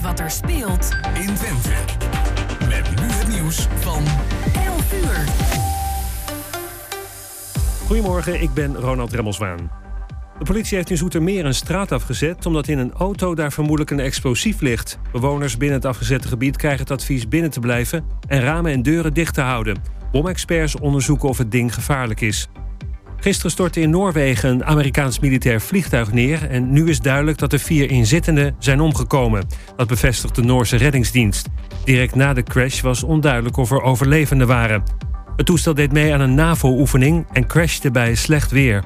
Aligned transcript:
weet 0.00 0.08
wat 0.08 0.20
er 0.20 0.30
speelt 0.30 0.90
in 1.14 1.34
Twente. 1.34 1.70
Met 2.68 3.00
nu 3.00 3.06
het 3.06 3.28
nieuws 3.28 3.66
van 3.74 4.04
11 4.64 4.92
uur. 4.92 5.24
Goedemorgen, 7.86 8.42
ik 8.42 8.54
ben 8.54 8.76
Ronald 8.76 9.12
Remmelswaan. 9.12 9.70
De 10.38 10.44
politie 10.44 10.76
heeft 10.76 10.90
in 10.90 10.96
Zoetermeer 10.96 11.44
een 11.44 11.54
straat 11.54 11.92
afgezet... 11.92 12.46
omdat 12.46 12.68
in 12.68 12.78
een 12.78 12.92
auto 12.92 13.34
daar 13.34 13.52
vermoedelijk 13.52 13.90
een 13.90 14.00
explosief 14.00 14.60
ligt. 14.60 14.98
Bewoners 15.12 15.56
binnen 15.56 15.76
het 15.76 15.86
afgezette 15.86 16.28
gebied 16.28 16.56
krijgen 16.56 16.80
het 16.80 16.90
advies 16.90 17.28
binnen 17.28 17.50
te 17.50 17.60
blijven... 17.60 18.04
en 18.28 18.40
ramen 18.40 18.72
en 18.72 18.82
deuren 18.82 19.14
dicht 19.14 19.34
te 19.34 19.40
houden. 19.40 19.76
Bomexperts 20.12 20.78
onderzoeken 20.78 21.28
of 21.28 21.38
het 21.38 21.50
ding 21.50 21.74
gevaarlijk 21.74 22.20
is. 22.20 22.48
Gisteren 23.20 23.50
stortte 23.50 23.80
in 23.80 23.90
Noorwegen 23.90 24.50
een 24.50 24.64
Amerikaans 24.64 25.18
militair 25.18 25.60
vliegtuig 25.60 26.12
neer... 26.12 26.50
en 26.50 26.72
nu 26.72 26.88
is 26.88 27.00
duidelijk 27.00 27.38
dat 27.38 27.50
de 27.50 27.58
vier 27.58 27.90
inzittenden 27.90 28.54
zijn 28.58 28.80
omgekomen. 28.80 29.46
Dat 29.76 29.86
bevestigt 29.86 30.34
de 30.34 30.42
Noorse 30.42 30.76
reddingsdienst. 30.76 31.48
Direct 31.84 32.14
na 32.14 32.32
de 32.32 32.42
crash 32.42 32.80
was 32.80 33.02
onduidelijk 33.02 33.56
of 33.56 33.70
er 33.70 33.82
overlevenden 33.82 34.46
waren. 34.46 34.82
Het 35.36 35.46
toestel 35.46 35.74
deed 35.74 35.92
mee 35.92 36.14
aan 36.14 36.20
een 36.20 36.34
NAVO-oefening 36.34 37.26
en 37.32 37.46
crashte 37.46 37.90
bij 37.90 38.14
slecht 38.14 38.50
weer. 38.50 38.84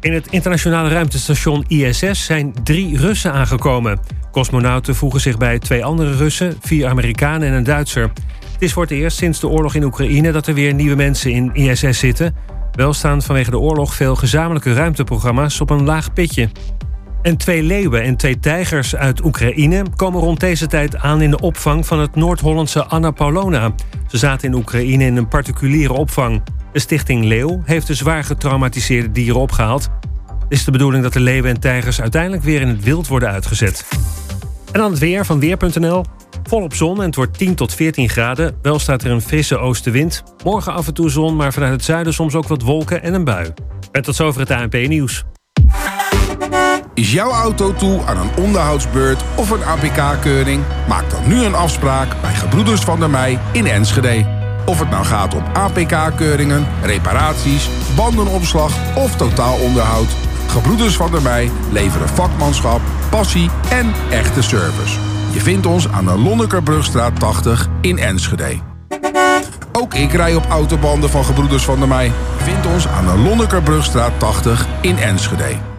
In 0.00 0.12
het 0.12 0.26
internationale 0.26 0.88
ruimtestation 0.88 1.64
ISS 1.68 2.24
zijn 2.24 2.54
drie 2.62 2.98
Russen 2.98 3.32
aangekomen. 3.32 4.00
Cosmonauten 4.30 4.94
voegen 4.94 5.20
zich 5.20 5.36
bij 5.36 5.58
twee 5.58 5.84
andere 5.84 6.16
Russen, 6.16 6.56
vier 6.60 6.88
Amerikanen 6.88 7.48
en 7.48 7.54
een 7.54 7.64
Duitser. 7.64 8.10
Het 8.52 8.62
is 8.62 8.72
voor 8.72 8.82
het 8.82 8.92
eerst 8.92 9.16
sinds 9.16 9.40
de 9.40 9.48
oorlog 9.48 9.74
in 9.74 9.84
Oekraïne 9.84 10.32
dat 10.32 10.46
er 10.46 10.54
weer 10.54 10.74
nieuwe 10.74 10.96
mensen 10.96 11.30
in 11.30 11.54
ISS 11.54 11.98
zitten. 11.98 12.34
Wel 12.74 12.92
staan 12.92 13.22
vanwege 13.22 13.50
de 13.50 13.58
oorlog 13.58 13.94
veel 13.94 14.16
gezamenlijke 14.16 14.72
ruimteprogramma's 14.72 15.60
op 15.60 15.70
een 15.70 15.84
laag 15.84 16.12
pitje. 16.12 16.48
En 17.22 17.36
twee 17.36 17.62
leeuwen 17.62 18.02
en 18.02 18.16
twee 18.16 18.38
tijgers 18.38 18.96
uit 18.96 19.24
Oekraïne 19.24 19.84
komen 19.96 20.20
rond 20.20 20.40
deze 20.40 20.66
tijd 20.66 20.96
aan 20.96 21.22
in 21.22 21.30
de 21.30 21.40
opvang 21.40 21.86
van 21.86 21.98
het 21.98 22.14
Noord-Hollandse 22.14 22.84
Anna 22.84 23.10
Paulona. 23.10 23.74
Ze 24.08 24.18
zaten 24.18 24.48
in 24.48 24.54
Oekraïne 24.54 25.04
in 25.04 25.16
een 25.16 25.28
particuliere 25.28 25.92
opvang. 25.92 26.42
De 26.72 26.78
stichting 26.78 27.24
Leeuw 27.24 27.62
heeft 27.64 27.86
de 27.86 27.94
zwaar 27.94 28.24
getraumatiseerde 28.24 29.10
dieren 29.10 29.40
opgehaald. 29.40 29.88
Het 30.28 30.52
is 30.52 30.64
de 30.64 30.70
bedoeling 30.70 31.02
dat 31.02 31.12
de 31.12 31.20
leeuwen 31.20 31.50
en 31.50 31.60
tijgers 31.60 32.00
uiteindelijk 32.00 32.42
weer 32.42 32.60
in 32.60 32.68
het 32.68 32.84
wild 32.84 33.08
worden 33.08 33.30
uitgezet. 33.30 33.88
En 34.72 34.80
dan 34.80 34.90
het 34.90 35.00
weer 35.00 35.24
van 35.24 35.38
Weer.nl. 35.38 36.04
Volop 36.48 36.74
zon 36.74 36.98
en 36.98 37.06
het 37.06 37.14
wordt 37.14 37.38
10 37.38 37.54
tot 37.54 37.74
14 37.74 38.08
graden. 38.08 38.58
Wel 38.62 38.78
staat 38.78 39.02
er 39.02 39.10
een 39.10 39.20
frisse 39.20 39.58
oostenwind. 39.58 40.22
Morgen 40.44 40.72
af 40.72 40.86
en 40.86 40.94
toe 40.94 41.10
zon, 41.10 41.36
maar 41.36 41.52
vanuit 41.52 41.72
het 41.72 41.84
zuiden 41.84 42.14
soms 42.14 42.34
ook 42.34 42.48
wat 42.48 42.62
wolken 42.62 43.02
en 43.02 43.14
een 43.14 43.24
bui. 43.24 43.52
En 43.92 44.02
tot 44.02 44.14
zover 44.14 44.40
het 44.40 44.50
ANP-nieuws. 44.50 45.24
Is 46.94 47.12
jouw 47.12 47.30
auto 47.30 47.74
toe 47.74 48.02
aan 48.02 48.16
een 48.16 48.44
onderhoudsbeurt 48.44 49.24
of 49.36 49.50
een 49.50 49.64
APK-keuring? 49.64 50.62
Maak 50.88 51.10
dan 51.10 51.28
nu 51.28 51.44
een 51.44 51.54
afspraak 51.54 52.20
bij 52.20 52.34
Gebroeders 52.34 52.80
van 52.80 53.00
der 53.00 53.10
Mei 53.10 53.38
in 53.52 53.66
Enschede. 53.66 54.26
Of 54.66 54.78
het 54.78 54.90
nou 54.90 55.04
gaat 55.04 55.34
om 55.34 55.44
APK-keuringen, 55.52 56.66
reparaties, 56.82 57.68
bandenopslag 57.96 58.96
of 58.96 59.16
totaalonderhoud. 59.16 60.08
Gebroeders 60.48 60.96
van 60.96 61.10
der 61.10 61.22
Mei 61.22 61.50
leveren 61.72 62.08
vakmanschap, 62.08 62.80
passie 63.10 63.50
en 63.70 63.92
echte 64.10 64.42
service. 64.42 65.13
Je 65.34 65.40
vindt 65.40 65.66
ons 65.66 65.88
aan 65.88 66.04
de 66.04 66.18
Lonnekerbrugstraat 66.18 67.20
80 67.20 67.68
in 67.80 67.98
Enschede. 67.98 68.58
Ook 69.72 69.94
ik 69.94 70.12
rij 70.12 70.34
op 70.34 70.46
autobanden 70.48 71.10
van 71.10 71.24
Gebroeders 71.24 71.64
van 71.64 71.78
der 71.78 71.88
Mei. 71.88 72.12
Vind 72.36 72.66
ons 72.66 72.88
aan 72.88 73.06
de 73.06 73.22
Lonnekerbrugstraat 73.22 74.12
80 74.18 74.66
in 74.80 74.98
Enschede. 74.98 75.73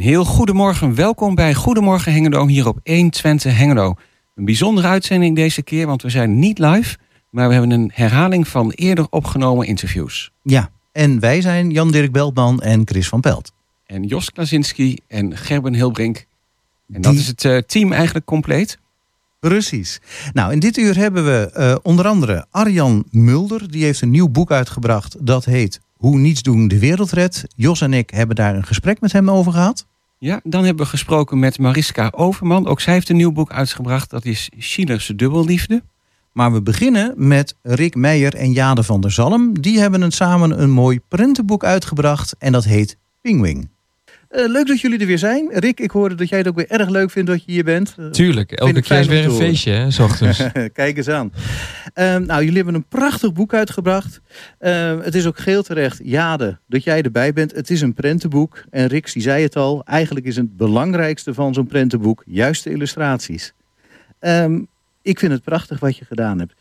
Een 0.00 0.06
heel 0.06 0.24
goedemorgen, 0.24 0.94
welkom 0.94 1.34
bij 1.34 1.54
Goedemorgen 1.54 2.12
Hengelo 2.12 2.46
hier 2.46 2.66
op 2.68 2.78
120 2.84 3.56
Hengelo. 3.56 3.94
Een 4.34 4.44
bijzondere 4.44 4.86
uitzending 4.86 5.36
deze 5.36 5.62
keer, 5.62 5.86
want 5.86 6.02
we 6.02 6.10
zijn 6.10 6.38
niet 6.38 6.58
live, 6.58 6.96
maar 7.30 7.46
we 7.46 7.52
hebben 7.52 7.70
een 7.70 7.90
herhaling 7.94 8.48
van 8.48 8.70
eerder 8.70 9.06
opgenomen 9.10 9.66
interviews. 9.66 10.30
Ja, 10.42 10.70
en 10.92 11.20
wij 11.20 11.40
zijn 11.40 11.70
Jan-Dirk 11.70 12.12
Beltman 12.12 12.60
en 12.60 12.82
Chris 12.84 13.08
van 13.08 13.20
Pelt. 13.20 13.52
En 13.86 14.02
Jos 14.02 14.30
Klasinski 14.32 14.98
en 15.08 15.36
Gerben 15.36 15.74
Hilbrink. 15.74 16.26
En 16.92 17.00
dat 17.00 17.12
Die- 17.12 17.20
is 17.20 17.26
het 17.26 17.44
eh, 17.44 17.58
team 17.58 17.92
eigenlijk 17.92 18.26
compleet. 18.26 18.78
Precies. 19.40 20.00
Nou, 20.32 20.52
in 20.52 20.58
dit 20.58 20.76
uur 20.76 20.96
hebben 20.96 21.24
we 21.24 21.50
eh, 21.52 21.76
onder 21.82 22.06
andere 22.06 22.46
Arjan 22.50 23.04
Mulder. 23.10 23.70
Die 23.70 23.84
heeft 23.84 24.00
een 24.00 24.10
nieuw 24.10 24.28
boek 24.28 24.50
uitgebracht. 24.50 25.26
Dat 25.26 25.44
heet 25.44 25.80
Hoe 26.00 26.18
niets 26.18 26.42
doen 26.42 26.68
de 26.68 26.78
wereld 26.78 27.10
redt. 27.10 27.44
Jos 27.56 27.80
en 27.80 27.92
ik 27.92 28.10
hebben 28.10 28.36
daar 28.36 28.54
een 28.54 28.66
gesprek 28.66 29.00
met 29.00 29.12
hem 29.12 29.30
over 29.30 29.52
gehad. 29.52 29.86
Ja, 30.18 30.40
dan 30.44 30.64
hebben 30.64 30.84
we 30.84 30.90
gesproken 30.90 31.38
met 31.38 31.58
Mariska 31.58 32.12
Overman. 32.14 32.66
Ook 32.66 32.80
zij 32.80 32.92
heeft 32.92 33.08
een 33.08 33.16
nieuw 33.16 33.32
boek 33.32 33.50
uitgebracht, 33.50 34.10
dat 34.10 34.24
is 34.24 34.50
Schiller's 34.58 35.12
Dubbelliefde. 35.16 35.82
Maar 36.32 36.52
we 36.52 36.62
beginnen 36.62 37.14
met 37.16 37.54
Rick 37.62 37.94
Meijer 37.94 38.34
en 38.34 38.52
Jade 38.52 38.82
van 38.82 39.00
der 39.00 39.12
Zalm. 39.12 39.60
Die 39.60 39.78
hebben 39.78 40.02
een, 40.02 40.12
samen 40.12 40.62
een 40.62 40.70
mooi 40.70 41.00
prentenboek 41.08 41.64
uitgebracht. 41.64 42.36
En 42.38 42.52
dat 42.52 42.64
heet 42.64 42.96
Pingwing. 43.20 43.68
Eh, 44.30 44.48
leuk 44.48 44.66
dat 44.66 44.80
jullie 44.80 44.98
er 44.98 45.06
weer 45.06 45.18
zijn. 45.18 45.48
Rick, 45.52 45.80
ik 45.80 45.90
hoorde 45.90 46.14
dat 46.14 46.28
jij 46.28 46.38
het 46.38 46.48
ook 46.48 46.56
weer 46.56 46.70
erg 46.70 46.88
leuk 46.88 47.10
vindt 47.10 47.30
dat 47.30 47.44
je 47.44 47.52
hier 47.52 47.64
bent. 47.64 47.94
Eh, 47.98 48.06
Tuurlijk, 48.06 48.52
elke 48.52 48.82
keer 48.82 48.98
is 48.98 49.06
weer 49.06 49.24
een 49.24 49.30
feestje, 49.30 49.70
hè, 49.70 49.90
s 49.90 49.98
ochtends. 49.98 50.42
Kijk 50.72 50.96
eens 50.96 51.08
aan. 51.08 51.32
Ehm, 51.94 52.26
nou, 52.26 52.40
jullie 52.40 52.56
hebben 52.56 52.74
een 52.74 52.88
prachtig 52.88 53.32
boek 53.32 53.54
uitgebracht. 53.54 54.20
Ehm, 54.58 55.00
het 55.00 55.14
is 55.14 55.26
ook 55.26 55.38
geheel 55.38 55.62
terecht, 55.62 56.00
Jade, 56.04 56.58
dat 56.66 56.84
jij 56.84 57.02
erbij 57.02 57.32
bent. 57.32 57.52
Het 57.52 57.70
is 57.70 57.80
een 57.80 57.94
prentenboek. 57.94 58.64
En 58.70 58.86
Rick, 58.86 59.12
die 59.12 59.22
zei 59.22 59.42
het 59.42 59.56
al, 59.56 59.84
eigenlijk 59.84 60.26
is 60.26 60.36
het 60.36 60.56
belangrijkste 60.56 61.34
van 61.34 61.54
zo'n 61.54 61.66
prentenboek 61.66 62.22
juist 62.26 62.64
de 62.64 62.70
illustraties. 62.70 63.52
Ehm, 64.18 64.60
ik 65.02 65.18
vind 65.18 65.32
het 65.32 65.42
prachtig 65.42 65.80
wat 65.80 65.96
je 65.96 66.04
gedaan 66.04 66.38
hebt. 66.38 66.54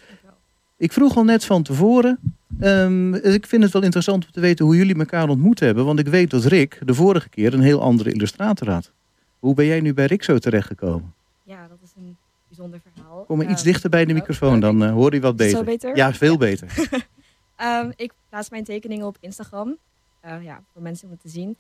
Ik 0.80 0.92
vroeg 0.94 1.16
al 1.16 1.24
net 1.24 1.46
van 1.46 1.64
tevoren. 1.64 2.20
ehm, 2.60 3.14
ik 3.14 3.46
vind 3.48 3.64
het 3.64 3.72
wel 3.72 3.84
interessant 3.84 4.26
om 4.26 4.32
te 4.32 4.40
weten 4.40 4.66
hoe 4.66 4.76
jullie 4.76 4.98
elkaar 4.98 5.30
ontmoet 5.30 5.60
hebben. 5.60 5.86
Want 5.86 6.00
ik 6.00 6.08
weet 6.08 6.30
dat 6.30 6.44
Rick 6.44 6.80
de 6.86 6.94
vorige 6.94 7.30
keer 7.30 7.54
een 7.54 7.62
heel 7.62 7.82
andere 7.82 8.12
illustrator 8.12 8.70
had. 8.70 8.92
Hoe 9.40 9.54
ben 9.54 9.66
jij 9.66 9.80
nu 9.82 9.94
bij 9.94 10.06
Rick 10.06 10.24
zo 10.24 10.38
terechtgekomen? 10.38 11.14
Ja, 11.44 11.68
dat 11.68 11.78
is 11.84 11.90
een 11.98 12.18
bijzonder 12.48 12.80
verhaal. 12.94 13.24
Kom 13.24 13.38
maar 13.38 13.50
iets 13.50 13.62
Ehm, 13.62 13.72
dichter 13.72 13.90
bij 13.90 14.06
de 14.06 14.14
oh, 14.14 14.20
microfoon, 14.20 14.60
dan 14.60 14.84
eh, 14.84 14.92
hoor 14.92 15.14
je 15.14 15.20
wat 15.22 15.36
beter. 15.36 15.58
zo 15.58 15.64
beter? 15.64 15.96
Ja, 15.96 16.14
veel 16.14 16.38
beter. 16.38 16.68
Ehm, 17.56 17.92
ik 17.96 18.12
plaats 18.30 18.50
mijn 18.50 18.64
tekeningen 18.64 19.06
op 19.06 19.18
Instagram. 19.20 19.78
Eh, 20.20 20.44
ja, 20.44 20.64
voor 20.74 20.82
mensen 20.82 21.06
om 21.06 21.12
het 21.12 21.22
te 21.22 21.30
zien. 21.30 21.56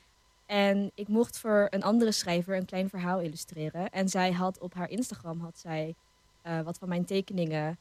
En 0.45 0.91
ik 0.95 1.07
mocht 1.07 1.39
voor 1.39 1.67
een 1.69 1.83
andere 1.83 2.11
schrijver 2.11 2.55
een 2.57 2.65
klein 2.65 2.89
verhaal 2.89 3.19
illustreren. 3.21 3.89
En 3.89 4.09
zij 4.09 4.31
had 4.31 4.59
op 4.59 4.73
haar 4.73 4.89
Instagram 4.89 5.39
had 5.39 5.59
zij, 5.59 5.95
eh, 6.41 6.61
wat 6.61 6.77
van 6.77 6.87
mijn 6.89 7.05
tekeningen 7.05 7.77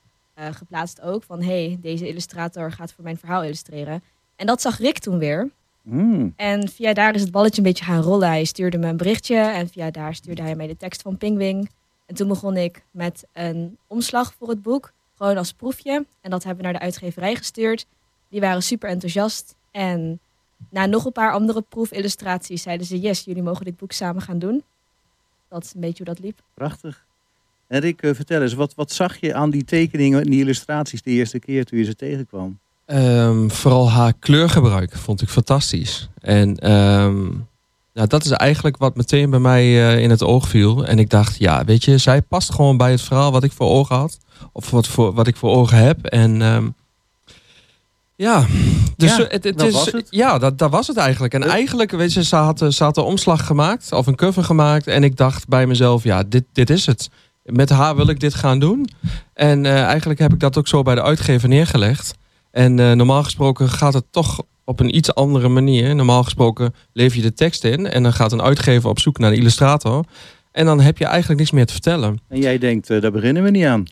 geplaatst 0.52 1.00
ook. 1.00 1.22
Van 1.22 1.42
hey, 1.42 1.78
deze 1.80 2.08
illustrator 2.08 2.72
gaat 2.72 2.92
voor 2.92 3.04
mijn 3.04 3.18
verhaal 3.18 3.42
illustreren. 3.42 4.02
En 4.36 4.46
dat 4.46 4.60
zag 4.60 4.78
Rick 4.78 4.98
toen 4.98 5.18
weer. 5.18 5.50
Hmm. 5.82 6.32
En 6.36 6.68
via 6.68 6.92
daar 6.92 7.14
is 7.14 7.20
het 7.20 7.30
balletje 7.30 7.56
een 7.56 7.68
beetje 7.68 7.84
gaan 7.84 8.02
rollen. 8.02 8.28
Hij 8.28 8.44
stuurde 8.44 8.78
me 8.78 8.86
een 8.86 8.96
berichtje 8.96 9.36
en 9.36 9.68
via 9.68 9.90
daar 9.90 10.14
stuurde 10.14 10.42
hij 10.42 10.54
mij 10.54 10.66
de 10.66 10.76
tekst 10.76 11.02
van 11.02 11.16
Pingwing. 11.16 11.70
En 12.06 12.14
toen 12.14 12.28
begon 12.28 12.56
ik 12.56 12.84
met 12.90 13.26
een 13.32 13.78
omslag 13.86 14.34
voor 14.38 14.48
het 14.48 14.62
boek, 14.62 14.92
gewoon 15.14 15.36
als 15.36 15.52
proefje. 15.52 16.06
En 16.20 16.30
dat 16.30 16.44
hebben 16.44 16.64
we 16.64 16.70
naar 16.70 16.80
de 16.80 16.84
uitgeverij 16.84 17.34
gestuurd. 17.34 17.86
Die 18.28 18.40
waren 18.40 18.62
super 18.62 18.88
enthousiast. 18.88 19.54
En 19.70 20.20
na 20.70 20.86
nog 20.86 21.04
een 21.04 21.12
paar 21.12 21.32
andere 21.32 21.62
proefillustraties 21.62 22.62
zeiden 22.62 22.86
ze: 22.86 23.00
Yes, 23.00 23.24
jullie 23.24 23.42
mogen 23.42 23.64
dit 23.64 23.76
boek 23.76 23.92
samen 23.92 24.22
gaan 24.22 24.38
doen. 24.38 24.62
Dat 25.48 25.64
is 25.64 25.74
een 25.74 25.80
beetje 25.80 26.04
hoe 26.04 26.14
dat 26.14 26.24
liep. 26.24 26.40
Prachtig. 26.54 27.06
En 27.68 27.80
Rick, 27.80 28.02
eh, 28.02 28.14
vertel 28.14 28.42
eens, 28.42 28.54
wat, 28.54 28.74
wat 28.74 28.92
zag 28.92 29.20
je 29.20 29.34
aan 29.34 29.50
die 29.50 29.64
tekeningen 29.64 30.20
en 30.20 30.30
die 30.30 30.40
illustraties 30.40 31.02
de 31.02 31.10
eerste 31.10 31.38
keer 31.38 31.64
toen 31.64 31.78
je 31.78 31.84
ze 31.84 31.94
tegenkwam? 31.94 32.58
Ehm, 32.84 33.48
vooral 33.48 33.90
haar 33.90 34.12
kleurgebruik 34.18 34.96
vond 34.96 35.22
ik 35.22 35.28
fantastisch. 35.28 36.08
En 36.20 36.56
ehm, 36.56 37.26
nou, 37.92 38.08
dat 38.08 38.24
is 38.24 38.30
eigenlijk 38.30 38.76
wat 38.76 38.96
meteen 38.96 39.30
bij 39.30 39.38
mij 39.38 39.62
eh, 39.62 40.02
in 40.02 40.10
het 40.10 40.22
oog 40.22 40.48
viel. 40.48 40.86
En 40.86 40.98
ik 40.98 41.10
dacht, 41.10 41.38
ja, 41.38 41.64
weet 41.64 41.84
je, 41.84 41.98
zij 41.98 42.22
past 42.22 42.52
gewoon 42.52 42.76
bij 42.76 42.90
het 42.90 43.02
verhaal 43.02 43.32
wat 43.32 43.44
ik 43.44 43.52
voor 43.52 43.68
ogen 43.68 43.96
had. 43.96 44.18
Of 44.52 44.70
wat, 44.70 44.86
voor, 44.86 45.12
wat 45.12 45.26
ik 45.26 45.36
voor 45.36 45.50
ogen 45.50 45.78
heb. 45.78 46.04
En 46.04 46.42
ehm, 46.42 46.68
ja, 48.16 48.46
dus 48.96 49.16
Ja, 49.16 49.24
eh, 49.24 49.30
het, 49.30 49.44
het 49.44 49.58
dat 49.58 49.66
is, 49.66 49.72
was 49.72 49.92
het. 49.92 50.06
Ja, 50.10 50.38
dat, 50.38 50.58
dat 50.58 50.70
was 50.70 50.86
het 50.86 50.96
eigenlijk. 50.96 51.34
En 51.34 51.42
eigenlijk, 51.42 51.90
weet 51.90 52.12
je, 52.12 52.24
ze 52.24 52.36
had, 52.36 52.64
ze 52.68 52.84
had 52.84 52.96
een 52.96 53.02
omslag 53.02 53.46
gemaakt, 53.46 53.92
of 53.92 54.06
een 54.06 54.16
cover 54.16 54.44
gemaakt. 54.44 54.86
En 54.86 55.04
ik 55.04 55.16
dacht 55.16 55.48
bij 55.48 55.66
mezelf, 55.66 56.02
ja, 56.02 56.22
dit, 56.22 56.44
dit 56.52 56.70
is 56.70 56.86
het. 56.86 57.10
Met 57.52 57.68
haar 57.70 57.96
wil 57.96 58.08
ik 58.08 58.20
dit 58.20 58.34
gaan 58.34 58.58
doen. 58.58 58.88
En 59.34 59.66
eh, 59.66 59.82
eigenlijk 59.82 60.20
heb 60.20 60.32
ik 60.32 60.40
dat 60.40 60.58
ook 60.58 60.68
zo 60.68 60.82
bij 60.82 60.94
de 60.94 61.02
uitgever 61.02 61.48
neergelegd. 61.48 62.14
En 62.50 62.78
eh, 62.78 62.92
normaal 62.92 63.24
gesproken 63.24 63.68
gaat 63.68 63.94
het 63.94 64.04
toch 64.10 64.42
op 64.64 64.80
een 64.80 64.96
iets 64.96 65.14
andere 65.14 65.48
manier. 65.48 65.94
Normaal 65.94 66.24
gesproken 66.24 66.74
lever 66.92 67.16
je 67.16 67.22
de 67.22 67.32
tekst 67.32 67.64
in 67.64 67.86
en 67.86 68.02
dan 68.02 68.12
gaat 68.12 68.32
een 68.32 68.42
uitgever 68.42 68.88
op 68.88 69.00
zoek 69.00 69.18
naar 69.18 69.30
een 69.30 69.36
illustrator. 69.36 70.04
En 70.52 70.64
dan 70.64 70.80
heb 70.80 70.98
je 70.98 71.04
eigenlijk 71.04 71.40
niks 71.40 71.52
meer 71.52 71.66
te 71.66 71.72
vertellen. 71.72 72.20
En 72.28 72.40
jij 72.40 72.58
denkt, 72.58 72.90
eh, 72.90 73.00
daar 73.00 73.12
beginnen 73.12 73.42
we 73.42 73.50
niet 73.50 73.64
aan. 73.64 73.84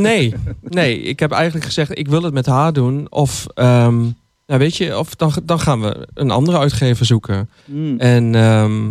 Nee, 0.00 0.34
nee. 0.62 1.00
Ik 1.00 1.20
heb 1.20 1.30
eigenlijk 1.30 1.64
gezegd, 1.64 1.98
ik 1.98 2.08
wil 2.08 2.22
het 2.22 2.34
met 2.34 2.46
haar 2.46 2.72
doen. 2.72 3.06
Of, 3.10 3.46
ehm, 3.54 3.98
nou 4.46 4.60
weet 4.60 4.76
je, 4.76 4.98
of 4.98 5.14
dan, 5.14 5.32
dan 5.44 5.60
gaan 5.60 5.80
we 5.80 6.08
een 6.14 6.30
andere 6.30 6.58
uitgever 6.58 7.06
zoeken. 7.06 7.50
Hmm. 7.64 7.98
En 7.98 8.34
ehm, 8.34 8.90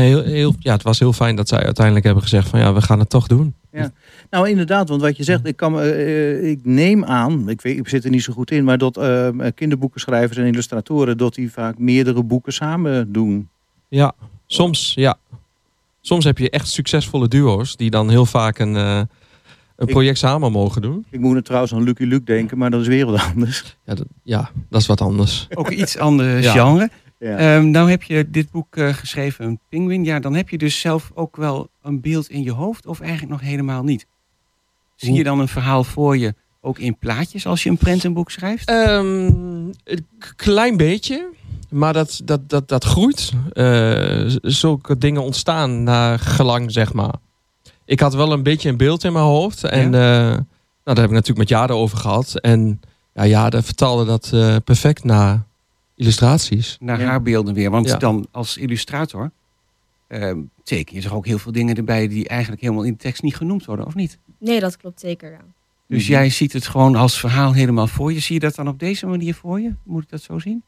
heel, 0.00 0.22
heel, 0.22 0.54
ja, 0.58 0.72
het 0.72 0.82
was 0.82 0.98
heel 0.98 1.12
fijn 1.12 1.36
dat 1.36 1.48
zij 1.48 1.64
uiteindelijk 1.64 2.04
hebben 2.04 2.22
gezegd 2.22 2.48
van 2.48 2.60
ja, 2.60 2.72
we 2.74 2.82
gaan 2.82 2.98
het 2.98 3.10
toch 3.10 3.26
doen. 3.26 3.54
Nou, 4.30 4.48
inderdaad, 4.48 4.88
want 4.88 5.00
wat 5.00 5.16
je 5.16 5.22
zegt, 5.24 5.46
ik, 5.46 5.56
kan, 5.56 5.80
eh, 5.80 6.50
ik 6.50 6.58
neem 6.62 7.04
aan, 7.04 7.48
ik, 7.48 7.60
weet, 7.60 7.78
ik 7.78 7.88
zit 7.88 8.04
er 8.04 8.10
niet 8.10 8.22
zo 8.22 8.32
goed 8.32 8.50
in, 8.50 8.64
maar 8.64 8.78
dat 8.78 8.96
eh, 8.96 9.28
kinderboekenschrijvers 9.54 10.38
en 10.38 10.46
illustratoren, 10.46 11.16
dat 11.18 11.34
die 11.34 11.52
vaak 11.52 11.78
meerdere 11.78 12.22
boeken 12.22 12.52
samen 12.52 13.12
doen. 13.12 13.48
Ja, 13.88 14.12
soms 14.46 14.92
ja. 14.94 15.16
Soms 16.00 16.24
heb 16.24 16.38
je 16.38 16.50
echt 16.50 16.68
succesvolle 16.68 17.28
duo's 17.28 17.76
die 17.76 17.90
dan 17.90 18.10
heel 18.10 18.26
vaak 18.26 18.58
een, 18.58 18.76
eh, 18.76 18.96
een 19.76 19.86
Ik- 19.86 19.92
project 19.92 20.18
samen 20.18 20.52
mogen 20.52 20.82
doen. 20.82 21.04
Ik 21.10 21.20
moet 21.20 21.36
er 21.36 21.42
trouwens 21.42 21.74
aan 21.74 21.82
Lucky 21.82 22.04
Luke 22.04 22.24
denken, 22.24 22.58
maar 22.58 22.70
dat 22.70 22.80
is 22.80 22.86
weer 22.86 23.06
wat 23.06 23.20
anders. 23.34 23.76
Ja, 23.84 23.94
dat, 23.94 24.06
ja, 24.22 24.50
dat 24.70 24.80
is 24.80 24.86
wat 24.86 25.00
anders. 25.00 25.46
Ook 25.54 25.70
iets 25.70 25.98
ander 25.98 26.42
Ja. 26.42 26.52
genre. 26.52 26.90
Ja. 27.24 27.36
Ehm, 27.36 27.70
nou 27.70 27.90
heb 27.90 28.02
je 28.02 28.30
dit 28.30 28.50
boek 28.50 28.76
eh, 28.76 28.88
geschreven, 28.88 29.44
een 29.44 29.58
pinguïn. 29.68 30.04
Ja, 30.04 30.18
dan 30.20 30.34
heb 30.34 30.48
je 30.48 30.58
dus 30.58 30.80
zelf 30.80 31.10
ook 31.14 31.36
wel 31.36 31.68
een 31.82 32.00
beeld 32.00 32.28
in 32.28 32.42
je 32.42 32.52
hoofd 32.52 32.86
of 32.86 33.00
eigenlijk 33.00 33.30
nog 33.32 33.40
helemaal 33.40 33.82
niet. 33.82 34.06
Zie 34.96 35.12
je 35.12 35.24
dan 35.24 35.40
een 35.40 35.48
verhaal 35.48 35.84
voor 35.84 36.16
je, 36.18 36.34
ook 36.60 36.78
in 36.78 36.98
plaatjes 36.98 37.46
als 37.46 37.62
je 37.62 37.70
een 37.70 37.76
prentenboek 37.76 38.30
schrijft? 38.30 38.68
Ehm, 38.68 39.24
een 39.84 40.06
k- 40.18 40.32
klein 40.36 40.76
beetje. 40.76 41.28
Maar 41.70 41.92
dat, 41.92 42.20
dat, 42.24 42.48
dat, 42.48 42.68
dat 42.68 42.84
groeit. 42.84 43.32
Eh, 43.52 44.24
zulke 44.42 44.98
dingen 44.98 45.22
ontstaan 45.22 45.82
naar 45.82 46.18
gelang, 46.18 46.72
zeg 46.72 46.92
maar. 46.92 47.14
Ik 47.84 48.00
had 48.00 48.14
wel 48.14 48.32
een 48.32 48.42
beetje 48.42 48.68
een 48.68 48.76
beeld 48.76 49.04
in 49.04 49.12
mijn 49.12 49.24
hoofd. 49.24 49.64
En 49.64 49.94
eh, 49.94 50.00
nou, 50.00 50.36
daar 50.84 50.96
heb 50.96 51.04
ik 51.04 51.10
natuurlijk 51.10 51.38
met 51.38 51.48
Jade 51.48 51.72
over 51.72 51.98
gehad. 51.98 52.40
En 52.40 52.80
ja, 53.14 53.26
Jade 53.26 53.62
vertaalde 53.62 54.04
dat 54.04 54.30
eh, 54.32 54.56
perfect 54.64 55.04
naar 55.04 55.42
illustraties. 55.96 56.76
Naar 56.80 57.00
Ja. 57.00 57.06
haar 57.06 57.22
beelden 57.22 57.54
weer. 57.54 57.70
Want 57.70 57.88
Ja. 57.88 57.96
dan 57.96 58.26
als 58.30 58.56
illustrator 58.56 59.30
ehm, 60.08 60.38
teken 60.62 60.96
je 60.96 61.02
toch 61.02 61.12
ook 61.12 61.26
heel 61.26 61.38
veel 61.38 61.52
dingen 61.52 61.76
erbij 61.76 62.08
die 62.08 62.28
eigenlijk 62.28 62.60
helemaal 62.62 62.82
in 62.84 62.92
de 62.92 62.98
tekst 62.98 63.22
niet 63.22 63.36
genoemd 63.36 63.64
worden, 63.64 63.86
of 63.86 63.94
niet? 63.94 64.18
Nee, 64.38 64.60
dat 64.60 64.76
klopt 64.76 65.00
zeker. 65.00 65.30
Ja. 65.30 65.40
Dus 65.88 66.02
Mhm. 66.02 66.10
jij 66.12 66.30
ziet 66.30 66.52
het 66.52 66.66
gewoon 66.66 66.94
als 66.96 67.20
verhaal 67.20 67.52
helemaal 67.54 67.86
voor 67.86 68.12
je. 68.12 68.18
Zie 68.20 68.34
je 68.34 68.40
dat 68.40 68.54
dan 68.54 68.68
op 68.68 68.78
deze 68.78 69.06
manier 69.06 69.34
voor 69.34 69.60
je? 69.60 69.74
Moet 69.84 70.02
ik 70.02 70.08
dat 70.10 70.22
zo 70.22 70.38
zien? 70.38 70.62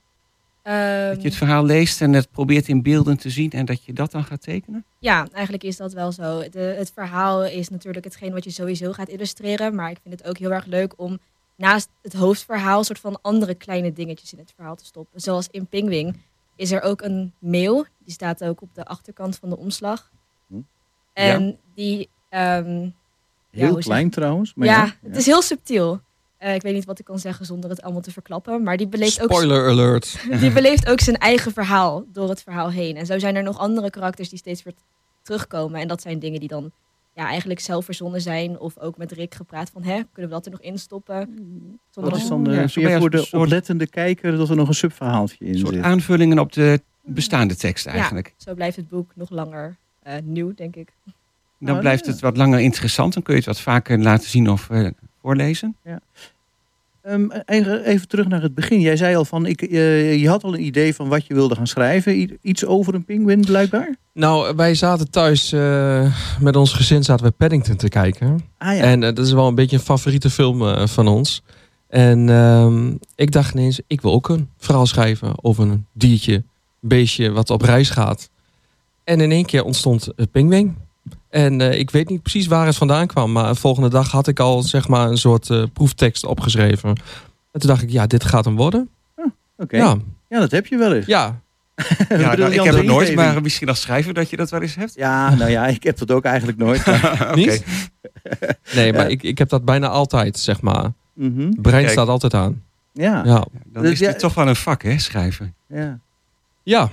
Ehm, 0.62 1.08
Dat 1.08 1.23
je 1.23 1.29
het 1.29 1.37
verhaal 1.37 1.64
leest 1.64 2.00
en 2.00 2.12
het 2.12 2.31
probeert 2.31 2.69
in 2.69 2.82
beelden 2.82 3.17
te 3.19 3.31
zien 3.31 3.50
en 3.50 3.64
dat 3.64 3.84
je 3.84 3.93
dat 3.93 4.11
dan 4.11 4.25
gaat 4.25 4.43
tekenen? 4.43 4.84
Ja, 4.99 5.29
eigenlijk 5.32 5.64
is 5.64 5.76
dat 5.76 5.93
wel 5.93 6.12
zo. 6.12 6.43
De, 6.50 6.75
het 6.79 6.90
verhaal 6.94 7.44
is 7.44 7.69
natuurlijk 7.69 8.05
hetgeen 8.05 8.32
wat 8.32 8.44
je 8.44 8.50
sowieso 8.50 8.93
gaat 8.93 9.08
illustreren. 9.08 9.75
Maar 9.75 9.90
ik 9.90 9.99
vind 10.02 10.19
het 10.20 10.29
ook 10.29 10.38
heel 10.38 10.52
erg 10.52 10.67
leuk 10.67 10.94
om 10.96 11.19
naast 11.56 11.88
het 12.03 12.12
hoofdverhaal... 12.12 12.85
soort 12.85 12.99
van 12.99 13.19
andere 13.23 13.55
kleine 13.55 13.93
dingetjes 13.93 14.32
in 14.32 14.38
het 14.38 14.53
verhaal 14.56 14.76
te 14.76 14.85
stoppen. 14.85 15.20
Zoals 15.20 15.49
in 15.50 15.67
Pingwing 15.67 16.20
is 16.56 16.73
er 16.73 16.82
ook 16.82 17.03
een 17.03 17.32
mail. 17.38 17.87
Die 18.05 18.12
staat 18.12 18.44
ook 18.44 18.62
op 18.62 18.75
de 18.75 18.85
achterkant 18.85 19.37
van 19.37 19.49
de 19.49 19.56
omslag. 19.56 20.11
Hm. 20.49 20.55
En 21.12 21.58
die... 21.75 22.08
ehm, 22.29 22.88
Heel 23.50 23.76
klein 23.76 24.11
trouwens. 24.11 24.55
Maar 24.55 24.67
ja, 24.69 24.85
ja, 24.85 24.94
het 25.08 25.17
is 25.17 25.26
heel 25.26 25.43
subtiel. 25.43 26.00
Eh, 26.38 26.55
ik 26.55 26.62
weet 26.62 26.75
niet 26.75 26.85
wat 26.85 26.99
ik 26.99 27.05
kan 27.05 27.19
zeggen 27.19 27.47
zonder 27.47 27.70
het 27.70 27.82
allemaal 27.82 28.00
te 28.03 28.11
verklappen. 28.12 28.62
Maar 28.62 28.76
die 28.76 28.88
beleeft, 28.88 29.23
ook, 29.23 29.31
Spoiler 29.31 29.69
alert. 29.70 30.19
die 30.41 30.53
beleeft 30.53 30.88
ook 30.88 31.00
zijn 31.00 31.17
eigen 31.17 31.53
verhaal 31.53 32.05
door 32.12 32.29
het 32.29 32.43
verhaal 32.43 32.70
heen. 32.70 32.97
En 32.97 33.06
zo 33.06 33.19
zijn 33.19 33.37
er 33.37 33.43
nog 33.43 33.58
andere 33.58 33.91
karakters 33.91 34.29
die 34.29 34.38
steeds 34.38 34.62
weer 34.62 34.75
terugkomen. 35.23 35.81
En 35.81 35.88
dat 35.88 36.03
zijn 36.03 36.19
dingen 36.19 36.41
die 36.41 36.49
dan 36.49 36.73
ja, 37.17 37.27
eigenlijk 37.27 37.61
zelf 37.61 37.85
verzonnen 37.85 38.21
zijn. 38.21 38.59
Of 38.59 38.79
ook 38.79 38.97
met 38.97 39.13
Rick 39.13 39.35
gepraat 39.35 39.71
van, 39.71 39.83
hè, 39.83 39.93
kunnen 40.13 40.31
we 40.31 40.37
dat 40.37 40.45
er 40.45 40.51
nog 40.51 40.61
in 40.61 40.79
stoppen? 40.79 41.29
Zonder 41.91 42.13
Dat 42.13 42.23
is 42.23 42.29
dan 42.29 42.45
ja, 42.45 42.63
eh, 42.63 42.69
weer 42.69 42.99
voor 42.99 43.11
de 43.11 43.29
oplettende 43.33 43.87
kijker 43.87 44.37
dat 44.37 44.49
er 44.51 44.57
nog 44.57 44.69
een 44.69 44.75
subverhaaltje 44.75 45.45
in 45.45 45.53
Een 45.53 45.59
soort 45.59 45.75
zit. 45.75 45.83
aanvullingen 45.83 46.39
op 46.39 46.53
de 46.53 46.81
bestaande 47.03 47.57
tekst 47.57 47.87
eigenlijk. 47.87 48.35
zo 48.37 48.55
blijft 48.55 48.77
het 48.77 48.89
boek 48.89 49.11
nog 49.15 49.31
langer 49.31 49.77
eh, 50.03 50.15
nieuw, 50.25 50.55
denk 50.55 50.77
ik. 50.77 50.93
Dan 51.59 51.75
Oh, 51.75 51.81
blijft 51.81 52.05
ja. 52.07 52.11
het 52.13 52.21
wat 52.21 52.37
langer 52.37 52.61
interessant. 52.61 53.15
Dan 53.15 53.23
kun 53.23 53.33
je 53.33 53.39
het 53.39 53.49
wat 53.49 53.61
vaker 53.61 53.99
laten 53.99 54.29
zien 54.31 54.51
of 54.51 54.71
eh, 54.71 54.89
voorlezen. 55.21 55.77
Ehm, 55.83 55.97
even, 57.44 57.85
even 57.85 58.08
terug 58.08 58.29
naar 58.29 58.43
het 58.43 58.55
begin. 58.55 58.81
Jij 58.81 58.97
zei 58.97 59.17
al 59.17 59.25
van, 59.25 59.47
ik, 59.47 59.62
eh, 59.62 60.20
je 60.20 60.29
had 60.29 60.44
al 60.44 60.55
een 60.55 60.64
idee 60.64 60.94
van 60.94 61.08
wat 61.08 61.26
je 61.26 61.35
wilde 61.35 61.55
gaan 61.55 61.67
schrijven. 61.67 62.19
I- 62.19 62.37
iets 62.43 62.64
over 62.64 62.94
een 62.94 63.05
pinguïn 63.05 63.41
blijkbaar? 63.41 63.97
Nou, 64.12 64.56
wij 64.56 64.75
zaten 64.75 65.11
thuis 65.11 65.53
eh, 65.53 66.14
met 66.41 66.56
ons 66.56 66.73
gezin 66.73 67.03
zaten 67.05 67.26
we 67.26 67.32
Paddington 67.32 67.76
te 67.76 67.88
kijken. 67.88 68.41
Ah 68.58 68.76
ja. 68.76 68.82
En 68.82 69.03
eh, 69.03 69.14
dat 69.14 69.26
is 69.26 69.32
wel 69.32 69.49
een 69.49 69.55
beetje 69.55 69.76
een 69.76 69.82
favoriete 69.82 70.31
film 70.31 70.88
van 70.88 71.08
ons. 71.08 71.43
En 71.88 72.29
ehm, 72.29 72.94
ik 73.14 73.32
dacht 73.32 73.55
ineens, 73.55 73.81
ik 73.87 74.00
wil 74.00 74.12
ook 74.12 74.29
een 74.29 74.49
verhaal 74.58 74.87
schrijven 74.87 75.44
over 75.44 75.64
een 75.64 75.87
diertje, 75.93 76.43
beestje 76.81 77.31
wat 77.31 77.50
op 77.50 77.62
reis 77.62 77.91
gaat. 77.91 78.31
En 79.05 79.20
in 79.20 79.31
één 79.31 79.44
keer 79.44 79.64
ontstond 79.64 80.08
het 80.17 80.31
pingwing. 80.31 80.75
En 81.31 81.61
eh, 81.61 81.79
ik 81.79 81.91
weet 81.91 82.08
niet 82.08 82.23
precies 82.23 82.47
waar 82.47 82.67
het 82.67 82.76
vandaan 82.76 83.06
kwam, 83.06 83.32
maar 83.32 83.49
de 83.53 83.61
volgende 83.61 83.88
dag 83.88 84.11
had 84.11 84.29
ik 84.29 84.41
al 84.41 84.62
zeg 84.62 84.88
maar 84.88 85.08
een 85.08 85.19
soort 85.19 85.50
eh, 85.50 85.62
proeftekst 85.73 86.25
opgeschreven. 86.25 86.88
En 87.53 87.61
toen 87.61 87.69
dacht 87.70 87.82
ik, 87.82 87.91
ja, 87.91 88.06
dit 88.06 88.25
gaat 88.25 88.44
hem 88.44 88.56
worden. 88.56 88.88
Oké. 89.58 89.76
Ja, 89.76 89.97
Ja, 90.29 90.38
dat 90.38 90.50
heb 90.50 90.67
je 90.67 90.76
wel 90.76 90.93
eens. 90.94 91.06
ja, 91.06 91.41
Ja, 92.08 92.17
nou, 92.37 92.53
ik 92.53 92.62
heb 92.62 92.75
het 92.75 92.85
nooit, 92.85 93.14
maar 93.14 93.43
misschien 93.43 93.69
als 93.69 93.81
schrijver 93.81 94.14
dat 94.14 94.31
je 94.31 94.37
dat 94.37 94.50
wel 94.50 94.61
eens 94.62 94.75
hebt. 94.75 94.94
Ja, 94.94 95.35
nou 95.35 95.50
ja, 95.50 95.67
ik 95.67 95.82
heb 95.82 95.99
dat 95.99 96.11
ook 96.11 96.25
eigenlijk 96.25 96.58
nooit. 96.58 96.87
maar- 96.87 97.32
niet? 97.35 97.64
Nee, 98.75 98.93
maar 98.93 99.11
ik, 99.11 99.23
ik 99.23 99.38
heb 99.38 99.49
dat 99.49 99.64
bijna 99.64 99.88
altijd, 99.88 100.38
zeg 100.38 100.61
maar. 100.61 100.93
Mhm. 101.14 101.50
Brein 101.61 101.81
Kijk. 101.82 101.88
staat 101.91 102.08
altijd 102.08 102.35
aan. 102.35 102.62
Ja, 102.93 103.23
Ja. 103.25 103.44
Dan 103.64 103.82
Dus 103.82 103.93
is 103.93 103.99
ja- 103.99 104.08
het 104.08 104.19
toch 104.19 104.35
wel 104.35 104.49
een 104.49 104.56
vak, 104.56 104.82
hè, 104.82 104.99
schrijven. 104.99 105.55
ja. 105.69 105.99
ja, 106.62 106.91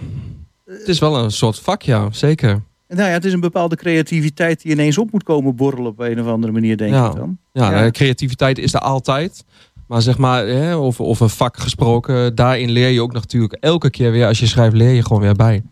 het 0.65 0.87
is 0.87 0.99
wel 0.99 1.17
een 1.17 1.31
soort 1.31 1.59
vak, 1.59 1.81
ja, 1.81 2.07
zeker. 2.11 2.61
Nou 2.87 3.01
ja, 3.07 3.13
het 3.13 3.25
is 3.25 3.33
een 3.33 3.39
bepaalde 3.39 3.75
creativiteit 3.75 4.61
die 4.61 4.71
ineens 4.71 4.97
op 4.97 5.11
moet 5.11 5.23
komen 5.23 5.55
borrelen 5.55 5.91
op 5.91 5.99
een 5.99 6.19
of 6.21 6.27
andere 6.27 6.53
manier, 6.53 6.77
denk 6.77 6.93
Ja. 6.93 7.09
ik 7.09 7.15
dan. 7.15 7.37
Ja, 7.51 7.71
Ja. 7.71 7.83
eh, 7.85 7.91
creativiteit 7.91 8.57
is 8.57 8.73
er 8.73 8.79
altijd. 8.79 9.45
Maar 9.87 10.01
zeg 10.01 10.17
maar, 10.17 10.47
hè, 10.47 10.75
over, 10.75 11.05
over 11.05 11.29
vak 11.29 11.57
gesproken, 11.57 12.35
daarin 12.35 12.69
leer 12.71 12.89
je 12.89 13.01
ook 13.01 13.13
natuurlijk 13.13 13.53
elke 13.53 13.89
keer 13.89 14.11
weer, 14.11 14.27
als 14.27 14.39
je 14.39 14.47
schrijft, 14.47 14.75
leer 14.75 14.91
je 14.93 15.03
gewoon 15.05 15.21
weer 15.21 15.33
bij. 15.35 15.63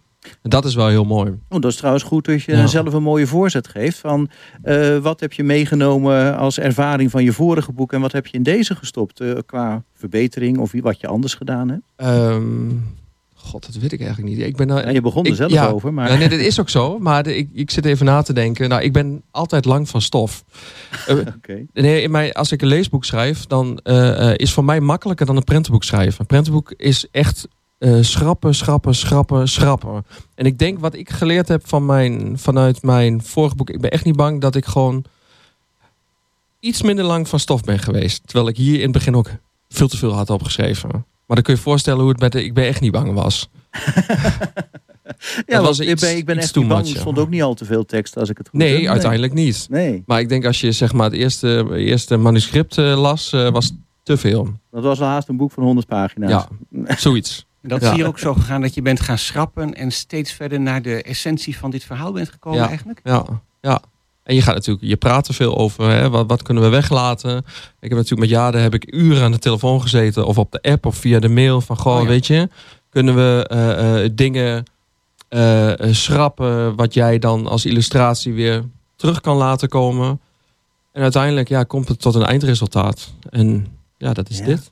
En 0.41 0.49
dat 0.49 0.65
is 0.65 0.75
wel 0.75 0.87
heel 0.87 1.03
mooi. 1.05 1.29
Oh, 1.49 1.61
dat 1.61 1.71
is 1.71 1.77
trouwens 1.77 2.03
goed 2.03 2.25
dat 2.25 2.43
je 2.43 2.51
Ja. 2.55 2.67
zelf 2.67 2.93
een 2.93 3.03
mooie 3.03 3.27
voorzet 3.27 3.67
geeft. 3.67 3.97
Van 3.97 4.29
eh, 4.61 4.97
wat 4.97 5.19
heb 5.19 5.33
je 5.33 5.43
meegenomen 5.43 6.37
als 6.37 6.59
ervaring 6.59 7.11
van 7.11 7.23
je 7.23 7.33
vorige 7.33 7.71
boek 7.71 7.93
en 7.93 8.01
wat 8.01 8.11
heb 8.11 8.27
je 8.27 8.37
in 8.37 8.43
deze 8.43 8.75
gestopt 8.75 9.19
eh, 9.19 9.31
qua 9.45 9.83
verbetering 9.93 10.57
of 10.57 10.71
wat 10.81 10.99
je 11.01 11.07
anders 11.07 11.33
gedaan 11.33 11.69
hebt? 11.69 11.81
Ehm, 11.95 12.69
God, 13.43 13.65
dat 13.65 13.75
weet 13.81 13.91
ik 13.91 13.99
eigenlijk 14.01 14.29
niet. 14.35 14.45
Ik 14.45 14.55
ben 14.55 14.67
nou, 14.67 14.81
Ja, 14.81 14.89
je 14.89 15.01
begon 15.01 15.23
er 15.23 15.29
ik- 15.29 15.35
zelf 15.35 15.51
ja. 15.51 15.67
over, 15.69 15.93
maar 15.93 16.11
Ja, 16.11 16.17
nee, 16.17 16.29
dat 16.29 16.39
is 16.39 16.59
ook 16.59 16.69
zo. 16.69 16.99
Maar 16.99 17.23
de- 17.23 17.37
ik, 17.37 17.49
ik 17.53 17.71
zit 17.71 17.85
even 17.85 18.05
na 18.05 18.21
te 18.21 18.33
denken. 18.33 18.69
Nou, 18.69 18.81
ik 18.81 18.93
ben 18.93 19.21
altijd 19.31 19.65
lang 19.65 19.89
van 19.89 20.01
stof. 20.01 20.43
Eh. 21.07 21.17
Nee, 21.73 22.01
in 22.01 22.11
mijn, 22.11 22.31
als 22.31 22.51
ik 22.51 22.61
een 22.61 22.67
leesboek 22.67 23.05
schrijf, 23.05 23.45
dan 23.45 23.77
eh, 23.77 24.33
is 24.35 24.53
voor 24.53 24.65
mij 24.65 24.79
makkelijker 24.79 25.25
dan 25.25 25.35
een 25.35 25.43
prentenboek 25.43 25.83
schrijven. 25.83 26.19
Een 26.19 26.25
prentenboek 26.25 26.73
is 26.77 27.07
echt 27.11 27.47
schrappen, 28.01 28.55
schrappen, 28.55 28.95
schrappen, 28.95 29.47
schrappen. 29.47 30.05
En 30.35 30.45
ik 30.45 30.59
denk 30.59 30.79
wat 30.79 30.93
ik 30.95 31.09
geleerd 31.09 31.47
heb 31.47 31.67
van 31.67 31.85
mijn, 31.85 32.39
vanuit 32.39 32.81
mijn 32.83 33.23
vorige 33.23 33.55
boek, 33.55 33.69
ik 33.69 33.81
ben 33.81 33.91
echt 33.91 34.05
niet 34.05 34.15
bang 34.15 34.41
dat 34.41 34.55
ik 34.55 34.65
gewoon 34.65 35.03
iets 36.59 36.81
minder 36.81 37.05
lang 37.05 37.27
van 37.27 37.39
stof 37.39 37.61
ben 37.63 37.79
geweest. 37.79 38.21
Terwijl 38.25 38.47
ik 38.47 38.57
hier 38.57 38.75
in 38.75 38.81
het 38.81 38.91
begin 38.91 39.15
ook 39.15 39.29
veel 39.69 39.87
te 39.87 39.97
veel 39.97 40.13
had 40.13 40.29
opgeschreven. 40.29 41.05
Maar 41.31 41.39
dan 41.41 41.49
kun 41.49 41.53
je 41.59 41.59
je 41.65 41.69
voorstellen 41.69 41.99
hoe 42.01 42.09
het 42.11 42.19
met 42.19 42.31
de 42.31 42.43
ik 42.43 42.53
ben 42.53 42.65
echt 42.65 42.81
niet 42.81 42.91
bang 42.91 43.13
was. 43.13 43.49
Ja, 45.45 45.61
was 45.61 45.79
ik 45.79 45.89
iets- 45.89 46.01
ben, 46.01 46.17
ik 46.17 46.25
ben 46.25 46.37
echt 46.37 46.55
niet 46.55 46.67
bang. 46.67 46.85
Er 46.87 46.93
ja. 46.93 46.99
stond 46.99 47.19
ook 47.19 47.29
niet 47.29 47.41
al 47.41 47.53
te 47.53 47.65
veel 47.65 47.85
tekst 47.85 48.17
als 48.17 48.29
ik 48.29 48.37
het 48.37 48.49
goed 48.49 48.61
heb. 48.61 48.69
Nee, 48.69 48.89
uiteindelijk 48.89 49.33
niet. 49.33 49.67
Nee, 49.69 50.03
Maar 50.05 50.19
ik 50.19 50.29
denk 50.29 50.45
als 50.45 50.61
je 50.61 50.71
zeg 50.71 50.93
maar 50.93 51.05
het 51.05 51.13
eerste, 51.13 51.67
eerste 51.75 52.17
manuscript 52.17 52.77
eh, 52.77 53.01
las, 53.01 53.33
eh, 53.33 53.49
was 53.51 53.71
te 54.03 54.17
veel. 54.17 54.53
dat 54.71 54.83
was 54.83 55.01
al 55.01 55.07
haast 55.07 55.27
een 55.27 55.37
boek 55.37 55.51
van 55.51 55.63
100 55.63 55.87
pagina's. 55.87 56.29
Ja, 56.29 56.95
zoiets. 56.95 57.45
En 57.61 57.69
dat 57.69 57.81
Ja. 57.81 57.89
is 57.89 57.95
hier 57.95 58.07
ook 58.07 58.19
zo 58.19 58.33
gegaan 58.33 58.61
dat 58.61 58.73
je 58.73 58.81
bent 58.81 58.99
gaan 58.99 59.17
schrappen 59.17 59.73
en 59.73 59.91
steeds 59.91 60.31
verder 60.33 60.59
naar 60.61 60.81
de 60.81 61.01
essentie 61.03 61.57
van 61.57 61.71
dit 61.71 61.83
verhaal 61.83 62.11
bent 62.11 62.29
gekomen 62.29 62.59
Ja. 62.59 62.67
eigenlijk. 62.67 62.99
Ja, 63.03 63.25
ja. 63.61 63.81
En 64.23 64.35
je 64.35 64.41
gaat 64.41 64.55
natuurlijk, 64.55 64.85
je 64.85 64.95
praat 64.95 65.27
er 65.27 65.33
veel 65.33 65.57
over. 65.57 65.89
Hè? 65.89 66.09
Wat, 66.09 66.27
wat 66.27 66.41
kunnen 66.41 66.63
we 66.63 66.69
weglaten? 66.69 67.37
Ik 67.79 67.89
heb 67.89 67.91
natuurlijk 67.91 68.19
met 68.19 68.29
Jade 68.29 68.57
heb 68.57 68.73
ik 68.73 68.93
uren 68.93 69.23
aan 69.23 69.31
de 69.31 69.39
telefoon 69.39 69.81
gezeten. 69.81 70.25
Of 70.25 70.37
op 70.37 70.51
de 70.51 70.61
app 70.61 70.85
of 70.85 70.95
via 70.95 71.19
de 71.19 71.29
mail. 71.29 71.61
Van 71.61 71.77
goh, 71.77 71.95
Oh 71.95 72.01
ja. 72.01 72.07
weet 72.07 72.27
je, 72.27 72.49
kunnen 72.89 73.15
we 73.15 73.45
eh, 73.49 74.03
eh, 74.03 74.11
dingen 74.13 74.63
eh, 75.29 75.71
schrappen 75.91 76.75
wat 76.75 76.93
jij 76.93 77.19
dan 77.19 77.47
als 77.47 77.65
illustratie 77.65 78.33
weer 78.33 78.63
terug 78.95 79.21
kan 79.21 79.37
laten 79.37 79.69
komen. 79.69 80.19
En 80.91 81.01
uiteindelijk 81.01 81.49
ja, 81.49 81.63
komt 81.63 81.87
het 81.87 81.99
tot 82.01 82.15
een 82.15 82.23
eindresultaat. 82.25 83.13
En 83.29 83.67
ja, 83.97 84.13
dat 84.13 84.29
is 84.29 84.37
Ja. 84.37 84.45
dit. 84.45 84.71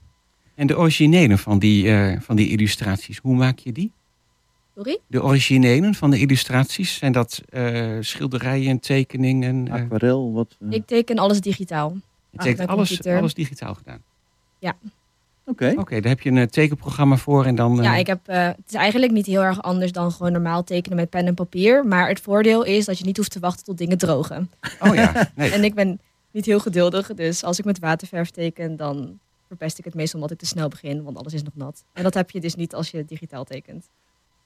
En 0.55 0.67
de 0.67 0.77
originele 0.77 1.37
van 1.37 1.59
die, 1.59 1.93
van 2.21 2.35
die 2.35 2.49
illustraties, 2.49 3.17
hoe 3.17 3.35
maak 3.35 3.59
je 3.59 3.71
die? 3.71 3.91
Sorry? 4.75 4.99
De 5.07 5.23
originele 5.23 5.93
van 5.93 6.09
de 6.11 6.19
illustraties, 6.19 6.95
zijn 6.95 7.11
dat 7.11 7.41
eh, 7.49 7.97
schilderijen, 7.99 8.79
tekeningen? 8.79 9.67
eh, 9.67 9.73
Aquarel, 9.73 10.33
wat... 10.33 10.55
eh, 10.59 10.71
Ik 10.71 10.85
teken 10.85 11.17
alles 11.17 11.41
digitaal. 11.41 11.97
je 12.29 12.37
tekent 12.37 12.69
alles, 12.69 13.05
alles 13.07 13.33
digitaal 13.33 13.73
gedaan. 13.73 14.01
Oké. 15.45 15.73
Oké, 15.77 15.99
daar 15.99 16.11
heb 16.11 16.21
je 16.21 16.29
een 16.31 16.49
tekenprogramma 16.49 17.17
voor 17.17 17.45
en 17.45 17.55
dan... 17.55 17.75
Ja, 17.75 17.95
ik 17.95 18.07
heb, 18.07 18.19
eh, 18.27 18.45
het 18.45 18.57
is 18.67 18.73
eigenlijk 18.73 19.11
niet 19.11 19.25
heel 19.25 19.41
erg 19.41 19.61
anders 19.61 19.91
dan 19.91 20.11
gewoon 20.11 20.31
normaal 20.31 20.63
tekenen 20.63 20.97
met 20.97 21.09
pen 21.09 21.25
en 21.27 21.33
papier. 21.33 21.85
Maar 21.85 22.07
het 22.07 22.19
voordeel 22.19 22.63
is 22.63 22.85
dat 22.85 22.97
je 22.99 23.05
niet 23.05 23.17
hoeft 23.17 23.31
te 23.31 23.39
wachten 23.39 23.65
tot 23.65 23.77
dingen 23.77 23.97
drogen. 23.97 24.51
Oh 24.79 24.95
ja, 24.95 25.29
nee. 25.35 25.51
En 25.51 25.63
ik 25.63 25.73
ben 25.73 25.99
niet 26.31 26.45
heel 26.45 26.59
geduldig, 26.59 27.13
dus 27.13 27.43
als 27.43 27.59
ik 27.59 27.65
met 27.65 27.79
waterverf 27.79 28.29
teken, 28.29 28.75
dan 28.75 29.19
verpest 29.47 29.77
ik 29.79 29.85
het 29.85 29.93
meestal 29.93 30.19
omdat 30.19 30.33
ik 30.35 30.39
te 30.41 30.45
snel 30.45 30.67
begin, 30.67 31.03
want 31.03 31.17
alles 31.17 31.33
is 31.33 31.43
nog 31.43 31.55
nat. 31.55 31.83
En 31.93 32.03
dat 32.03 32.13
heb 32.13 32.29
je 32.31 32.39
dus 32.39 32.55
niet 32.55 32.73
als 32.73 32.91
je 32.91 33.05
digitaal 33.05 33.43
tekent. 33.43 33.85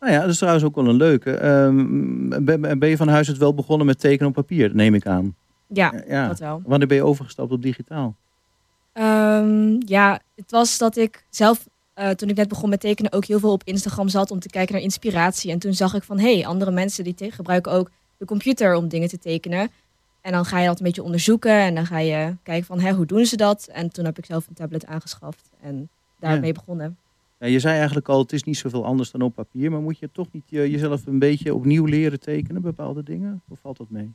Nou 0.04 0.16
ja, 0.16 0.22
dat 0.22 0.30
is 0.30 0.38
trouwens 0.38 0.66
ook 0.66 0.76
wel 0.76 0.88
een 0.88 0.96
leuke. 0.96 1.32
Ehm, 1.32 2.46
ben, 2.46 2.80
ben 2.80 2.90
je 2.90 2.98
van 2.98 3.08
huis 3.08 3.28
het 3.28 3.38
wel 3.38 3.54
begonnen 3.54 3.86
met 3.86 4.00
tekenen 4.00 4.28
op 4.28 4.34
papier, 4.34 4.76
neem 4.76 4.94
ik 4.94 5.06
aan? 5.06 5.36
Ja, 5.68 6.04
ja. 6.08 6.28
dat 6.28 6.40
wel. 6.40 6.62
Wanneer 6.66 6.88
ben 6.88 6.98
je 6.98 7.04
overgestapt 7.04 7.52
op 7.52 7.62
digitaal? 7.62 8.16
Ehm, 8.94 9.76
ja, 9.86 10.20
het 10.36 10.52
was 10.52 10.78
dat 10.78 10.98
ik 10.98 11.26
zelf, 11.30 11.68
eh, 11.94 12.10
toen 12.10 12.30
ik 12.30 12.36
net 12.36 12.48
begon 12.48 12.70
met 12.70 12.80
tekenen, 12.80 13.12
ook 13.12 13.26
heel 13.26 13.40
veel 13.40 13.52
op 13.52 13.64
Instagram 13.64 14.10
zat 14.10 14.32
om 14.32 14.40
te 14.40 14.50
kijken 14.50 14.74
naar 14.74 14.84
inspiratie. 14.84 15.52
En 15.52 15.60
toen 15.60 15.74
zag 15.74 15.94
ik 15.94 16.04
van, 16.04 16.20
hé, 16.20 16.34
hey, 16.34 16.46
andere 16.46 16.72
mensen 16.72 17.04
die 17.04 17.32
gebruiken 17.32 17.72
ook 17.72 17.90
de 18.18 18.26
computer 18.26 18.76
om 18.76 18.88
dingen 18.88 19.10
te 19.10 19.20
tekenen. 19.20 19.70
En 20.22 20.32
dan 20.32 20.46
ga 20.46 20.60
je 20.60 20.68
dat 20.68 20.80
een 20.80 20.86
beetje 20.86 21.04
onderzoeken 21.04 21.60
en 21.60 21.76
dan 21.76 21.86
ga 21.86 21.98
je 21.98 22.36
kijken 22.44 22.66
van, 22.66 22.80
hé, 22.80 22.92
hoe 22.92 23.06
doen 23.06 23.26
ze 23.26 23.36
dat? 23.36 23.68
En 23.72 23.92
toen 23.92 24.06
heb 24.06 24.18
ik 24.18 24.26
zelf 24.26 24.48
een 24.48 24.54
tablet 24.54 24.86
aangeschaft 24.86 25.50
en 25.62 25.90
daarmee 26.20 26.54
begonnen. 26.54 26.98
Ja, 27.44 27.50
je 27.50 27.60
zei 27.60 27.76
eigenlijk 27.76 28.10
al, 28.10 28.20
het 28.20 28.34
is 28.34 28.44
niet 28.44 28.58
zoveel 28.58 28.86
anders 28.86 29.12
dan 29.12 29.22
op 29.22 29.34
papier. 29.36 29.72
Maar 29.72 29.82
moet 29.82 30.00
je 30.00 30.10
toch 30.12 30.28
niet 30.32 30.44
eh, 30.50 30.72
jezelf 30.72 31.06
een 31.06 31.20
beetje 31.20 31.54
opnieuw 31.54 31.86
leren 31.86 32.20
tekenen, 32.20 32.62
bepaalde 32.62 33.04
dingen? 33.04 33.42
Of 33.50 33.60
valt 33.60 33.78
dat 33.78 33.90
mee? 33.90 34.14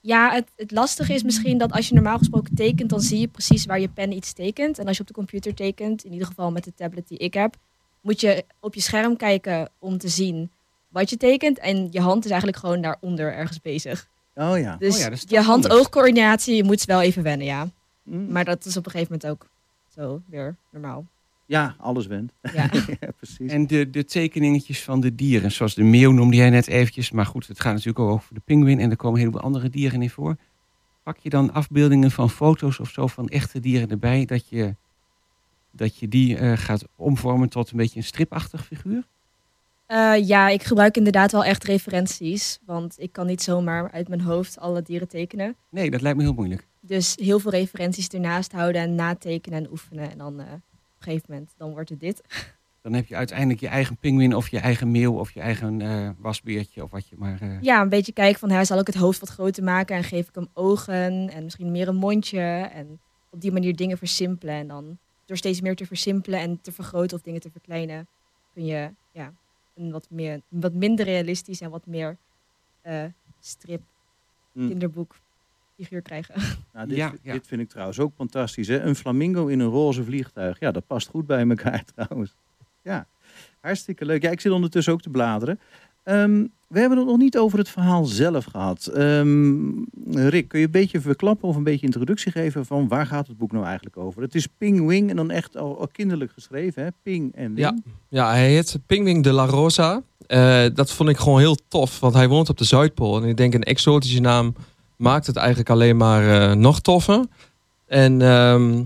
Ja, 0.00 0.32
het, 0.32 0.50
het 0.56 0.70
lastige 0.70 1.14
is 1.14 1.22
misschien 1.22 1.58
dat 1.58 1.72
als 1.72 1.88
je 1.88 1.94
normaal 1.94 2.18
gesproken 2.18 2.54
tekent, 2.54 2.90
dan 2.90 3.00
zie 3.00 3.20
je 3.20 3.28
precies 3.28 3.66
waar 3.66 3.80
je 3.80 3.88
pen 3.88 4.12
iets 4.12 4.32
tekent. 4.32 4.78
En 4.78 4.86
als 4.86 4.96
je 4.96 5.02
op 5.02 5.08
de 5.08 5.14
computer 5.14 5.54
tekent, 5.54 6.04
in 6.04 6.12
ieder 6.12 6.26
geval 6.26 6.50
met 6.50 6.64
de 6.64 6.74
tablet 6.74 7.08
die 7.08 7.18
ik 7.18 7.34
heb, 7.34 7.56
moet 8.00 8.20
je 8.20 8.44
op 8.60 8.74
je 8.74 8.80
scherm 8.80 9.16
kijken 9.16 9.70
om 9.78 9.98
te 9.98 10.08
zien 10.08 10.50
wat 10.88 11.10
je 11.10 11.16
tekent. 11.16 11.58
En 11.58 11.88
je 11.90 12.00
hand 12.00 12.24
is 12.24 12.30
eigenlijk 12.30 12.60
gewoon 12.60 12.80
daaronder 12.80 13.32
ergens 13.32 13.60
bezig. 13.60 14.08
Oh 14.34 14.58
ja. 14.58 14.76
Dus 14.76 14.94
Oh 14.94 15.00
ja, 15.00 15.16
je 15.28 15.40
hand-oogcoördinatie, 15.40 16.56
je 16.56 16.64
moet 16.64 16.84
wel 16.84 17.02
even 17.02 17.22
wennen, 17.22 17.46
ja. 17.46 17.68
Mm. 18.02 18.32
Maar 18.32 18.44
dat 18.44 18.64
is 18.64 18.76
op 18.76 18.84
een 18.84 18.90
gegeven 18.90 19.12
moment 19.12 19.30
ook 19.30 19.48
zo 19.94 20.22
weer 20.26 20.56
normaal. 20.70 21.06
Ja, 21.46 21.74
alles 21.78 22.06
went. 22.06 22.32
Ja. 22.52 22.70
ja, 23.00 23.10
precies. 23.16 23.50
En 23.50 23.66
de, 23.66 23.90
de 23.90 24.04
tekeningetjes 24.04 24.82
van 24.82 25.00
de 25.00 25.14
dieren, 25.14 25.52
zoals 25.52 25.74
de 25.74 25.82
meeuw 25.82 26.12
noemde 26.12 26.36
jij 26.36 26.50
net 26.50 26.66
eventjes. 26.66 27.10
Maar 27.10 27.26
goed, 27.26 27.46
het 27.46 27.60
gaat 27.60 27.72
natuurlijk 27.72 27.98
ook 27.98 28.10
over 28.10 28.34
de 28.34 28.40
pinguïn 28.44 28.80
en 28.80 28.90
er 28.90 28.96
komen 28.96 29.14
een 29.14 29.26
heleboel 29.26 29.44
andere 29.44 29.68
dieren 29.68 30.02
in 30.02 30.10
voor. 30.10 30.36
Pak 31.02 31.18
je 31.18 31.28
dan 31.28 31.52
afbeeldingen 31.52 32.10
van 32.10 32.30
foto's 32.30 32.78
of 32.78 32.90
zo 32.90 33.06
van 33.06 33.28
echte 33.28 33.60
dieren 33.60 33.90
erbij, 33.90 34.24
dat 34.24 34.48
je, 34.48 34.74
dat 35.70 35.98
je 35.98 36.08
die 36.08 36.36
eh, 36.36 36.52
gaat 36.56 36.84
omvormen 36.96 37.48
tot 37.48 37.70
een 37.70 37.76
beetje 37.76 37.96
een 37.96 38.04
stripachtig 38.04 38.66
figuur? 38.66 39.06
Eh, 39.86 40.26
ja, 40.26 40.48
ik 40.48 40.62
gebruik 40.62 40.96
inderdaad 40.96 41.32
wel 41.32 41.44
echt 41.44 41.64
referenties. 41.64 42.58
Want 42.64 42.94
ik 42.98 43.12
kan 43.12 43.26
niet 43.26 43.42
zomaar 43.42 43.90
uit 43.90 44.08
mijn 44.08 44.20
hoofd 44.20 44.58
alle 44.58 44.82
dieren 44.82 45.08
tekenen. 45.08 45.56
Nee, 45.70 45.90
dat 45.90 46.00
lijkt 46.00 46.16
me 46.18 46.24
heel 46.24 46.32
moeilijk. 46.32 46.66
Dus 46.80 47.14
heel 47.20 47.38
veel 47.38 47.50
referenties 47.50 48.08
ernaast 48.08 48.52
houden 48.52 48.80
en 48.80 48.94
natekenen 48.94 49.58
en 49.58 49.70
oefenen. 49.70 50.10
En 50.10 50.18
dan 50.18 50.40
eh, 50.40 50.46
gegeven 51.12 51.26
moment, 51.32 51.54
dan 51.56 51.70
wordt 51.70 51.90
het 51.90 52.00
dit. 52.00 52.20
Dan 52.82 52.94
heb 52.94 53.06
je 53.06 53.16
uiteindelijk 53.16 53.60
je 53.60 53.68
eigen 53.68 53.96
pinguïn 53.96 54.34
of 54.34 54.48
je 54.48 54.58
eigen 54.58 54.90
meeuw 54.90 55.18
of 55.18 55.30
je 55.30 55.40
eigen 55.40 55.80
eh, 55.80 56.10
wasbeertje 56.18 56.82
of 56.82 56.90
wat 56.90 57.08
je 57.08 57.16
maar... 57.18 57.40
eh, 57.40 57.60
Ja, 57.60 57.80
een 57.82 57.88
beetje 57.88 58.12
kijken 58.12 58.38
van, 58.38 58.50
hè, 58.50 58.64
zal 58.64 58.78
ik 58.78 58.86
het 58.86 58.96
hoofd 58.96 59.20
wat 59.20 59.28
groter 59.28 59.64
maken 59.64 59.96
en 59.96 60.04
geef 60.04 60.28
ik 60.28 60.34
hem 60.34 60.48
ogen 60.54 61.28
en 61.30 61.42
misschien 61.44 61.70
meer 61.70 61.88
een 61.88 61.96
mondje. 61.96 62.40
En 62.72 63.00
op 63.30 63.40
die 63.40 63.52
manier 63.52 63.76
dingen 63.76 63.98
versimpelen. 63.98 64.54
En 64.54 64.66
dan 64.68 64.98
door 65.24 65.36
steeds 65.36 65.60
meer 65.60 65.76
te 65.76 65.86
versimpelen 65.86 66.40
en 66.40 66.60
te 66.60 66.72
vergroten 66.72 67.16
of 67.16 67.22
dingen 67.22 67.40
te 67.40 67.50
verkleinen, 67.50 68.06
kun 68.54 68.64
je 68.64 68.90
ja, 69.12 69.32
een 69.74 69.90
wat, 69.90 70.06
meer, 70.10 70.32
een 70.32 70.60
wat 70.60 70.72
minder 70.74 71.04
realistisch 71.04 71.60
en 71.60 71.70
wat 71.70 71.86
meer 71.86 72.16
eh, 72.82 73.04
strip, 73.40 73.82
Hm. 74.52 74.68
kinderboek 74.68 75.16
figuur 75.76 76.02
krijgen. 76.02 76.34
Nou, 76.72 76.88
dit, 76.88 76.96
Ja, 76.96 77.12
ja. 77.22 77.32
dit 77.32 77.46
vind 77.46 77.60
ik 77.60 77.68
trouwens 77.68 77.98
ook 77.98 78.12
fantastisch. 78.16 78.68
Hè? 78.68 78.80
Een 78.80 78.94
flamingo 78.96 79.46
in 79.46 79.60
een 79.60 79.68
roze 79.68 80.04
vliegtuig. 80.04 80.60
Ja, 80.60 80.70
dat 80.70 80.86
past 80.86 81.08
goed 81.08 81.26
bij 81.26 81.48
elkaar 81.48 81.84
trouwens. 81.94 82.34
Ja, 82.82 83.06
hartstikke 83.60 84.04
leuk. 84.04 84.22
Ja, 84.22 84.30
ik 84.30 84.40
zit 84.40 84.52
ondertussen 84.52 84.92
ook 84.92 85.02
te 85.02 85.10
bladeren. 85.10 85.60
Ehm, 86.02 86.44
we 86.68 86.78
hebben 86.78 86.98
het 86.98 87.06
nog 87.06 87.16
niet 87.16 87.38
over 87.38 87.58
het 87.58 87.68
verhaal 87.68 88.04
zelf 88.04 88.44
gehad. 88.44 88.86
Ehm, 88.86 89.68
Rick, 90.10 90.48
kun 90.48 90.58
je 90.58 90.64
een 90.64 90.70
beetje 90.70 91.00
verklappen 91.00 91.48
of 91.48 91.56
een 91.56 91.62
beetje 91.64 91.86
introductie 91.86 92.32
geven 92.32 92.66
van 92.66 92.88
waar 92.88 93.06
gaat 93.06 93.26
het 93.26 93.36
boek 93.36 93.52
nou 93.52 93.64
eigenlijk 93.64 93.96
over? 93.96 94.22
Het 94.22 94.34
is 94.34 94.46
Ping 94.46 94.86
Wing 94.86 95.10
en 95.10 95.16
dan 95.16 95.30
echt 95.30 95.56
al, 95.56 95.80
al 95.80 95.88
kinderlijk 95.88 96.30
geschreven, 96.32 96.82
hè? 96.82 96.88
Ping 97.02 97.34
en 97.34 97.54
Wing. 97.54 97.58
Ja. 97.58 97.74
Ja, 98.08 98.30
hij 98.30 98.50
heet 98.52 98.78
Pingwing 98.86 99.22
de 99.22 99.32
la 99.32 99.44
Rosa. 99.46 100.02
Eh, 100.26 100.64
dat 100.74 100.92
vond 100.92 101.08
ik 101.08 101.16
gewoon 101.16 101.38
heel 101.38 101.56
tof, 101.68 102.00
want 102.00 102.14
hij 102.14 102.28
woont 102.28 102.48
op 102.48 102.58
de 102.58 102.64
Zuidpool. 102.64 103.22
En 103.22 103.28
ik 103.28 103.36
denk 103.36 103.54
een 103.54 103.62
exotische 103.62 104.20
naam 104.20 104.54
maakt 104.96 105.26
het 105.26 105.36
eigenlijk 105.36 105.70
alleen 105.70 105.96
maar 105.96 106.50
eh, 106.50 106.56
nog 106.56 106.80
toffer. 106.80 107.24
En 107.86 108.22
ehm, 108.22 108.82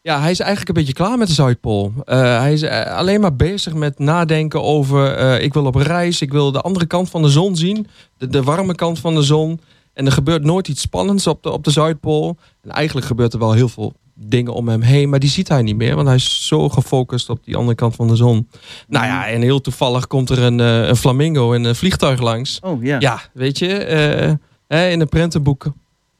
ja, 0.00 0.20
hij 0.20 0.30
is 0.30 0.40
eigenlijk 0.40 0.68
een 0.68 0.74
beetje 0.74 0.92
klaar 0.92 1.18
met 1.18 1.28
de 1.28 1.34
Zuidpool. 1.34 1.92
Eh, 2.04 2.38
hij 2.38 2.52
is 2.52 2.62
eh, 2.62 2.96
alleen 2.96 3.20
maar 3.20 3.36
bezig 3.36 3.74
met 3.74 3.98
nadenken 3.98 4.62
over... 4.62 5.40
ik 5.40 5.54
wil 5.54 5.64
op 5.64 5.74
reis, 5.74 6.20
ik 6.20 6.32
wil 6.32 6.52
de 6.52 6.60
andere 6.60 6.86
kant 6.86 7.10
van 7.10 7.22
de 7.22 7.28
zon 7.28 7.56
zien. 7.56 7.86
De, 8.16 8.26
de 8.26 8.42
warme 8.42 8.74
kant 8.74 8.98
van 8.98 9.14
de 9.14 9.22
zon. 9.22 9.60
En 9.92 10.06
er 10.06 10.12
gebeurt 10.12 10.44
nooit 10.44 10.68
iets 10.68 10.80
spannends 10.80 11.26
op 11.26 11.42
de, 11.42 11.50
op 11.50 11.64
de 11.64 11.70
Zuidpool. 11.70 12.36
En 12.62 12.70
eigenlijk 12.70 13.06
gebeurt 13.06 13.32
er 13.32 13.38
wel 13.38 13.52
heel 13.52 13.68
veel 13.68 13.92
dingen 14.14 14.52
om 14.52 14.68
hem 14.68 14.80
heen. 14.80 15.08
Maar 15.08 15.18
die 15.18 15.30
ziet 15.30 15.48
hij 15.48 15.62
niet 15.62 15.76
meer, 15.76 15.94
want 15.94 16.06
hij 16.06 16.16
is 16.16 16.46
zo 16.46 16.68
gefocust 16.68 17.30
op 17.30 17.44
die 17.44 17.56
andere 17.56 17.74
kant 17.74 17.94
van 17.94 18.08
de 18.08 18.16
zon. 18.16 18.48
Nou 18.88 19.06
ja, 19.06 19.28
en 19.28 19.42
heel 19.42 19.60
toevallig 19.60 20.06
komt 20.06 20.30
er 20.30 20.38
een, 20.38 20.58
een 20.58 20.96
flamingo 20.96 21.52
in 21.52 21.64
een 21.64 21.76
vliegtuig 21.76 22.20
langs. 22.20 22.58
Oh 22.60 22.82
ja. 22.82 22.96
Ja, 23.00 23.20
weet 23.32 23.58
je, 23.58 24.38
in 24.68 25.00
een 25.00 25.08
prentenboek 25.08 25.72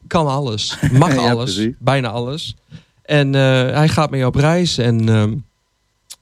kan 0.07 0.27
alles. 0.27 0.77
Mag 0.91 1.17
alles, 1.29 1.67
bijna 1.79 2.09
alles. 2.09 2.55
En 3.09 3.35
eh, 3.35 3.41
hij 3.75 3.87
gaat 3.87 4.09
mee 4.09 4.25
op 4.25 4.35
reis. 4.35 4.77
En, 4.77 5.09
ehm, 5.09 5.35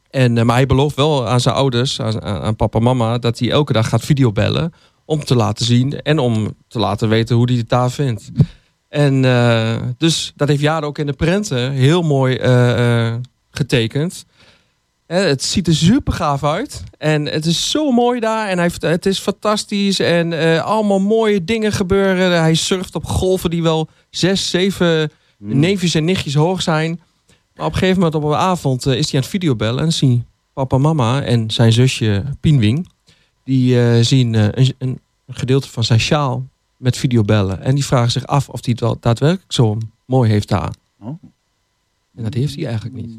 en, 0.09 0.37
eh, 0.37 0.43
maar 0.43 0.55
hij 0.55 0.65
belooft 0.65 0.95
wel 0.95 1.27
aan 1.27 1.39
zijn 1.39 1.55
ouders, 1.55 2.01
aan, 2.01 2.21
aan 2.21 2.55
papa 2.55 2.77
en 2.77 2.83
mama, 2.83 3.17
dat 3.17 3.39
hij 3.39 3.51
elke 3.51 3.73
dag 3.73 3.89
gaat 3.89 4.05
videobellen. 4.05 4.73
Om 5.05 5.23
te 5.23 5.35
laten 5.35 5.65
zien 5.65 6.01
en 6.01 6.19
om 6.19 6.55
te 6.67 6.79
laten 6.79 7.09
weten 7.09 7.35
hoe 7.35 7.45
hij 7.45 7.57
het 7.57 7.69
daar 7.69 7.91
vindt. 7.91 8.31
En 8.89 9.25
eh, 9.25 9.75
dus 9.97 10.33
dat 10.35 10.47
heeft 10.47 10.61
Jade 10.61 10.85
ook 10.85 10.97
in 10.97 11.05
de 11.05 11.13
prenten 11.13 11.71
heel 11.71 12.01
mooi 12.01 12.39
getekend. 13.51 14.25
Het 15.07 15.43
ziet 15.43 15.67
er 15.67 15.75
super 15.75 16.13
gaaf 16.13 16.43
uit. 16.43 16.83
En 16.97 17.25
het 17.25 17.45
is 17.45 17.71
zo 17.71 17.91
mooi 17.91 18.19
daar. 18.19 18.47
En 18.47 18.57
hij, 18.57 18.71
het 18.79 19.05
is 19.05 19.19
fantastisch. 19.19 19.99
En 19.99 20.33
eh, 20.33 20.63
allemaal 20.63 20.99
mooie 20.99 21.43
dingen 21.43 21.71
gebeuren. 21.71 22.39
Hij 22.39 22.53
surft 22.53 22.95
op 22.95 23.05
golven 23.05 23.49
die 23.49 23.63
wel 23.63 23.87
zes, 24.09 24.49
zeven 24.49 25.11
Mm. 25.37 25.59
neefjes 25.59 25.95
en 25.95 26.05
nichtjes 26.05 26.33
hoog 26.33 26.61
zijn. 26.61 26.99
Maar 27.55 27.65
op 27.65 27.71
een 27.71 27.77
gegeven 27.77 28.01
moment 28.01 28.15
op 28.15 28.23
een 28.23 28.37
avond 28.37 28.85
eh, 28.85 28.97
is 28.97 29.05
hij 29.05 29.13
aan 29.13 29.19
het 29.19 29.29
videobellen. 29.29 29.83
En 29.83 29.93
zien 29.93 30.25
papa, 30.53 30.77
mama 30.77 31.21
en 31.21 31.51
zijn 31.51 31.73
zusje 31.73 32.23
Pinwing. 32.39 32.89
Die 33.43 33.81
eh, 33.81 34.03
zien 34.03 34.33
een, 34.33 34.73
een 34.77 34.99
gedeelte 35.27 35.69
van 35.69 35.83
zijn 35.83 35.99
sjaal 35.99 36.45
met 36.77 36.97
videobellen. 36.97 37.61
En 37.61 37.75
die 37.75 37.85
vragen 37.85 38.11
zich 38.11 38.25
af 38.27 38.49
of 38.49 38.59
hij 38.65 38.71
het 38.71 38.79
wel 38.79 38.97
daadwerkelijk 38.99 39.53
zo 39.53 39.77
mooi 40.05 40.29
heeft 40.29 40.47
daar. 40.47 40.73
Oh. 40.99 41.07
En 42.15 42.23
dat 42.23 42.33
heeft 42.33 42.55
hij 42.55 42.65
eigenlijk 42.65 42.95
niet. 42.95 43.17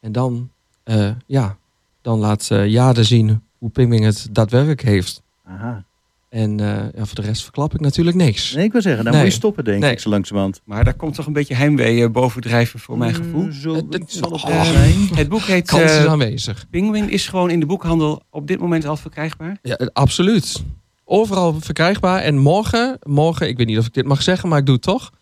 En 0.00 0.12
dan, 0.12 0.50
eh, 0.88 1.10
ja, 1.26 1.56
dan 2.02 2.18
laat 2.18 2.50
eh, 2.50 2.66
Jade 2.66 3.04
zien 3.04 3.42
hoe 3.58 3.70
Pingwing 3.70 4.04
het 4.04 4.28
daadwerkelijk 4.32 4.82
heeft. 4.82 5.22
Aha. 5.44 5.84
En 6.28 6.60
eh, 6.60 6.66
ja, 6.94 7.04
voor 7.04 7.14
de 7.14 7.22
rest 7.22 7.42
verklap 7.42 7.74
ik 7.74 7.80
natuurlijk 7.80 8.16
niks. 8.16 8.52
Nee, 8.54 8.64
ik 8.64 8.72
wil 8.72 8.82
zeggen, 8.82 9.04
dan 9.04 9.12
Nee. 9.12 9.22
moet 9.22 9.30
je 9.32 9.38
stoppen, 9.38 9.64
denk 9.64 9.80
Nee. 9.82 9.90
ik, 9.92 9.98
zo 10.00 10.08
langzamerhand. 10.10 10.60
Maar 10.64 10.84
daar 10.84 10.94
komt 10.94 11.14
toch 11.14 11.26
een 11.26 11.32
beetje 11.32 11.54
heimwee 11.54 12.02
eh, 12.04 12.10
bovendrijven 12.10 12.80
voor 12.80 12.98
mijn 12.98 13.14
gevoel. 13.14 13.42
Mm, 13.42 13.52
Zo 13.52 13.74
Het- 13.74 13.84
het- 13.90 14.02
iets 14.02 14.18
zal 14.18 14.32
het 14.32 14.42
oh. 14.44 14.64
zijn. 14.64 14.94
Het 15.20 15.28
boek 15.28 15.40
heet 15.40 15.66
Kans 15.66 15.82
is 15.82 15.90
eh, 15.90 16.04
aanwezig. 16.04 16.66
Penguin 16.70 17.10
is 17.10 17.28
gewoon 17.28 17.50
in 17.50 17.60
de 17.60 17.66
boekhandel 17.66 18.22
op 18.30 18.46
dit 18.46 18.60
moment 18.60 18.84
al 18.86 18.96
verkrijgbaar. 18.96 19.58
Ja, 19.62 19.76
eh, 19.76 19.86
absoluut. 19.92 20.62
Overal 21.04 21.60
verkrijgbaar. 21.60 22.20
En 22.20 22.38
morgen, 22.38 22.98
morgen, 23.02 23.48
ik 23.48 23.56
weet 23.56 23.66
niet 23.66 23.78
of 23.78 23.86
ik 23.86 23.94
dit 23.94 24.06
mag 24.06 24.22
zeggen, 24.22 24.48
maar 24.48 24.58
ik 24.58 24.66
doe 24.66 24.74
het 24.74 24.84
toch. 24.84 25.12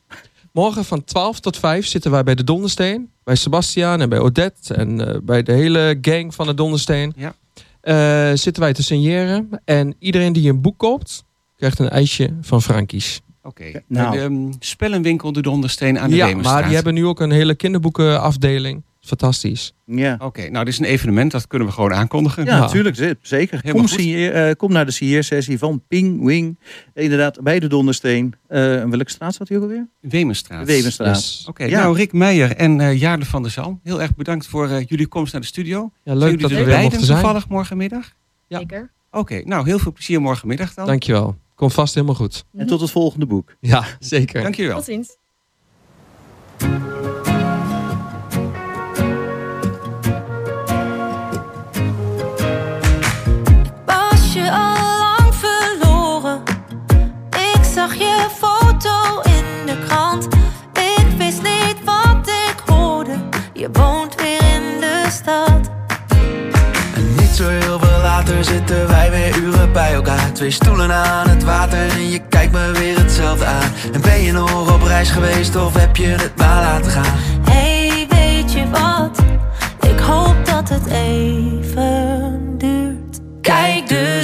Morgen 0.57 0.85
van 0.85 1.05
12 1.05 1.41
tot 1.41 1.57
5 1.57 1.87
zitten 1.87 2.11
wij 2.11 2.23
bij 2.23 2.35
de 2.35 2.45
Dondersteen. 2.45 3.11
Bij 3.25 3.35
Sebastiaan 3.35 4.01
en 4.01 4.09
bij 4.09 4.19
Odette 4.19 4.75
en 4.75 5.09
eh, 5.09 5.21
bij 5.23 5.43
de 5.43 5.53
hele 5.53 5.99
gang 6.01 6.35
van 6.35 6.47
de 6.47 6.55
Dondersteen. 6.55 7.13
Ja. 7.17 7.35
Eh, 7.81 8.37
zitten 8.37 8.63
wij 8.63 8.73
te 8.73 8.83
signeren. 8.83 9.49
En 9.65 9.95
iedereen 9.99 10.33
die 10.33 10.51
een 10.51 10.61
boek 10.61 10.79
koopt, 10.79 11.25
krijgt 11.57 11.79
een 11.79 11.89
ijsje 11.89 12.35
van 12.41 12.63
Frankies. 12.63 13.21
Oké. 13.43 13.83
Nou. 13.87 14.17
De 14.17 14.23
ehm, 14.23 14.53
spellenwinkel 14.59 15.33
De 15.33 15.43
Dondersteen 15.43 15.99
aan 15.99 16.11
de 16.11 16.17
ja, 16.17 16.35
maar 16.35 16.65
die 16.65 16.75
hebben 16.75 16.95
nu 16.95 17.07
ook 17.07 17.21
een 17.21 17.31
hele 17.31 17.55
kinderboekenafdeling. 17.55 18.83
Fantastisch. 19.07 19.73
Ja. 19.85 20.17
Oké, 20.19 20.49
nou 20.51 20.65
dit 20.65 20.73
is 20.75 20.79
een 20.79 20.85
evenement, 20.85 21.31
dat 21.31 21.47
kunnen 21.47 21.69
we 21.69 21.75
gewoon 21.75 21.93
aankondigen. 21.95 22.45
Ja, 22.45 22.55
Ja. 22.55 22.59
natuurlijk. 22.61 22.97
ze- 22.97 23.17
Zeker. 23.23 23.59
Helemaal 23.63 23.87
Kom, 23.87 23.99
zie- 23.99 24.31
eh, 24.31 24.55
kom 24.57 24.73
naar 24.73 24.87
de 24.87 24.93
CIR-sessie 24.93 25.59
van 25.59 25.83
Ping 25.89 26.25
Wing. 26.25 26.59
Inderdaad, 26.95 27.41
bij 27.43 27.59
de 27.61 27.67
Dondersteen. 27.67 28.35
Eh, 28.49 28.81
en 28.81 28.91
welke 28.91 29.11
straat 29.11 29.35
zat 29.35 29.53
ook 29.53 29.63
alweer? 29.63 29.89
Wevenstraat. 30.01 30.67
Dus, 30.67 31.45
Oké, 31.49 31.65
Ja. 31.65 31.81
nou 31.83 31.97
Rick 31.97 32.13
Meijer 32.13 32.57
en 32.57 32.81
eh 32.81 32.99
Jaarle 33.01 33.25
van 33.25 33.43
der 33.43 33.51
Zalm, 33.51 33.81
heel 33.83 34.03
erg 34.03 34.15
bedankt 34.15 34.47
voor 34.47 34.69
eh, 34.69 34.85
jullie 34.87 35.07
komst 35.07 35.33
naar 35.33 35.41
de 35.41 35.47
studio. 35.47 35.81
ja, 35.81 35.91
Zijn 36.05 36.17
leuk 36.17 36.25
jullie 36.31 36.41
dat 36.43 36.51
we 36.51 36.57
er 36.57 36.63
weer 36.65 36.71
beiden 36.73 36.91
mochten 36.91 37.07
zijn. 37.07 37.19
toevallig 37.21 37.49
morgenmiddag? 37.49 38.13
Ja. 38.47 38.59
Zeker. 38.59 38.91
Oké, 39.11 39.41
nou 39.45 39.67
heel 39.67 39.79
veel 39.79 39.93
plezier 39.93 40.21
morgenmiddag 40.21 40.75
dan. 40.75 40.87
Dankjewel. 40.87 41.37
Komt 41.55 41.73
vast 41.73 41.95
helemaal 41.95 42.15
goed. 42.17 42.45
En 42.57 42.67
tot 42.67 42.81
het 42.81 42.91
volgende 42.91 43.27
boek. 43.27 43.57
Ja, 43.61 43.85
zeker. 43.99 44.43
Dankjewel. 44.43 44.77
Tot 44.77 44.85
ziens. 44.85 45.17
Zitten 68.47 68.89
wij 68.89 69.11
weer 69.11 69.37
uren 69.37 69.73
bij 69.73 69.93
elkaar. 69.95 70.33
Twee 70.33 70.51
stoelen 70.51 70.93
aan 70.93 71.29
het 71.29 71.45
water 71.45 71.89
en 71.89 72.11
je 72.11 72.21
kijkt 72.29 72.53
me 72.53 72.71
weer 72.73 72.99
hetzelfde 72.99 73.45
aan. 73.45 73.71
En 73.93 74.01
ben 74.01 74.23
je 74.23 74.33
nog 74.33 74.75
op 74.75 74.83
reis 74.83 75.11
geweest 75.11 75.57
of 75.57 75.75
heb 75.75 75.97
je 75.97 76.07
het 76.07 76.33
maar 76.37 76.63
laten 76.63 76.91
gaan? 76.91 77.17
Hey, 77.51 78.07
weet 78.09 78.53
je 78.53 78.69
wat? 78.71 79.19
Ik 79.93 79.99
hoop 79.99 80.37
dat 80.45 80.69
het 80.69 80.87
even 80.87 82.55
duurt. 82.59 83.21
Kijk 83.41 83.89
de 83.89 84.21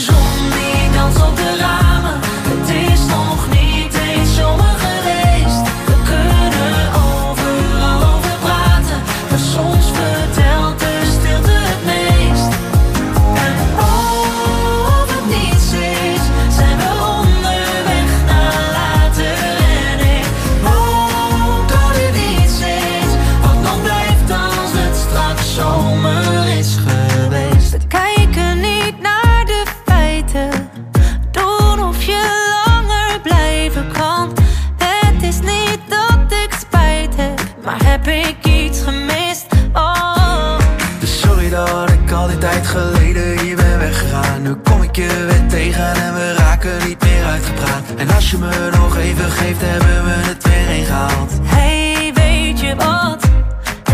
ik 44.92 45.10
je 45.10 45.26
weer 45.26 45.46
tegen 45.48 45.94
en 45.94 46.14
we 46.14 46.34
raken 46.34 46.88
niet 46.88 47.02
meer 47.02 47.24
uitgepraat. 47.24 47.82
En 47.96 48.10
als 48.10 48.30
je 48.30 48.38
me 48.38 48.70
nog 48.76 48.96
even 48.96 49.30
geeft, 49.30 49.60
hebben 49.60 50.04
we 50.04 50.10
het 50.10 50.44
weer 50.44 50.76
ingehaald. 50.76 51.32
Hey, 51.42 52.12
weet 52.14 52.60
je 52.60 52.74
wat? 52.74 53.24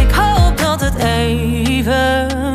Ik 0.01 0.11
hoop 0.11 0.59
dat 0.59 0.81
het 0.81 0.97
even 0.97 2.48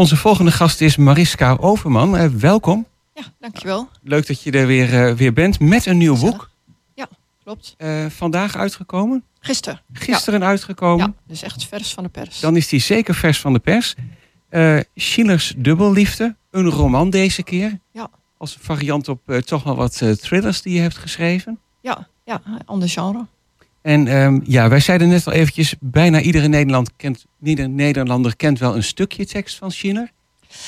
Onze 0.00 0.16
volgende 0.16 0.50
gast 0.50 0.80
is 0.80 0.96
Mariska 0.96 1.56
Overman. 1.60 2.16
Eh, 2.16 2.26
welkom. 2.26 2.86
Ja, 3.14 3.22
dankjewel. 3.40 3.88
Leuk 4.02 4.26
dat 4.26 4.42
je 4.42 4.50
er 4.50 4.66
weer, 4.66 5.06
eh, 5.06 5.14
weer 5.14 5.32
bent 5.32 5.60
met 5.60 5.86
een 5.86 5.96
nieuw 5.96 6.14
Gezellig. 6.14 6.36
boek. 6.36 6.50
Klopt. 7.44 7.74
Eh, 7.78 8.06
vandaag 8.06 8.56
uitgekomen. 8.56 9.24
Gisteren. 9.40 9.80
Gisteren 9.92 10.44
uitgekomen. 10.44 11.06
Ja, 11.06 11.14
dus 11.26 11.42
echt 11.42 11.66
vers 11.66 11.94
van 11.94 12.04
de 12.04 12.10
pers. 12.10 12.40
Dan 12.40 12.56
is 12.56 12.68
die 12.68 12.80
zeker 12.80 13.14
vers 13.14 13.40
van 13.40 13.52
de 13.52 13.58
pers. 13.58 13.94
Schillers 14.94 15.54
Dubbelliefde. 15.56 16.36
Een 16.50 16.70
roman 16.70 17.10
deze 17.10 17.42
keer. 17.42 17.78
Ja. 17.92 18.10
Als 18.38 18.56
variant 18.60 19.08
op 19.08 19.20
toch 19.44 19.62
wel 19.62 19.76
wat 19.76 20.02
thrillers 20.20 20.62
die 20.62 20.74
je 20.74 20.80
hebt 20.80 20.96
geschreven. 20.96 21.58
Ja, 21.80 22.08
ja, 22.24 22.42
ander 22.64 22.88
genre. 22.88 23.26
En 23.82 24.06
ehm, 24.06 24.40
ja, 24.44 24.68
wij 24.68 24.80
zeiden 24.80 25.08
net 25.08 25.26
al 25.26 25.32
eventjes, 25.32 25.74
bijna 25.80 26.20
iedere 26.20 26.48
Nederland 26.48 26.90
kent, 26.96 27.24
ieder 27.42 27.68
Nederlander 27.68 28.36
kent 28.36 28.58
wel 28.58 28.76
een 28.76 28.84
stukje 28.84 29.26
tekst 29.26 29.56
van 29.56 29.70
Schiller. 29.70 30.10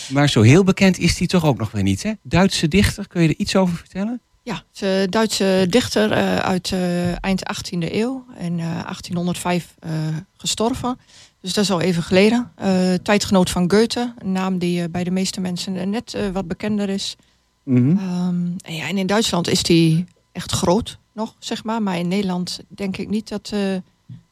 Maar 0.09 0.29
zo 0.29 0.41
heel 0.41 0.65
bekend 0.65 0.99
is 0.99 1.17
die 1.17 1.27
toch 1.27 1.45
ook 1.45 1.59
nog 1.59 1.71
weer 1.71 1.83
niet, 1.83 2.03
hè? 2.03 2.13
Duitse 2.23 2.69
dichter, 2.69 3.09
kun 3.09 3.23
je 3.23 3.29
er 3.29 3.39
iets 3.39 3.57
over 3.57 3.77
vertellen? 3.77 4.21
Ja, 4.43 4.63
is 4.75 4.81
een 4.81 5.11
Duitse 5.11 5.67
dichter 5.69 6.13
eh, 6.13 6.37
uit 6.37 6.73
eh, 6.73 7.25
eind 7.25 7.43
18e 7.57 7.93
eeuw. 7.93 8.25
En 8.39 8.59
eh, 8.59 8.67
1805 8.67 9.75
eh, 9.79 9.91
gestorven. 10.37 10.99
Dus 11.43 11.53
dat 11.53 11.65
is 11.65 11.71
al 11.71 11.81
even 11.81 12.03
geleden. 12.03 12.53
Eh, 12.55 12.95
tijdgenoot 12.95 13.51
van 13.51 13.71
Goethe. 13.71 14.15
Een 14.19 14.33
naam 14.33 14.59
die 14.59 14.83
eh, 14.83 14.89
bij 14.91 15.05
de 15.05 15.11
meeste 15.11 15.41
mensen 15.41 15.77
eh, 15.77 15.87
net 15.87 16.15
eh, 16.15 16.29
wat 16.33 16.49
bekender 16.49 16.89
is. 16.89 17.17
Mhm. 17.63 17.91
Ehm, 17.91 18.47
en, 18.59 18.75
ja, 18.75 18.89
en 18.89 18.99
in 18.99 19.07
Duitsland 19.07 19.49
is 19.49 19.63
die 19.63 20.05
echt 20.33 20.53
groot 20.53 20.99
nog, 21.13 21.35
zeg 21.39 21.65
maar. 21.65 21.83
Maar 21.83 21.99
in 21.99 22.09
Nederland 22.09 22.61
denk 22.69 22.97
ik 22.97 23.09
niet 23.09 23.29
dat, 23.29 23.51
eh, 23.53 23.61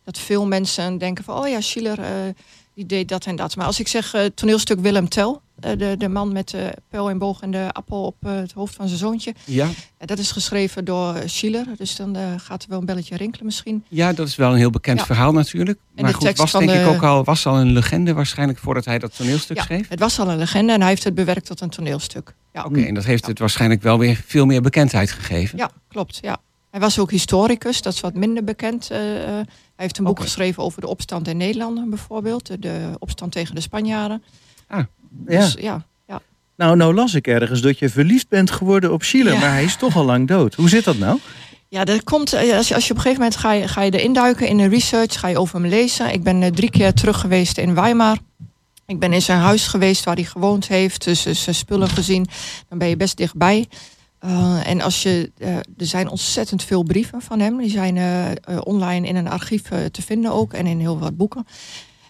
dat 0.05 0.19
veel 0.19 0.47
mensen 0.47 0.99
denken 0.99 1.25
van... 1.25 1.39
oh 1.39 1.49
ja, 1.49 1.61
Schiller, 1.61 1.99
eh, 2.01 2.11
die 2.75 2.87
deed 2.87 3.09
dat 3.09 3.27
en 3.27 3.37
dat. 3.37 3.57
Maar 3.57 3.67
als 3.67 3.81
ik 3.81 3.89
zeg 3.89 4.15
eh, 4.15 4.25
toneelstuk 4.35 4.81
Willem 4.81 5.09
Tell... 5.09 5.37
eh, 5.61 5.79
de, 5.79 5.95
de 5.99 6.09
man 6.09 6.33
met 6.33 6.49
de 6.49 6.73
pijl 6.89 7.11
en 7.11 7.19
boog 7.19 7.41
en 7.41 7.51
de 7.51 7.69
appel 7.73 8.05
op 8.05 8.17
het 8.21 8.53
hoofd 8.53 8.75
van 8.75 8.87
zijn 8.87 8.99
zoontje... 8.99 9.35
Ja. 9.45 9.69
Dat 9.99 10.19
is 10.19 10.31
geschreven 10.31 10.85
door 10.85 11.15
Schiller. 11.27 11.67
Dus 11.77 11.97
dan 11.97 12.17
gaat 12.41 12.63
er 12.63 12.69
wel 12.69 12.79
een 12.79 12.85
belletje 12.87 13.17
rinkelen 13.17 13.47
misschien. 13.47 13.85
Ja, 13.89 14.13
dat 14.13 14.29
is 14.29 14.37
wel 14.37 14.51
een 14.53 14.57
heel 14.59 14.71
bekend 14.71 14.99
Ja. 14.99 15.05
verhaal 15.05 15.33
natuurlijk. 15.33 15.79
En 15.95 16.03
maar 16.03 16.11
de 16.11 16.17
goed, 16.17 16.27
tekst 16.27 16.43
was 16.43 16.51
van 16.51 16.67
denk 16.67 16.81
ik 16.87 16.95
ook 16.95 17.03
al, 17.03 17.25
was 17.25 17.47
al 17.47 17.59
een 17.59 17.73
legende 17.73 18.13
waarschijnlijk 18.15 18.59
voordat 18.59 18.85
hij 18.85 18.99
dat 18.99 19.17
toneelstuk 19.17 19.57
Ja, 19.57 19.63
schreef. 19.63 19.89
het 19.89 19.99
was 20.01 20.19
al 20.19 20.31
een 20.31 20.39
legende 20.39 20.73
en 20.73 20.81
hij 20.81 20.89
heeft 20.89 21.05
het 21.05 21.15
bewerkt 21.15 21.47
tot 21.47 21.61
een 21.61 21.71
toneelstuk. 21.71 22.35
Ja, 22.53 22.65
Oké, 22.65 22.81
en 22.83 22.95
dat 22.95 23.05
heeft 23.05 23.27
het 23.27 23.39
waarschijnlijk 23.39 23.83
wel 23.83 23.99
weer 23.99 24.23
veel 24.27 24.47
meer 24.47 24.63
bekendheid 24.63 25.11
gegeven. 25.11 25.59
ja 25.59 25.71
klopt. 25.89 26.19
Ja. 26.23 26.41
Hij 26.71 26.81
was 26.81 26.99
ook 26.99 27.11
historicus, 27.11 27.83
dat 27.83 27.93
is 27.93 28.01
wat 28.01 28.15
minder 28.15 28.45
bekend. 28.45 28.91
eh, 28.91 29.23
eh. 29.23 29.29
hij 29.29 29.47
heeft 29.77 29.99
een 29.99 30.05
boek 30.05 30.21
geschreven 30.21 30.63
over 30.63 30.81
de 30.81 30.87
opstand 30.87 31.29
in 31.29 31.37
Nederland 31.37 31.91
bijvoorbeeld. 31.91 32.47
De, 32.47 32.59
de 32.59 32.91
opstand 32.99 33.33
tegen 33.33 33.55
de 33.55 33.61
Spanjaarden. 33.61 34.23
Ja. 34.69 34.89
Dus, 35.11 35.55
ja, 35.59 35.85
ja. 36.07 36.21
Nou, 36.57 36.77
nou 36.77 36.95
las 36.95 37.15
ik 37.15 37.27
ergens 37.27 37.61
dat 37.61 37.79
je 37.79 37.89
verliefd 37.89 38.29
bent 38.29 38.51
geworden 38.51 38.93
op 38.93 39.03
Schiller, 39.03 39.33
Ja. 39.33 39.39
maar 39.39 39.51
hij 39.53 39.65
is 39.65 39.77
toch 39.77 39.97
al 39.97 40.05
lang 40.05 40.29
dood. 40.29 40.55
Hoe 40.55 40.69
zit 40.69 40.85
dat 40.85 40.99
nou? 40.99 41.19
Ja, 41.69 41.85
dat 41.85 42.05
komt, 42.05 42.33
eh, 42.33 42.57
als 42.57 42.69
je, 42.69 42.75
als 42.75 42.85
je 42.87 42.91
op 42.91 42.97
een 42.97 43.03
gegeven 43.03 43.23
moment 43.23 43.41
ga 43.41 43.53
je, 43.53 43.69
ga 43.69 43.83
je 43.83 43.91
erin 43.91 44.13
duiken 44.13 44.49
in 44.49 44.57
de 44.57 44.69
research, 44.69 45.21
ga 45.21 45.29
je 45.29 45.39
over 45.39 45.61
hem 45.61 45.69
lezen. 45.71 46.13
Ik 46.13 46.23
ben 46.23 46.43
eh, 46.43 46.51
drie 46.51 46.71
keer 46.71 46.93
terug 46.93 47.21
geweest 47.21 47.59
in 47.59 47.75
Weimar. 47.75 48.19
Ik 48.87 48.99
ben 48.99 49.13
in 49.13 49.23
zijn 49.23 49.39
huis 49.41 49.67
geweest 49.67 50.05
waar 50.05 50.15
hij 50.15 50.25
gewoond 50.25 50.69
heeft, 50.69 51.05
dus 51.05 51.27
eh, 51.27 51.35
zijn 51.35 51.55
spullen 51.55 51.89
gezien. 51.89 52.27
Dan 52.69 52.79
ben 52.79 52.89
je 52.89 52.97
best 52.97 53.17
dichtbij. 53.17 53.69
Eh, 54.21 54.67
en 54.69 54.81
als 54.81 55.03
je, 55.03 55.33
eh, 55.39 55.57
er 55.57 55.65
zijn 55.77 56.09
ontzettend 56.09 56.63
veel 56.65 56.83
brieven 56.83 57.23
van 57.23 57.41
hem. 57.41 57.59
Die 57.59 57.71
zijn 57.71 57.97
eh, 57.97 58.59
online 58.65 59.07
in 59.07 59.17
een 59.17 59.29
archief 59.29 59.63
te 59.63 60.03
vinden 60.03 60.33
ook 60.33 60.53
en 60.53 60.67
in 60.67 60.79
heel 60.81 60.99
wat 60.99 61.17
boeken. 61.17 61.45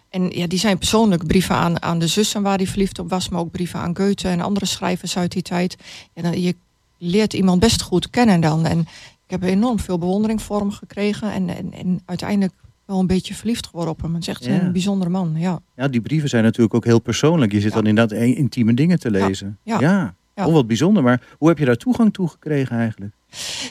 En 0.08 0.30
ja, 0.30 0.46
die 0.46 0.58
zijn 0.58 0.78
persoonlijk 0.78 1.26
brieven 1.26 1.54
aan, 1.54 1.82
aan 1.82 1.98
de 1.98 2.06
zussen 2.06 2.42
waar 2.42 2.56
hij 2.56 2.66
verliefd 2.66 2.98
op 2.98 3.10
was, 3.10 3.28
maar 3.28 3.40
ook 3.40 3.50
brieven 3.50 3.80
aan 3.80 3.96
Goethe 3.96 4.28
en 4.28 4.40
andere 4.40 4.66
schrijvers 4.66 5.16
uit 5.18 5.32
die 5.32 5.42
tijd. 5.42 5.76
En 6.14 6.22
dan, 6.22 6.40
je 6.40 6.54
leert 6.98 7.32
iemand 7.34 7.60
best 7.60 7.82
goed 7.82 8.10
kennen 8.10 8.40
dan. 8.40 8.66
En 8.66 8.78
ik 9.24 9.40
heb 9.40 9.42
enorm 9.42 9.78
veel 9.80 9.98
bewondering 9.98 10.42
voor 10.42 10.58
hem 10.60 10.70
gekregen 10.70 11.32
en, 11.32 11.48
en, 11.56 11.72
en 11.72 12.00
uiteindelijk 12.04 12.52
wel 12.86 12.98
een 12.98 13.06
beetje 13.06 13.34
verliefd 13.34 13.66
geworden 13.66 13.92
op 13.92 14.02
hem. 14.02 14.12
Het 14.14 14.22
is 14.22 14.28
echt 14.28 14.44
Ja. 14.44 14.60
een 14.60 14.72
bijzondere 14.72 15.10
man, 15.10 15.34
ja. 15.36 15.60
Ja, 15.76 15.88
die 15.88 16.00
brieven 16.00 16.28
zijn 16.28 16.44
natuurlijk 16.44 16.74
ook 16.74 16.84
heel 16.84 16.98
persoonlijk. 17.00 17.52
Je 17.52 17.60
zit 17.60 17.72
dan 17.72 17.86
inderdaad 17.86 18.18
in- 18.18 18.36
intieme 18.36 18.74
dingen 18.74 18.98
te 18.98 19.10
lezen. 19.10 19.58
ja, 19.62 19.80
ja. 19.80 20.14
Ja. 20.40 20.46
Oh, 20.46 20.52
wat 20.52 20.66
bijzonder. 20.66 21.02
Maar 21.02 21.22
hoe 21.38 21.48
heb 21.48 21.58
je 21.58 21.64
daar 21.64 21.76
toegang 21.76 22.12
toe 22.12 22.28
gekregen 22.28 22.76
eigenlijk? 22.76 23.12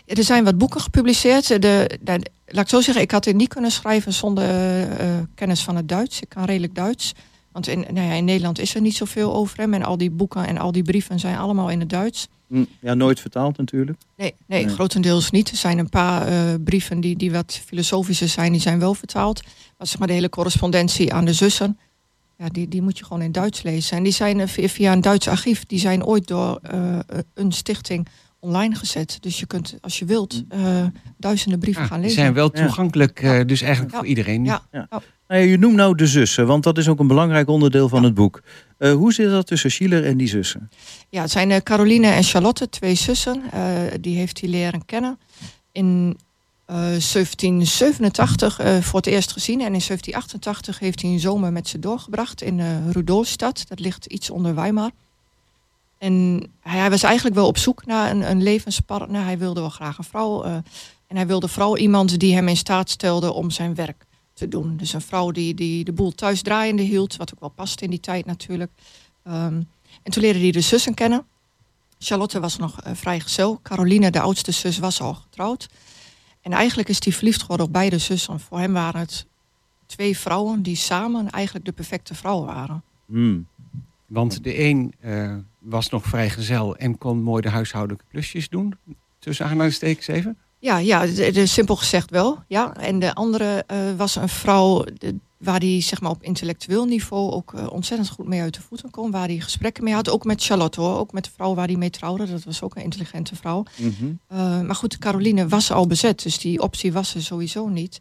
Ja, 0.06 0.16
Er 0.16 0.24
zijn 0.24 0.44
wat 0.44 0.58
boeken 0.58 0.82
gepubliceerd. 0.82 1.48
De, 1.48 1.60
de, 2.02 2.22
laat 2.46 2.64
ik 2.64 2.70
zo 2.70 2.82
zeggen, 2.82 3.04
ik 3.04 3.12
had 3.12 3.24
dit 3.24 3.36
niet 3.36 3.48
kunnen 3.50 3.72
schrijven 3.72 4.14
zonder 4.14 4.44
eh, 4.44 4.84
eh, 5.18 5.24
kennis 5.36 5.64
van 5.64 5.76
het 5.76 5.88
Duits. 5.90 6.22
Ik 6.22 6.30
kan 6.30 6.44
redelijk 6.46 6.76
Duits. 6.76 7.14
Want 7.52 7.68
in, 7.68 7.80
nou 7.80 8.08
ja, 8.08 8.14
in 8.14 8.26
Nederland 8.26 8.60
is 8.60 8.76
er 8.76 8.82
niet 8.82 8.96
zoveel 8.96 9.34
over 9.36 9.58
hem. 9.58 9.74
En 9.74 9.84
al 9.84 9.98
die 9.98 10.12
boeken 10.12 10.48
en 10.48 10.58
al 10.58 10.72
die 10.72 10.84
brieven 10.84 11.20
zijn 11.20 11.38
allemaal 11.38 11.70
in 11.70 11.80
het 11.80 11.90
Duits. 11.90 12.28
Hm, 12.48 12.64
Ja, 12.82 12.94
nooit 12.94 13.20
vertaald 13.20 13.58
natuurlijk. 13.58 13.98
Nee, 14.18 14.34
nee, 14.48 14.66
Nee. 14.66 14.74
grotendeels 14.74 15.32
niet. 15.32 15.50
Er 15.50 15.58
zijn 15.58 15.78
een 15.78 15.90
paar 15.90 16.28
eh, 16.28 16.36
brieven 16.64 17.00
die, 17.00 17.16
die 17.18 17.32
wat 17.32 17.60
filosofischer 17.66 18.28
zijn, 18.28 18.52
die 18.52 18.62
zijn 18.62 18.80
wel 18.80 18.94
vertaald. 18.94 19.42
Maar 19.78 19.88
zeg 19.88 20.00
maar 20.00 20.08
de 20.08 20.14
hele 20.14 20.30
correspondentie 20.30 21.14
aan 21.14 21.26
de 21.26 21.34
zussen, 21.34 21.78
ja, 22.40 22.50
die, 22.52 22.68
die 22.68 22.82
moet 22.82 22.98
je 22.98 23.06
gewoon 23.06 23.22
in 23.22 23.32
Duits 23.32 23.62
lezen. 23.64 23.98
En 23.98 24.04
die 24.04 24.12
zijn 24.14 24.40
eh, 24.40 24.48
via, 24.68 24.92
een 24.92 25.02
Duits 25.02 25.28
archief, 25.28 25.66
die 25.66 25.80
zijn 25.80 26.06
ooit 26.06 26.28
door 26.28 26.60
eh, 26.62 27.00
een 27.34 27.52
stichting 27.52 28.08
online 28.40 28.76
gezet. 28.76 29.18
Dus 29.22 29.40
je 29.40 29.46
kunt, 29.46 29.78
als 29.82 30.00
je 30.00 30.06
wilt, 30.06 30.44
eh, 30.50 30.86
duizenden 31.18 31.60
brieven 31.60 31.86
gaan 31.86 31.98
Die 32.00 32.08
lezen. 32.08 32.22
zijn 32.22 32.34
wel 32.34 32.50
Ja. 32.54 32.62
toegankelijk, 32.64 33.20
eh, 33.22 33.40
dus 33.46 33.62
eigenlijk 33.62 33.92
Ja. 33.94 33.98
voor 34.00 34.08
iedereen. 34.08 34.44
Ja. 34.46 34.62
Nou 34.72 35.42
ja, 35.42 35.48
je 35.50 35.58
noemt 35.58 35.76
nou 35.76 35.96
de 35.96 36.08
zussen, 36.08 36.48
want 36.48 36.64
dat 36.64 36.78
is 36.78 36.88
ook 36.88 37.00
een 37.00 37.08
belangrijk 37.08 37.48
onderdeel 37.48 37.90
van 37.90 38.04
het 38.04 38.14
boek. 38.14 38.42
Eh, 38.78 38.92
hoe 38.94 39.14
zit 39.14 39.30
dat 39.30 39.48
tussen 39.48 39.72
Schiller 39.72 40.06
en 40.06 40.18
die 40.18 40.28
zussen? 40.28 40.70
Ja, 41.10 41.22
het 41.22 41.32
zijn 41.32 41.52
eh, 41.52 41.58
Caroline 41.62 42.08
en 42.08 42.24
Charlotte, 42.24 42.70
twee 42.70 42.96
zussen. 42.96 43.42
Eh, 43.52 43.62
die 44.02 44.18
heeft 44.18 44.40
hij 44.42 44.50
leren 44.50 44.86
kennen. 44.86 45.20
In 45.72 46.18
eh, 46.70 46.76
1787 46.76 48.60
eh, 48.60 48.78
voor 48.82 49.00
het 49.00 49.08
eerst 49.08 49.32
gezien. 49.32 49.60
En 49.60 49.74
in 49.74 49.82
1788 49.88 50.80
heeft 50.80 51.02
hij 51.02 51.12
een 51.12 51.20
zomer 51.20 51.52
met 51.52 51.68
ze 51.68 51.80
doorgebracht 51.80 52.42
in 52.42 52.60
eh 52.60 52.92
Rudolstadt. 52.92 53.70
Dat 53.70 53.80
ligt 53.80 54.06
iets 54.06 54.30
onder 54.30 54.56
Weimar. 54.56 54.92
En 55.98 56.44
hij, 56.62 56.80
hij 56.80 56.90
was 56.90 57.04
eigenlijk 57.04 57.36
wel 57.36 57.48
op 57.48 57.58
zoek 57.58 57.86
naar 57.86 58.12
een, 58.12 58.30
een 58.30 58.44
levenspartner. 58.44 59.24
Hij 59.24 59.38
wilde 59.38 59.60
wel 59.60 59.70
graag 59.70 59.98
een 59.98 60.04
vrouw. 60.04 60.44
eh, 60.44 60.54
en 61.08 61.16
hij 61.16 61.28
wilde 61.28 61.48
vooral 61.48 61.78
iemand 61.78 62.20
die 62.20 62.36
hem 62.36 62.48
in 62.48 62.58
staat 62.58 62.90
stelde 62.90 63.34
om 63.34 63.52
zijn 63.52 63.76
werk 63.76 64.06
te 64.34 64.48
doen. 64.48 64.78
Dus 64.78 64.94
een 64.94 65.02
vrouw 65.02 65.32
die, 65.32 65.54
die 65.54 65.84
de 65.84 65.92
boel 65.92 66.12
thuis 66.12 66.42
draaiende 66.42 66.84
hield. 66.84 67.16
Wat 67.16 67.34
ook 67.34 67.40
wel 67.40 67.50
past 67.50 67.82
in 67.82 67.90
die 67.90 68.00
tijd 68.00 68.26
natuurlijk. 68.26 68.72
Ehm, 69.24 69.62
en 70.04 70.12
toen 70.12 70.24
leerde 70.24 70.40
hij 70.40 70.52
de 70.52 70.62
zussen 70.62 70.94
kennen. 70.94 71.26
Charlotte 72.00 72.40
was 72.40 72.58
nog 72.58 72.82
eh, 72.82 72.92
vrijgezel. 72.96 73.60
Caroline, 73.64 74.12
de 74.12 74.20
oudste 74.20 74.52
zus, 74.52 74.78
was 74.78 75.02
al 75.02 75.14
getrouwd. 75.14 75.68
En 76.42 76.52
eigenlijk 76.52 76.90
is 76.90 77.04
hij 77.04 77.14
verliefd 77.14 77.42
geworden 77.42 77.66
op 77.66 77.74
beide 77.74 77.98
zussen. 77.98 78.40
Voor 78.40 78.60
hem 78.60 78.74
waren 78.74 79.00
het 79.00 79.26
twee 79.86 80.18
vrouwen 80.18 80.62
die 80.62 80.76
samen 80.76 81.30
eigenlijk 81.30 81.66
de 81.66 81.72
perfecte 81.72 82.16
vrouw 82.16 82.46
waren. 82.46 82.84
Hmm. 83.06 83.48
Want 84.06 84.44
de 84.44 84.60
een 84.60 84.94
eh, 85.00 85.36
was 85.60 85.90
nog 85.90 86.06
vrijgezel 86.06 86.76
en 86.76 86.98
kon 86.98 87.22
mooi 87.22 87.42
de 87.42 87.50
huishoudelijke 87.50 88.06
klusjes 88.12 88.50
doen. 88.50 88.76
Tussen 89.20 89.46
aanhalingstekens 89.46 90.08
even. 90.08 90.38
Ja, 90.60 90.78
ja 90.78 91.06
de, 91.06 91.32
de- 91.32 91.46
simpel 91.46 91.76
gezegd 91.76 92.10
wel. 92.10 92.44
Ja. 92.48 92.76
En 92.76 93.00
de 93.00 93.14
andere 93.14 93.64
eh, 93.68 93.78
was 93.98 94.16
een 94.16 94.30
vrouw 94.30 94.84
de- 94.98 95.16
waar 95.40 95.60
hij 95.60 95.82
zeg 95.82 96.02
maar, 96.02 96.12
op 96.12 96.24
intellectueel 96.24 96.86
niveau 96.86 97.32
ook 97.32 97.54
eh, 97.54 97.72
ontzettend 97.72 98.10
goed 98.10 98.28
mee 98.28 98.42
uit 98.42 98.54
de 98.54 98.62
voeten 98.62 98.90
kon. 98.90 99.12
Waar 99.12 99.28
hij 99.28 99.40
gesprekken 99.40 99.84
mee 99.84 99.94
had. 99.94 100.10
Ook 100.10 100.24
met 100.24 100.44
Charlotte 100.44 100.82
hoor. 100.82 100.98
Ook 100.98 101.12
met 101.12 101.24
de 101.24 101.30
vrouw 101.36 101.54
waar 101.54 101.68
hij 101.68 101.76
mee 101.76 101.90
trouwde. 101.90 102.26
Dat 102.26 102.44
was 102.44 102.62
ook 102.62 102.76
een 102.76 102.84
intelligente 102.84 103.36
vrouw. 103.36 103.64
Mhm. 103.76 104.06
Uh, 104.06 104.62
maar 104.62 104.76
goed, 104.76 104.98
Caroline 104.98 105.48
was 105.48 105.72
al 105.72 105.88
bezet, 105.88 106.24
dus 106.24 106.38
die 106.40 106.62
optie 106.62 106.94
was 106.94 107.16
er 107.16 107.24
sowieso 107.24 107.68
niet. 107.68 108.00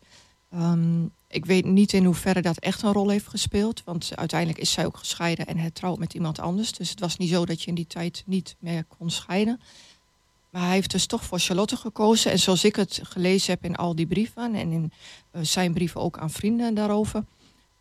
Ehm, 0.50 1.04
ik 1.28 1.46
weet 1.46 1.64
niet 1.64 1.92
in 1.92 2.04
hoeverre 2.04 2.42
dat 2.42 2.58
echt 2.58 2.82
een 2.82 2.92
rol 2.92 3.08
heeft 3.08 3.28
gespeeld, 3.28 3.82
want 3.84 4.10
uiteindelijk 4.14 4.60
is 4.60 4.72
zij 4.72 4.86
ook 4.86 4.96
gescheiden 4.96 5.46
en 5.46 5.58
hertrouwd 5.58 5.98
met 5.98 6.14
iemand 6.14 6.38
anders. 6.38 6.72
Dus 6.72 6.90
het 6.90 7.00
was 7.00 7.16
niet 7.16 7.30
zo 7.30 7.46
dat 7.46 7.62
je 7.62 7.68
in 7.68 7.74
die 7.74 7.86
tijd 7.86 8.22
niet 8.26 8.56
meer 8.58 8.84
kon 8.84 9.10
scheiden. 9.10 9.60
Maar 10.58 10.66
hij 10.66 10.76
heeft 10.76 10.90
dus 10.90 11.06
toch 11.06 11.24
voor 11.24 11.38
Charlotte 11.38 11.76
gekozen. 11.76 12.30
En 12.30 12.38
zoals 12.38 12.64
ik 12.64 12.76
het 12.76 13.00
gelezen 13.02 13.52
heb 13.52 13.64
in 13.64 13.76
al 13.76 13.94
die 13.94 14.06
brieven 14.06 14.54
en 14.54 14.72
in 14.72 14.92
eh, 15.30 15.40
zijn 15.44 15.72
brieven 15.72 16.00
ook 16.00 16.18
aan 16.18 16.30
vrienden 16.30 16.74
daarover, 16.74 17.24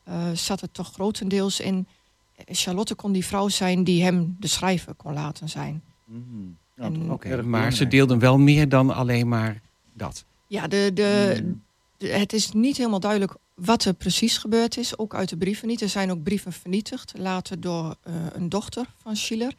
eh, 0.03 0.31
zat 0.33 0.61
het 0.61 0.73
toch 0.73 0.91
grotendeels 0.93 1.59
in. 1.59 1.87
eh, 2.35 2.43
Charlotte 2.55 2.95
kon 2.95 3.11
die 3.11 3.25
vrouw 3.25 3.47
zijn 3.47 3.83
die 3.83 4.03
hem 4.03 4.35
de 4.39 4.47
schrijver 4.47 4.93
kon 4.93 5.13
laten 5.13 5.49
zijn. 5.49 5.81
Ja, 6.75 6.83
En- 6.83 6.93
toch 6.93 7.09
Oké, 7.11 7.27
erg 7.29 7.45
maar 7.45 7.73
ze 7.73 7.87
deelden 7.87 8.19
wel 8.19 8.37
meer 8.37 8.69
dan 8.69 8.93
alleen 8.95 9.27
maar 9.27 9.61
dat. 9.93 10.25
Ja, 10.47 10.67
de, 10.67 10.91
de, 10.93 11.35
Hmm. 11.37 11.61
de- 11.97 12.07
het 12.07 12.33
is 12.33 12.51
niet 12.51 12.77
helemaal 12.77 12.99
duidelijk 12.99 13.35
wat 13.53 13.85
er 13.85 13.93
precies 13.93 14.37
gebeurd 14.37 14.77
is. 14.77 14.97
Ook 14.97 15.15
uit 15.15 15.29
de 15.29 15.37
brieven 15.37 15.67
niet. 15.67 15.81
Er 15.81 15.89
zijn 15.89 16.11
ook 16.11 16.23
brieven 16.23 16.53
vernietigd, 16.53 17.13
later 17.17 17.59
door 17.61 17.95
eh, 18.03 18.13
een 18.33 18.49
dochter 18.49 18.85
van 19.01 19.15
Schiller. 19.15 19.53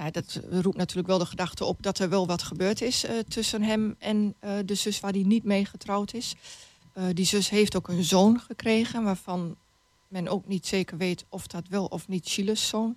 Nou, 0.00 0.12
dat 0.12 0.40
roept 0.50 0.76
natuurlijk 0.76 1.08
wel 1.08 1.18
de 1.18 1.26
gedachte 1.26 1.64
op 1.64 1.82
dat 1.82 1.98
er 1.98 2.08
wel 2.08 2.26
wat 2.26 2.42
gebeurd 2.42 2.80
is 2.80 3.04
eh, 3.04 3.18
tussen 3.18 3.62
hem 3.62 3.94
en 3.98 4.34
eh, 4.38 4.52
de 4.64 4.74
zus 4.74 5.00
waar 5.00 5.12
hij 5.12 5.22
niet 5.22 5.44
mee 5.44 5.64
getrouwd 5.64 6.12
is. 6.12 6.34
Eh, 6.92 7.04
die 7.12 7.24
zus 7.24 7.50
heeft 7.50 7.76
ook 7.76 7.88
een 7.88 8.04
zoon 8.04 8.40
gekregen, 8.40 9.02
waarvan 9.02 9.56
men 10.08 10.28
ook 10.28 10.46
niet 10.46 10.66
zeker 10.66 10.96
weet 10.96 11.24
of 11.28 11.46
dat 11.46 11.68
wel 11.68 11.84
of 11.84 12.08
niet 12.08 12.28
Schillers 12.28 12.68
zoon 12.68 12.96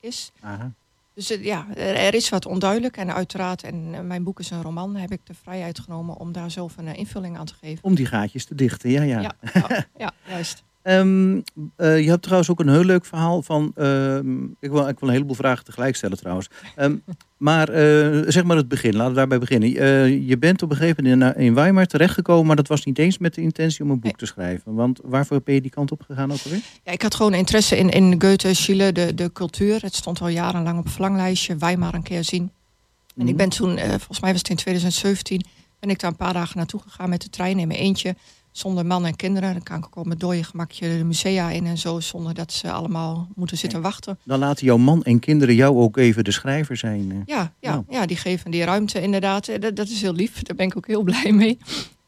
is. 0.00 0.32
Aha. 0.40 0.72
Dus 1.14 1.28
ja, 1.28 1.66
er, 1.74 1.94
er 1.94 2.14
is 2.14 2.28
wat 2.28 2.46
onduidelijk. 2.46 2.96
En 2.96 3.14
uiteraard, 3.14 3.62
en 3.62 4.06
mijn 4.06 4.24
boek 4.24 4.40
is 4.40 4.50
een 4.50 4.62
roman, 4.62 4.96
heb 4.96 5.12
ik 5.12 5.20
de 5.24 5.34
vrijheid 5.34 5.78
genomen 5.78 6.16
om 6.16 6.32
daar 6.32 6.50
zelf 6.50 6.76
een 6.76 6.94
invulling 6.94 7.38
aan 7.38 7.46
te 7.46 7.54
geven. 7.54 7.84
Om 7.84 7.94
die 7.94 8.06
gaatjes 8.06 8.44
te 8.44 8.54
dichten, 8.54 8.90
ja, 8.90 9.02
ja. 9.02 9.20
Ja, 9.20 9.34
ja, 9.68 9.86
ja, 9.96 10.12
juist. 10.28 10.62
Ehm, 10.84 11.40
eh, 11.76 12.00
je 12.02 12.08
hebt 12.08 12.22
trouwens 12.22 12.50
ook 12.50 12.60
een 12.60 12.68
heel 12.68 12.84
leuk 12.84 13.04
verhaal 13.04 13.42
van. 13.42 13.72
ehm, 13.76 14.42
ik, 14.44 14.70
wil, 14.70 14.88
ik 14.88 14.98
wil 14.98 15.08
een 15.08 15.14
heleboel 15.14 15.34
vragen 15.34 15.64
tegelijk 15.64 15.96
stellen 15.96 16.16
trouwens. 16.18 16.48
Ehm, 16.76 16.96
maar 17.36 17.68
eh, 17.68 18.22
zeg 18.26 18.44
maar 18.44 18.56
het 18.56 18.68
begin, 18.68 18.92
laten 18.96 19.08
we 19.10 19.16
daarbij 19.16 19.38
beginnen. 19.38 19.76
Eh, 19.76 20.28
je 20.28 20.38
bent 20.38 20.62
op 20.62 20.70
een 20.70 20.76
gegeven 20.76 21.04
moment 21.08 21.36
in, 21.36 21.42
in 21.42 21.54
Weimar 21.54 21.86
terechtgekomen, 21.86 22.46
maar 22.46 22.56
dat 22.56 22.68
was 22.68 22.84
niet 22.84 22.98
eens 22.98 23.18
met 23.18 23.34
de 23.34 23.40
intentie 23.40 23.84
om 23.84 23.90
een 23.90 23.94
boek 23.94 24.02
Nee. 24.04 24.12
te 24.16 24.26
schrijven. 24.26 24.74
Want 24.74 25.00
waarvoor 25.02 25.40
ben 25.44 25.54
je 25.54 25.60
die 25.60 25.70
kant 25.70 25.92
op 25.92 26.02
gegaan 26.06 26.32
ook 26.32 26.38
alweer? 26.44 26.60
Ja, 26.84 26.92
ik 26.92 27.02
had 27.02 27.14
gewoon 27.14 27.34
interesse 27.34 27.76
in, 27.76 27.90
in 27.90 28.20
Goethe, 28.22 28.54
Schiller, 28.54 28.92
de, 28.92 29.14
de 29.14 29.32
cultuur. 29.32 29.80
Het 29.82 29.94
stond 29.94 30.20
al 30.20 30.28
jarenlang 30.28 30.78
op 30.78 30.84
het 30.84 30.92
verlanglijstje. 30.92 31.56
Weimar 31.56 31.94
een 31.94 32.02
keer 32.02 32.24
zien. 32.24 32.42
En 32.42 33.22
Mhm. 33.22 33.28
ik 33.28 33.36
ben 33.36 33.48
toen, 33.48 33.78
volgens 33.78 34.20
mij 34.20 34.30
was 34.30 34.40
het 34.40 34.48
in 34.50 34.56
2017, 34.56 35.44
ben 35.80 35.90
ik 35.90 35.98
daar 36.00 36.10
een 36.10 36.16
paar 36.16 36.32
dagen 36.32 36.56
naartoe 36.56 36.80
gegaan 36.80 37.08
met 37.08 37.22
de 37.22 37.30
trein 37.30 37.58
in 37.58 37.68
mijn 37.68 37.80
eentje. 37.80 38.14
Zonder 38.56 38.86
man 38.86 39.06
en 39.06 39.16
kinderen. 39.16 39.52
Dan 39.52 39.62
kan 39.62 39.78
ik 39.78 39.86
ook 39.86 39.96
op 39.96 40.06
mijn 40.06 40.18
dode 40.18 40.44
gemakje 40.44 40.96
de 40.98 41.04
musea 41.04 41.50
in 41.50 41.66
en 41.66 41.78
zo. 41.78 42.00
Zonder 42.00 42.34
dat 42.34 42.52
ze 42.52 42.70
allemaal 42.72 43.28
moeten 43.34 43.58
zitten 43.58 43.82
wachten. 43.82 44.18
Dan 44.22 44.38
laten 44.38 44.66
jouw 44.66 44.76
man 44.76 45.02
en 45.02 45.18
kinderen 45.18 45.54
jou 45.54 45.76
ook 45.78 45.96
even 45.96 46.24
de 46.24 46.30
schrijver 46.32 46.76
zijn. 46.76 47.10
eh. 47.10 47.16
Ja, 47.26 47.52
ja, 47.60 47.70
Nou. 47.70 47.84
ja, 47.88 48.06
die 48.06 48.16
geven 48.16 48.50
die 48.50 48.64
ruimte 48.64 49.02
inderdaad. 49.02 49.48
Eh, 49.48 49.60
Dat, 49.60 49.76
dat 49.76 49.88
is 49.88 50.00
heel 50.02 50.12
lief. 50.12 50.42
Daar 50.42 50.56
ben 50.56 50.66
ik 50.66 50.76
ook 50.76 50.86
heel 50.86 51.02
blij 51.02 51.32
mee. 51.32 51.58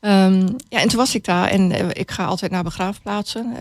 Ehm, 0.01 0.49
ja, 0.69 0.81
en 0.81 0.89
toen 0.89 0.99
was 0.99 1.15
ik 1.15 1.25
daar 1.25 1.49
en 1.49 1.73
eh, 1.73 1.89
ik 1.93 2.11
ga 2.11 2.25
altijd 2.25 2.51
naar 2.51 2.63
begraafplaatsen. 2.63 3.57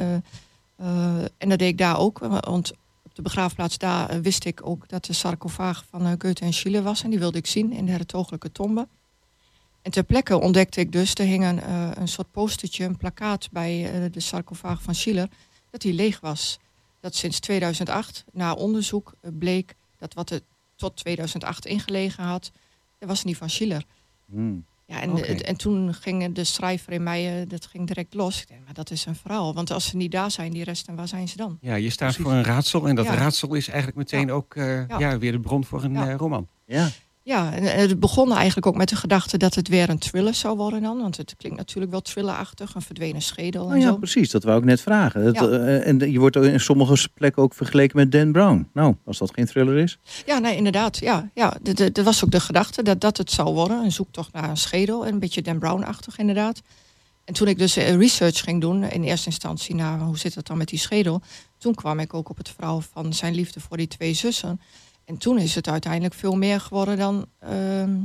en 1.38 1.50
dat 1.50 1.60
deed 1.60 1.69
ik 1.69 1.78
daar 1.78 2.00
ook. 2.00 2.19
Want 2.19 2.71
op 3.04 3.15
de 3.15 3.21
begraafplaats 3.21 3.78
daar 3.78 4.21
wist 4.21 4.45
ik 4.45 4.60
ook 4.67 4.89
dat 4.89 5.06
de 5.06 5.13
sarcofaag 5.13 5.86
van 5.89 6.15
Goethe 6.19 6.45
en 6.45 6.54
Schiller 6.54 6.84
was. 6.84 7.04
En 7.04 7.10
die 7.10 7.19
wilde 7.19 7.38
ik 7.38 7.48
zien 7.48 7.71
in 7.74 7.86
de 7.86 7.91
hertogelijke 7.91 8.52
tombe. 8.52 8.88
En 9.86 9.91
ter 9.91 10.04
plekke 10.04 10.39
ontdekte 10.39 10.80
ik 10.80 10.91
dus, 10.91 11.13
er 11.13 11.26
hing 11.26 11.43
een, 11.45 11.62
eh, 11.62 11.89
een 11.93 12.08
soort 12.08 12.32
postertje, 12.32 12.84
een 12.84 12.98
plakkaat 12.98 13.48
bij 13.52 13.91
eh, 13.93 14.12
de 14.12 14.19
sarcofaag 14.19 14.82
van 14.82 14.95
Schiller, 14.95 15.28
dat 15.69 15.82
die 15.82 15.93
leeg 15.93 16.19
was. 16.19 16.60
Dat 17.00 17.15
sinds 17.15 17.39
2008, 17.39 18.26
na 18.32 18.54
onderzoek, 18.54 19.13
eh, 19.21 19.32
bleek 19.39 19.76
dat 19.98 20.13
wat 20.13 20.30
er 20.30 20.39
tot 20.76 20.95
2008 20.95 21.65
ingelegen 21.65 22.24
had, 22.24 22.52
dat 23.00 23.10
was 23.10 23.24
niet 23.24 23.38
van 23.38 23.50
Schiller. 23.50 23.84
Hmm. 24.32 24.65
Ja, 24.86 25.02
en, 25.02 25.43
en 25.45 25.56
toen 25.58 25.93
ging 25.93 26.34
de 26.34 26.43
schrijver 26.43 26.93
in 26.93 27.04
mij, 27.04 27.45
dat 27.48 27.65
ging 27.65 27.88
direct 27.88 28.13
los. 28.13 28.41
Ik 28.41 28.48
denk, 28.48 28.62
maar 28.65 28.74
dat 28.74 28.91
is 28.91 29.06
een 29.06 29.15
verhaal. 29.15 29.54
Want 29.54 29.71
als 29.71 29.86
ze 29.86 29.95
niet 29.98 30.12
daar 30.12 30.32
zijn, 30.32 30.52
die 30.52 30.63
rest, 30.63 30.88
en 30.88 30.95
waar 30.95 31.08
zijn 31.08 31.28
ze 31.28 31.38
dan? 31.38 31.58
Ja, 31.62 31.76
je 31.76 31.89
staat 31.89 32.15
voor 32.15 32.32
een 32.32 32.43
raadsel 32.43 32.88
en 32.88 32.95
dat 32.95 33.06
Ja. 33.06 33.13
raadsel 33.15 33.54
is 33.54 33.67
eigenlijk 33.67 33.98
meteen 33.98 34.32
ook 34.32 34.56
eh, 34.56 34.88
Ja. 34.88 35.00
ja. 35.00 35.17
weer 35.17 35.32
de 35.32 35.39
bron 35.39 35.65
voor 35.65 35.84
een 35.84 35.93
Ja. 35.93 36.10
eh, 36.10 36.15
roman. 36.15 36.48
Ja. 36.65 36.89
Ja, 37.25 37.53
en 37.53 37.63
het 37.63 37.99
begon 37.99 38.33
eigenlijk 38.33 38.67
ook 38.67 38.75
met 38.75 38.89
de 38.89 38.95
gedachte 38.95 39.38
dat 39.38 39.55
het 39.55 39.67
weer 39.67 39.89
een 39.89 39.97
thriller 39.97 40.33
zou 40.33 40.57
worden 40.57 40.81
dan. 40.81 40.97
Want 40.97 41.17
het 41.17 41.35
klinkt 41.38 41.57
natuurlijk 41.57 41.91
wel 41.91 42.01
thrillerachtig, 42.01 42.75
een 42.75 42.81
verdwenen 42.81 43.21
schedel 43.21 43.71
en 43.71 43.79
ja, 43.79 43.88
zo. 43.88 43.97
precies. 43.97 44.31
Dat 44.31 44.43
wou 44.43 44.57
ik 44.57 44.65
net 44.65 44.81
vragen. 44.81 45.33
Ja. 45.33 45.47
eh, 45.49 45.88
en 45.88 46.11
je 46.11 46.19
wordt 46.19 46.35
in 46.35 46.59
sommige 46.59 47.09
plekken 47.13 47.43
ook 47.43 47.53
vergeleken 47.53 47.97
met 47.97 48.11
Dan 48.11 48.31
Brown. 48.31 48.69
Nou, 48.73 48.95
als 49.05 49.17
dat 49.17 49.33
geen 49.33 49.45
thriller 49.45 49.77
is. 49.77 49.99
Ja, 50.25 50.38
nee, 50.39 50.55
inderdaad. 50.55 50.97
Ja, 50.97 51.29
ja. 51.33 51.57
Er 51.93 52.03
was 52.03 52.23
ook 52.23 52.31
de 52.31 52.39
gedachte 52.39 52.83
dat 52.83 53.01
dat 53.01 53.17
het 53.17 53.31
zou 53.31 53.53
worden. 53.53 53.83
Een 53.83 53.91
zoektocht 53.91 54.33
naar 54.33 54.49
een 54.49 54.57
schedel. 54.57 55.05
En 55.05 55.13
een 55.13 55.19
beetje 55.19 55.41
Dan 55.41 55.59
Brown-achtig 55.59 56.17
inderdaad. 56.17 56.61
En 57.23 57.33
toen 57.33 57.47
ik 57.47 57.57
dus 57.57 57.75
eh, 57.75 57.95
research 57.95 58.39
ging 58.39 58.61
doen, 58.61 58.83
in 58.83 59.03
eerste 59.03 59.29
instantie 59.29 59.75
naar 59.75 59.99
hoe 59.99 60.17
zit 60.17 60.35
het 60.35 60.47
dan 60.47 60.57
met 60.57 60.67
die 60.67 60.79
schedel. 60.79 61.21
Toen 61.57 61.73
kwam 61.75 61.99
ik 61.99 62.13
ook 62.13 62.29
op 62.29 62.38
het 62.38 62.49
verhaal 62.49 62.81
van 62.81 63.13
zijn 63.13 63.35
liefde 63.35 63.59
voor 63.59 63.77
die 63.77 63.88
twee 63.88 64.13
zussen. 64.13 64.59
En 65.05 65.17
toen 65.17 65.39
is 65.39 65.55
het 65.55 65.69
uiteindelijk 65.69 66.13
veel 66.13 66.35
meer 66.35 66.61
geworden 66.61 66.97
dan. 66.97 67.25
ehm, 67.39 67.97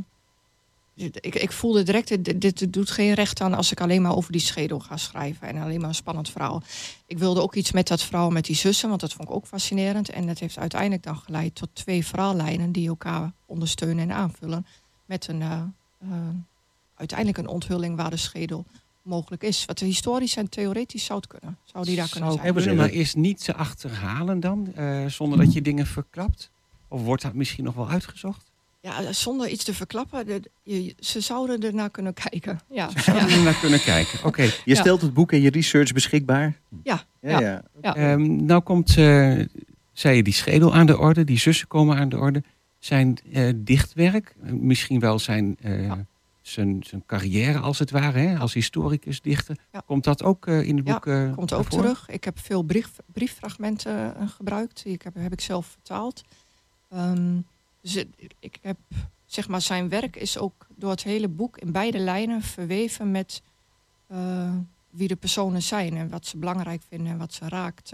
ik, 0.94 1.34
ik 1.34 1.52
voelde 1.52 1.82
direct, 1.82 2.24
dit, 2.24 2.40
dit 2.40 2.72
doet 2.72 2.90
geen 2.90 3.14
recht 3.14 3.40
aan 3.40 3.54
als 3.54 3.72
ik 3.72 3.80
alleen 3.80 4.02
maar 4.02 4.16
over 4.16 4.32
die 4.32 4.40
schedel 4.40 4.80
ga 4.80 4.96
schrijven. 4.96 5.48
En 5.48 5.56
alleen 5.56 5.80
maar 5.80 5.88
een 5.88 5.94
spannend 5.94 6.30
verhaal. 6.30 6.62
Ik 7.06 7.18
wilde 7.18 7.42
ook 7.42 7.54
iets 7.54 7.72
met 7.72 7.88
dat 7.88 8.02
verhaal 8.02 8.30
met 8.30 8.44
die 8.44 8.56
zussen, 8.56 8.88
want 8.88 9.00
dat 9.00 9.12
vond 9.12 9.28
ik 9.28 9.34
ook 9.34 9.46
fascinerend. 9.46 10.10
En 10.10 10.26
dat 10.26 10.38
heeft 10.38 10.58
uiteindelijk 10.58 11.02
dan 11.02 11.16
geleid 11.16 11.54
tot 11.54 11.68
twee 11.72 12.06
verhaallijnen 12.06 12.72
die 12.72 12.88
elkaar 12.88 13.32
ondersteunen 13.46 14.10
en 14.10 14.16
aanvullen. 14.16 14.66
Met 15.04 15.28
een, 15.28 15.42
eh, 15.42 15.62
eh, 15.98 16.08
uiteindelijk 16.94 17.38
een 17.38 17.48
onthulling 17.48 17.96
waar 17.96 18.10
de 18.10 18.16
schedel 18.16 18.64
mogelijk 19.02 19.42
is. 19.42 19.64
Wat 19.64 19.78
historisch 19.78 20.36
en 20.36 20.48
theoretisch 20.48 21.04
zou 21.04 21.18
het 21.18 21.28
kunnen. 21.28 21.58
Zou 21.64 21.84
die 21.84 21.96
daar 21.96 22.08
kunnen 22.08 22.32
zijn. 22.32 22.54
kunnen, 22.54 22.76
maar 22.76 22.90
is 22.90 23.14
niet 23.14 23.44
te 23.44 23.54
achterhalen 23.54 24.40
dan, 24.40 24.74
eh, 24.74 25.06
zonder 25.06 25.38
dat 25.38 25.52
je 25.52 25.62
dingen 25.62 25.86
verklapt? 25.86 26.50
Of 26.90 27.03
wordt 27.03 27.22
dat 27.22 27.35
misschien 27.35 27.64
nog 27.64 27.74
wel 27.74 27.88
uitgezocht? 27.88 28.48
Ja, 28.83 29.12
zonder 29.12 29.48
iets 29.48 29.64
te 29.64 29.74
verklappen, 29.74 30.26
de- 30.26 30.50
je- 30.62 30.94
ze 30.98 31.20
zouden 31.20 31.61
er 31.61 31.74
naar 31.74 31.90
kunnen 31.90 32.14
kijken. 32.14 32.61
Ja, 32.70 32.90
Zouden 32.96 33.26
we 33.26 33.33
ja. 33.33 33.37
er 33.38 33.42
naar 33.44 33.59
kunnen 33.61 33.81
kijken? 33.81 34.24
Oké. 34.24 34.42
Je 34.42 34.61
Ja. 34.64 34.74
stelt 34.74 35.00
het 35.03 35.14
boek 35.14 35.33
en 35.33 35.40
je 35.40 35.50
research 35.50 35.92
beschikbaar. 35.92 36.57
Ja, 36.83 37.03
Ja, 37.20 37.31
ja. 37.31 37.40
ja. 37.40 37.62
Ja. 37.83 37.94
Ehm, 37.96 38.44
nou 38.44 38.61
komt, 38.61 38.88
eh, 38.96 39.38
zei 39.92 40.16
je, 40.16 40.22
die 40.22 40.33
schedel 40.33 40.74
aan 40.74 40.87
de 40.87 40.98
orde, 40.98 41.24
die 41.24 41.38
zussen 41.38 41.68
komen 41.68 41.96
aan 41.96 42.09
de 42.09 42.18
orde. 42.18 42.42
Zijn 42.79 43.18
eh, 43.33 43.53
dichtwerk, 43.57 44.35
eh, 44.42 44.53
misschien 44.53 45.00
wel 45.00 45.18
zijn, 45.18 45.57
eh, 45.61 45.85
Ja. 45.85 46.07
zijn, 46.42 46.83
zijn 46.87 47.03
carrière 47.07 47.59
als 47.59 47.79
het 47.79 47.90
ware, 47.90 48.18
hè, 48.18 48.38
als 48.38 48.55
historicus, 48.55 49.20
dichter. 49.20 49.57
Ja. 49.72 49.83
Komt 49.87 50.05
dat 50.05 50.22
ook 50.22 50.46
eh, 50.46 50.62
in 50.62 50.76
het 50.76 50.87
Ja, 50.87 50.92
boek 50.92 51.07
eh, 51.07 51.35
komt 51.35 51.53
ook 51.53 51.68
terug. 51.70 52.09
Ik 52.09 52.24
heb 52.24 52.38
veel 52.38 52.62
brief, 52.62 52.90
brieffragmenten 53.12 54.16
eh, 54.16 54.29
gebruikt. 54.29 54.83
Die 54.85 54.92
ik 54.92 55.03
heb, 55.03 55.14
heb 55.18 55.33
ik 55.33 55.40
zelf 55.40 55.66
vertaald. 55.66 56.22
Ehm, 56.90 57.38
dus 57.81 58.05
ik 58.38 58.59
heb, 58.62 58.79
zeg 59.26 59.48
maar, 59.48 59.61
zijn 59.61 59.88
werk 59.88 60.16
is 60.16 60.38
ook 60.38 60.66
door 60.76 60.90
het 60.90 61.03
hele 61.03 61.29
boek 61.29 61.59
in 61.59 61.72
beide 61.72 61.98
lijnen 61.98 62.42
verweven 62.42 63.11
met 63.11 63.42
eh, 64.07 64.55
wie 64.90 65.09
de 65.09 65.16
personen 65.16 65.62
zijn 65.62 65.96
en 65.96 66.09
wat 66.09 66.26
ze 66.26 66.37
belangrijk 66.37 66.83
vinden 66.88 67.12
en 67.12 67.18
wat 67.18 67.33
ze 67.33 67.48
raakt. 67.48 67.92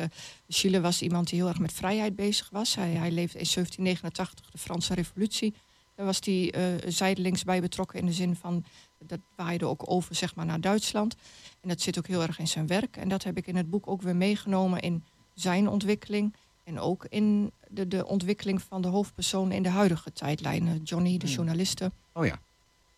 Schiele 0.48 0.80
was 0.80 1.02
iemand 1.02 1.28
die 1.28 1.38
heel 1.38 1.48
erg 1.48 1.58
met 1.58 1.72
vrijheid 1.72 2.16
bezig 2.16 2.50
was. 2.50 2.74
Hij, 2.74 2.90
hij 2.90 3.10
leefde 3.10 3.38
in 3.38 3.46
1789, 3.54 4.50
de 4.50 4.58
Franse 4.58 4.94
Revolutie. 4.94 5.54
Daar 5.94 6.06
was 6.06 6.20
hij 6.24 6.52
eh, 6.52 6.90
zijdelings 6.90 7.44
bij 7.44 7.60
betrokken 7.60 7.98
in 7.98 8.06
de 8.06 8.12
zin 8.12 8.36
van 8.36 8.64
dat 8.98 9.20
waaide 9.36 9.66
ook 9.66 9.90
over 9.90 10.14
zeg 10.14 10.34
maar, 10.34 10.46
naar 10.46 10.60
Duitsland. 10.60 11.16
En 11.60 11.68
dat 11.68 11.80
zit 11.80 11.98
ook 11.98 12.06
heel 12.06 12.22
erg 12.22 12.38
in 12.38 12.48
zijn 12.48 12.66
werk. 12.66 12.96
En 12.96 13.08
dat 13.08 13.22
heb 13.24 13.36
ik 13.36 13.46
in 13.46 13.56
het 13.56 13.70
boek 13.70 13.88
ook 13.88 14.02
weer 14.02 14.16
meegenomen 14.16 14.80
in 14.80 15.04
zijn 15.34 15.68
ontwikkeling. 15.68 16.34
En 16.64 16.80
ook 16.80 17.06
in 17.08 17.52
de, 17.76 17.88
de 17.88 18.06
ontwikkeling 18.06 18.62
van 18.62 18.82
de 18.82 18.88
hoofdpersonen 18.88 19.56
in 19.56 19.62
de 19.62 19.68
huidige 19.68 20.12
tijdlijn. 20.12 20.66
Eh, 20.66 20.72
Johnny, 20.84 21.18
de 21.18 21.26
journaliste. 21.26 21.90
Oh 22.12 22.26
ja. 22.26 22.38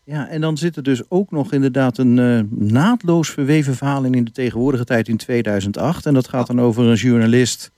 Ja, 0.03 0.27
en 0.27 0.41
dan 0.41 0.57
zit 0.57 0.75
er 0.75 0.83
dus 0.83 1.09
ook 1.09 1.31
nog 1.31 1.53
inderdaad 1.53 1.97
een 1.97 2.19
eh, 2.19 2.57
naadloos 2.71 3.29
verweven 3.29 3.75
verhaal 3.75 4.03
in 4.03 4.13
in 4.13 4.23
de 4.23 4.31
tegenwoordige 4.31 4.83
tijd 4.83 5.07
in 5.07 5.17
2008. 5.17 6.05
En 6.05 6.13
dat 6.13 6.27
gaat 6.27 6.47
dan 6.47 6.61
over 6.61 6.85
een 6.85 6.95
journalist 6.95 7.71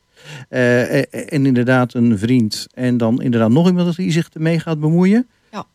eh, 0.50 1.00
eh, 1.00 1.04
en 1.34 1.46
inderdaad 1.46 1.94
een 1.94 2.18
vriend. 2.18 2.68
En 2.74 2.98
dan 2.98 3.22
inderdaad 3.22 3.50
nog 3.50 3.68
iemand 3.68 3.96
die 3.96 4.12
zich 4.12 4.30
ermee 4.34 4.60
gaat 4.60 4.80
bemoeien. 4.80 5.28
Ja. 5.52 5.66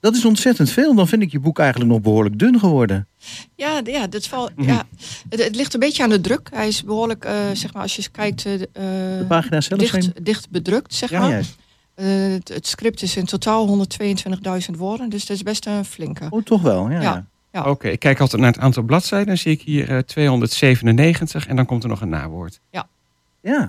Dat 0.00 0.14
is 0.14 0.24
ontzettend 0.24 0.70
veel. 0.70 0.94
Dan 0.94 1.08
vind 1.08 1.22
ik 1.22 1.32
je 1.32 1.40
boek 1.40 1.58
eigenlijk 1.58 1.90
nog 1.90 2.00
behoorlijk 2.00 2.38
dun 2.38 2.58
geworden. 2.58 3.06
Ja, 3.54 3.80
ja, 3.84 4.06
dat 4.06 4.26
valt, 4.26 4.56
Mhm. 4.56 4.68
ja 4.68 4.86
het, 5.28 5.44
het 5.44 5.56
ligt 5.56 5.74
een 5.74 5.80
beetje 5.80 6.02
aan 6.02 6.08
de 6.10 6.20
druk. 6.20 6.48
Hij 6.52 6.68
is 6.68 6.84
behoorlijk, 6.84 7.24
eh, 7.24 7.34
zeg 7.52 7.72
maar, 7.72 7.82
als 7.82 7.96
je 7.96 8.08
kijkt, 8.10 8.44
eh, 8.46 8.52
De 8.58 9.24
pagina 9.28 9.60
zelf 9.60 9.82
zijn... 9.86 10.00
dicht, 10.02 10.24
dicht 10.24 10.50
bedrukt, 10.50 10.94
zeg 10.94 11.10
Ja, 11.10 11.20
maar. 11.20 11.30
juist. 11.30 11.56
Eh, 11.94 12.06
het, 12.08 12.48
het 12.48 12.66
script 12.66 13.02
is 13.02 13.16
in 13.16 13.24
totaal 13.24 13.66
122.000 13.66 14.76
woorden, 14.76 15.08
dus 15.08 15.26
dat 15.26 15.36
is 15.36 15.42
best 15.42 15.66
een 15.66 15.84
flinke. 15.84 16.26
Oh, 16.30 16.42
toch 16.42 16.62
wel. 16.62 16.90
Ja, 16.90 16.96
Ja. 16.96 17.02
ja. 17.02 17.26
Ja. 17.52 17.70
Oké, 17.70 17.88
ik 17.88 17.98
kijk 17.98 18.20
altijd 18.20 18.40
naar 18.42 18.52
het 18.52 18.60
aantal 18.60 18.82
bladzijden. 18.82 19.26
Dan 19.26 19.36
zie 19.36 19.52
ik 19.52 19.62
hier 19.62 19.90
eh, 19.90 19.98
297 19.98 21.46
en 21.46 21.56
dan 21.56 21.66
komt 21.66 21.82
er 21.82 21.88
nog 21.88 22.00
een 22.00 22.08
nawoord. 22.08 22.60
ja. 22.70 22.88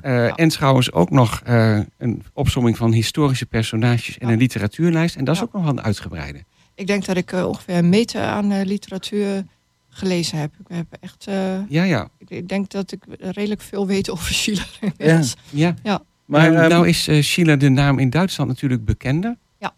Eh, 0.01 0.39
En 0.39 0.49
trouwens 0.49 0.91
ook 0.91 1.09
nog 1.09 1.41
eh, 1.45 1.79
een 1.97 2.23
opsomming 2.33 2.77
van 2.77 2.91
historische 2.91 3.45
personages 3.45 4.17
en 4.17 4.27
Ja. 4.27 4.33
een 4.33 4.39
literatuurlijst. 4.39 5.15
En 5.15 5.23
dat 5.25 5.33
is 5.35 5.39
Ja. 5.41 5.45
ook 5.47 5.53
nog 5.53 5.63
wel 5.63 5.71
een 5.71 5.81
uitgebreide. 5.83 6.43
Ik 6.77 6.87
denk 6.87 7.05
dat 7.05 7.17
ik 7.17 7.31
eh, 7.31 7.47
ongeveer 7.47 7.75
een 7.75 7.89
meter 7.89 8.21
aan 8.21 8.51
eh, 8.51 8.65
literatuur 8.65 9.43
gelezen 9.89 10.37
heb. 10.39 10.53
Ik 10.59 10.65
heb 10.75 10.85
echt, 10.99 11.27
eh, 11.27 11.69
Ja, 11.69 11.83
ja. 11.83 12.09
ik, 12.17 12.29
ik 12.29 12.47
denk 12.47 12.69
dat 12.69 12.91
ik 12.91 13.03
redelijk 13.19 13.61
veel 13.61 13.87
weet 13.87 14.09
over 14.13 14.33
Schiller. 14.33 14.69
Ja. 14.97 15.21
ja. 15.49 15.75
Ja. 15.83 16.01
Maar 16.25 16.45
Ehm, 16.47 16.55
ehm, 16.55 16.69
nou 16.69 16.87
is 16.87 17.07
eh 17.07 17.21
Schiller 17.21 17.57
de 17.57 17.69
naam 17.69 17.99
in 17.99 18.09
Duitsland 18.09 18.49
natuurlijk 18.49 18.85
bekender. 18.85 19.37
Ja. 19.57 19.73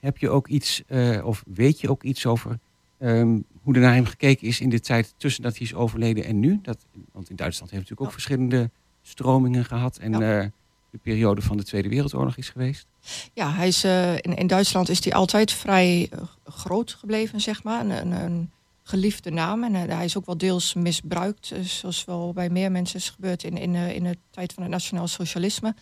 Heb 0.00 0.18
je 0.18 0.28
ook 0.30 0.48
iets, 0.48 0.82
eh, 0.86 1.26
of 1.26 1.42
weet 1.46 1.80
je 1.80 1.88
ook 1.90 2.02
iets 2.02 2.26
over 2.26 2.58
ehm, 2.98 3.38
hoe 3.62 3.74
er 3.74 3.80
naar 3.80 3.94
hem 3.94 4.04
gekeken 4.06 4.46
is 4.46 4.60
in 4.60 4.68
de 4.68 4.80
tijd 4.80 5.14
tussen 5.16 5.42
dat 5.42 5.56
hij 5.56 5.66
is 5.66 5.74
overleden 5.74 6.24
en 6.24 6.40
nu? 6.40 6.58
Dat, 6.62 6.78
want 7.12 7.30
in 7.30 7.36
Duitsland 7.36 7.70
heeft 7.70 7.82
natuurlijk 7.90 8.00
ook 8.00 8.06
Ja. 8.06 8.12
verschillende 8.22 8.70
stromingen 9.02 9.64
gehad. 9.64 9.96
En 9.96 10.12
Ja. 10.18 10.40
eh, 10.40 10.46
de 10.92 10.98
periode 10.98 11.42
van 11.42 11.56
de 11.56 11.64
Tweede 11.64 11.88
Wereldoorlog 11.88 12.36
is 12.36 12.48
geweest. 12.48 12.86
Ja, 13.32 13.52
hij 13.52 13.68
is, 13.68 13.84
eh, 13.84 14.14
in, 14.14 14.36
in 14.36 14.46
Duitsland 14.46 14.88
is 14.88 15.04
hij 15.04 15.12
altijd 15.12 15.52
vrij 15.52 16.08
eh, 16.10 16.18
groot 16.44 16.92
gebleven, 16.92 17.40
zeg 17.40 17.62
maar. 17.62 17.80
Een, 17.80 17.90
een, 17.90 18.12
een 18.12 18.50
geliefde 18.82 19.30
naam. 19.30 19.64
En 19.64 19.74
eh, 19.74 19.96
hij 19.96 20.04
is 20.04 20.16
ook 20.16 20.26
wel 20.26 20.36
deels 20.38 20.74
misbruikt, 20.74 21.52
zoals 21.62 22.04
wel 22.04 22.32
bij 22.32 22.50
meer 22.50 22.70
mensen 22.70 22.98
is 22.98 23.10
gebeurd 23.10 23.42
in, 23.44 23.56
in, 23.56 23.74
in 23.74 24.04
de 24.04 24.18
tijd 24.30 24.52
van 24.52 24.62
het 24.62 24.72
nationaal 24.72 25.08
socialisme. 25.08 25.74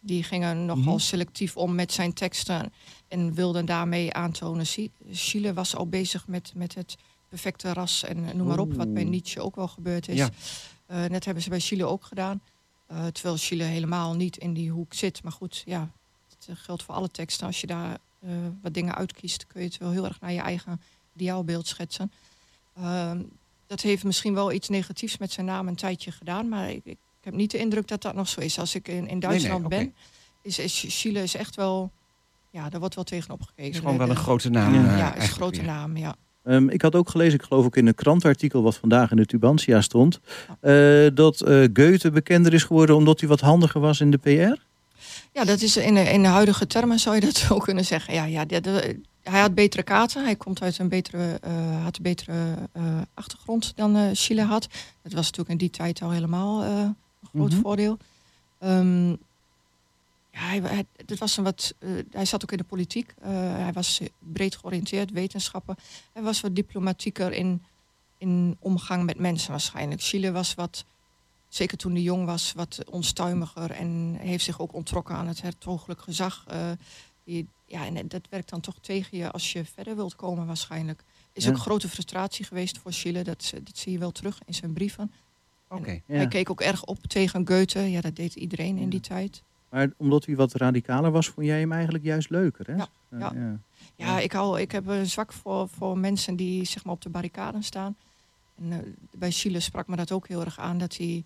Die 0.00 0.22
gingen 0.22 0.64
nogal 0.64 0.92
Mhm. 0.92 0.98
selectief 0.98 1.56
om 1.56 1.74
met 1.74 1.92
zijn 1.92 2.12
teksten 2.12 2.72
en 3.08 3.34
wilden 3.34 3.66
daarmee 3.66 4.12
aantonen. 4.12 4.66
Schiele 5.10 5.52
was 5.52 5.76
al 5.76 5.86
bezig 5.88 6.26
met, 6.26 6.52
met 6.56 6.74
het 6.74 6.96
perfecte 7.28 7.72
ras 7.72 8.04
en 8.04 8.36
noem 8.36 8.46
maar 8.46 8.58
op, 8.58 8.74
wat 8.74 8.94
bij. 8.94 9.04
Nietzsche 9.04 9.40
ook 9.40 9.56
wel 9.56 9.68
gebeurd 9.68 10.08
is. 10.08 10.16
Ja. 10.16 10.28
Dat 11.08 11.24
hebben 11.24 11.42
ze 11.42 11.48
bij 11.48 11.58
Schiele 11.60 11.84
ook 11.84 12.04
gedaan. 12.04 12.40
Eh, 12.92 13.06
terwijl 13.06 13.36
Schiele 13.36 13.64
helemaal 13.64 14.14
niet 14.14 14.36
in 14.36 14.52
die 14.52 14.70
hoek 14.70 14.94
zit. 14.94 15.22
Maar 15.22 15.32
goed, 15.32 15.62
ja, 15.66 15.90
het 16.28 16.48
eh, 16.48 16.56
geldt 16.64 16.82
voor 16.82 16.94
alle 16.94 17.10
teksten. 17.10 17.46
Als 17.46 17.60
je 17.60 17.66
daar 17.66 17.98
eh, 18.20 18.30
wat 18.62 18.74
dingen 18.74 18.94
uitkiest, 18.94 19.46
kun 19.46 19.60
je 19.60 19.66
het 19.66 19.78
wel 19.78 19.90
heel 19.90 20.04
erg 20.04 20.20
naar 20.20 20.32
je 20.32 20.40
eigen 20.40 20.80
ideaalbeeld 21.16 21.66
schetsen. 21.66 22.12
Ehm, 22.76 23.22
dat 23.66 23.80
heeft 23.80 24.04
misschien 24.04 24.34
wel 24.34 24.52
iets 24.52 24.68
negatiefs 24.68 25.18
met 25.18 25.32
zijn 25.32 25.46
naam 25.46 25.68
een 25.68 25.74
tijdje 25.74 26.12
gedaan. 26.12 26.48
Maar 26.48 26.70
ik, 26.70 26.84
ik 26.84 26.98
heb 27.20 27.34
niet 27.34 27.50
de 27.50 27.58
indruk 27.58 27.88
dat 27.88 28.02
dat 28.02 28.14
nog 28.14 28.28
zo 28.28 28.40
is. 28.40 28.58
Als 28.58 28.74
ik 28.74 28.88
in, 28.88 29.08
in 29.08 29.20
Duitsland 29.20 29.68
ben, 29.68 29.94
is, 30.42 30.58
is 30.58 30.84
Chile 30.88 31.22
is 31.22 31.34
echt 31.34 31.56
wel... 31.56 31.90
Ja, 32.50 32.68
daar 32.68 32.80
wordt 32.80 32.94
wel 32.94 33.04
tegenop 33.04 33.40
gekeken. 33.40 33.64
Het 33.64 33.74
is 33.74 33.80
gewoon 33.80 33.98
wel 33.98 34.10
een 34.10 34.16
grote 34.16 34.50
naam. 34.50 34.74
Ja. 34.74 34.96
Ja, 34.96 35.14
is 35.14 35.22
een 35.22 35.28
grote 35.28 35.56
weer. 35.56 35.66
naam, 35.66 35.96
ja. 35.96 36.16
Ehm, 36.44 36.68
ik 36.68 36.82
had 36.82 36.94
ook 36.94 37.08
gelezen, 37.08 37.34
ik 37.38 37.42
geloof 37.44 37.64
ook 37.64 37.76
in 37.76 37.86
een 37.86 37.94
krantartikel 37.94 38.62
wat 38.62 38.76
vandaag 38.76 39.10
in 39.10 39.16
de 39.16 39.26
Tubantia 39.26 39.80
stond, 39.80 40.20
eh, 40.60 41.06
dat 41.14 41.40
eh, 41.40 41.64
Goethe 41.72 42.10
bekender 42.10 42.54
is 42.54 42.64
geworden 42.64 42.96
omdat 42.96 43.20
hij 43.20 43.28
wat 43.28 43.40
handiger 43.40 43.80
was 43.80 44.00
in 44.00 44.10
de 44.10 44.18
PR. 44.18 44.60
Ja, 45.32 45.44
dat 45.44 45.60
is 45.60 45.76
in 45.76 45.94
de, 45.94 46.00
in 46.00 46.22
de 46.22 46.28
huidige 46.28 46.66
termen 46.66 46.98
zou 46.98 47.14
je 47.14 47.20
dat 47.20 47.36
zo 47.46 47.58
kunnen 47.58 47.84
zeggen. 47.84 48.14
Ja, 48.14 48.24
ja, 48.24 48.44
de- 48.44 48.60
de- 48.60 49.00
hij 49.22 49.40
had 49.40 49.54
betere 49.54 49.82
kaarten. 49.82 50.24
Hij 50.24 50.36
komt 50.36 50.62
uit 50.62 50.78
een 50.78 50.88
betere, 50.88 51.38
eh, 51.42 51.82
had 51.82 51.96
een 51.96 52.02
betere 52.02 52.34
achtergrond 53.14 53.72
dan 53.76 54.10
Chile 54.14 54.42
had. 54.42 54.68
Dat 55.02 55.12
was 55.12 55.22
natuurlijk 55.24 55.48
in 55.50 55.56
die 55.56 55.70
tijd 55.70 56.02
al 56.02 56.10
helemaal 56.10 56.64
een 56.64 56.96
groot 57.34 57.50
Mhm. 57.52 57.60
voordeel. 57.60 57.98
Ehm, 58.58 59.14
ja, 60.32 60.40
hij, 60.40 60.60
hij, 60.60 60.84
het 61.06 61.18
was 61.18 61.36
een 61.36 61.44
wat, 61.44 61.74
eh, 61.78 61.90
hij 62.10 62.24
zat 62.24 62.42
ook 62.42 62.52
in 62.52 62.58
de 62.58 62.64
politiek. 62.64 63.14
Eh, 63.20 63.30
hij 63.56 63.72
was 63.72 64.00
breed 64.18 64.56
georiënteerd, 64.56 65.10
wetenschappen. 65.10 65.76
Hij 66.12 66.22
was 66.22 66.40
wat 66.40 66.54
diplomatieker 66.54 67.32
in, 67.32 67.62
in 68.18 68.56
omgang 68.58 69.04
met 69.04 69.18
mensen 69.18 69.50
waarschijnlijk. 69.50 70.02
Chile 70.02 70.32
was 70.32 70.54
wat 70.54 70.84
zeker 71.48 71.78
toen 71.78 71.92
hij 71.92 72.00
jong 72.02 72.24
was, 72.24 72.52
wat 72.52 72.80
onstuimiger 72.90 73.70
en 73.70 74.16
heeft 74.20 74.44
zich 74.44 74.60
ook 74.60 74.72
ontrokken 74.74 75.14
aan 75.14 75.26
het 75.28 75.42
hertogelijk 75.42 76.00
gezag. 76.00 76.44
Eh, 76.48 76.70
die, 77.24 77.46
ja, 77.66 77.86
en 77.86 78.08
dat 78.08 78.28
werkt 78.30 78.48
dan 78.50 78.60
toch 78.60 78.76
tegen 78.80 79.18
je 79.18 79.30
als 79.30 79.52
je 79.52 79.64
verder 79.64 79.96
wilt 79.96 80.16
komen 80.16 80.46
waarschijnlijk. 80.46 81.04
is 81.32 81.44
Ja. 81.44 81.50
ook 81.50 81.58
grote 81.58 81.88
frustratie 81.88 82.44
geweest 82.44 82.78
voor 82.78 82.92
Schiele. 82.92 83.22
Dat, 83.22 83.52
dat 83.64 83.78
zie 83.78 83.92
je 83.92 83.98
wel 83.98 84.10
terug 84.12 84.40
in 84.46 84.54
zijn 84.54 84.72
brieven. 84.72 85.12
Oké. 85.68 85.90
En 85.90 86.02
Ja. 86.06 86.16
Hij 86.16 86.28
keek 86.28 86.50
ook 86.50 86.60
erg 86.60 86.84
op 86.84 86.98
tegen 87.06 87.46
Goethe. 87.48 87.90
Ja, 87.90 88.00
dat 88.00 88.16
deed 88.16 88.34
iedereen 88.34 88.78
in 88.78 88.88
die 88.88 89.00
tijd. 89.00 89.42
Maar 89.72 89.90
omdat 89.96 90.24
hij 90.26 90.36
wat 90.36 90.52
radicaler 90.52 91.10
was, 91.10 91.28
vond 91.28 91.46
jij 91.46 91.58
hem 91.60 91.72
eigenlijk 91.72 92.04
juist 92.04 92.30
leuker, 92.30 92.66
hè? 92.66 92.74
Ja, 92.74 92.88
Eh, 93.08 93.18
ja. 93.20 93.32
ja. 93.34 93.58
Ja, 93.96 94.18
ik, 94.20 94.32
hou, 94.32 94.60
ik 94.60 94.72
heb 94.72 94.86
een 94.86 95.06
zwak 95.06 95.32
voor, 95.32 95.68
voor 95.68 95.98
mensen 95.98 96.36
die 96.36 96.64
zeg 96.64 96.84
maar, 96.84 96.94
op 96.94 97.00
de 97.02 97.08
barricaden 97.08 97.62
staan. 97.62 97.96
En, 98.58 98.72
eh, 98.72 98.78
bij 99.10 99.30
Chile 99.30 99.60
sprak 99.60 99.86
me 99.86 99.96
dat 99.96 100.12
ook 100.12 100.28
heel 100.28 100.40
erg 100.44 100.58
aan 100.58 100.78
dat 100.78 100.96
hij, 100.96 101.24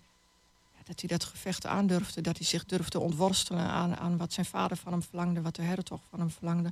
dat 0.83 0.99
hij 0.99 1.09
dat 1.09 1.23
gevecht 1.23 1.65
aandurfde. 1.65 2.21
Dat 2.21 2.37
hij 2.37 2.45
zich 2.45 2.65
durfde 2.65 2.99
ontworstelen 2.99 3.61
aan, 3.61 3.95
aan 3.95 4.17
wat 4.17 4.33
zijn 4.33 4.45
vader 4.45 4.77
van 4.77 4.91
hem 4.91 5.03
verlangde, 5.03 5.41
wat 5.41 5.55
de 5.55 5.61
hertog 5.61 6.01
van 6.09 6.19
hem 6.19 6.29
verlangde. 6.29 6.67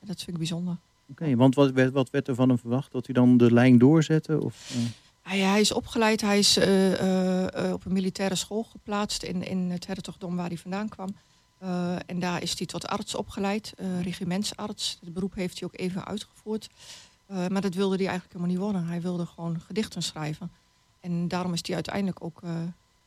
En 0.00 0.06
dat 0.06 0.16
vind 0.16 0.28
ik 0.30 0.36
bijzonder. 0.38 0.76
Oké, 1.10 1.36
want 1.36 1.54
wat 1.54 1.70
werd, 1.70 1.92
wat 1.92 2.10
werd 2.10 2.28
er 2.28 2.34
van 2.34 2.48
hem 2.48 2.58
verwacht? 2.58 2.92
Dat 2.92 3.04
hij 3.06 3.14
dan 3.14 3.36
de 3.36 3.52
lijn 3.52 3.78
doorzette? 3.78 4.42
Of, 4.42 4.70
eh? 4.70 4.76
Hij, 5.32 5.40
hij 5.40 5.60
is 5.60 5.72
opgeleid, 5.72 6.20
hij 6.20 6.38
is 6.38 6.56
eh, 6.56 6.92
eh, 6.92 7.66
eh, 7.66 7.72
op 7.72 7.84
een 7.84 7.92
militaire 7.92 8.34
school 8.34 8.62
geplaatst 8.62 9.22
in, 9.22 9.42
in 9.42 9.70
het 9.70 9.86
hertogdom 9.86 10.36
waar 10.36 10.46
hij 10.46 10.58
vandaan 10.58 10.88
kwam. 10.88 11.14
En 12.06 12.18
daar 12.20 12.42
is 12.42 12.58
hij 12.58 12.66
tot 12.66 12.86
arts 12.86 13.14
opgeleid, 13.14 13.72
regimentsarts. 14.00 14.98
Het 15.04 15.12
beroep 15.12 15.34
heeft 15.34 15.58
hij 15.60 15.68
ook 15.68 15.80
even 15.80 16.04
uitgevoerd. 16.04 16.68
Maar 17.26 17.60
dat 17.60 17.74
wilde 17.74 17.96
hij 17.96 18.06
eigenlijk 18.06 18.32
helemaal 18.32 18.54
niet 18.54 18.64
worden. 18.64 18.86
Hij 18.86 19.00
wilde 19.00 19.26
gewoon 19.26 19.60
gedichten 19.60 20.02
schrijven. 20.02 20.50
En 21.00 21.28
daarom 21.28 21.52
is 21.52 21.60
hij 21.62 21.74
uiteindelijk 21.74 22.24
ook 22.24 22.40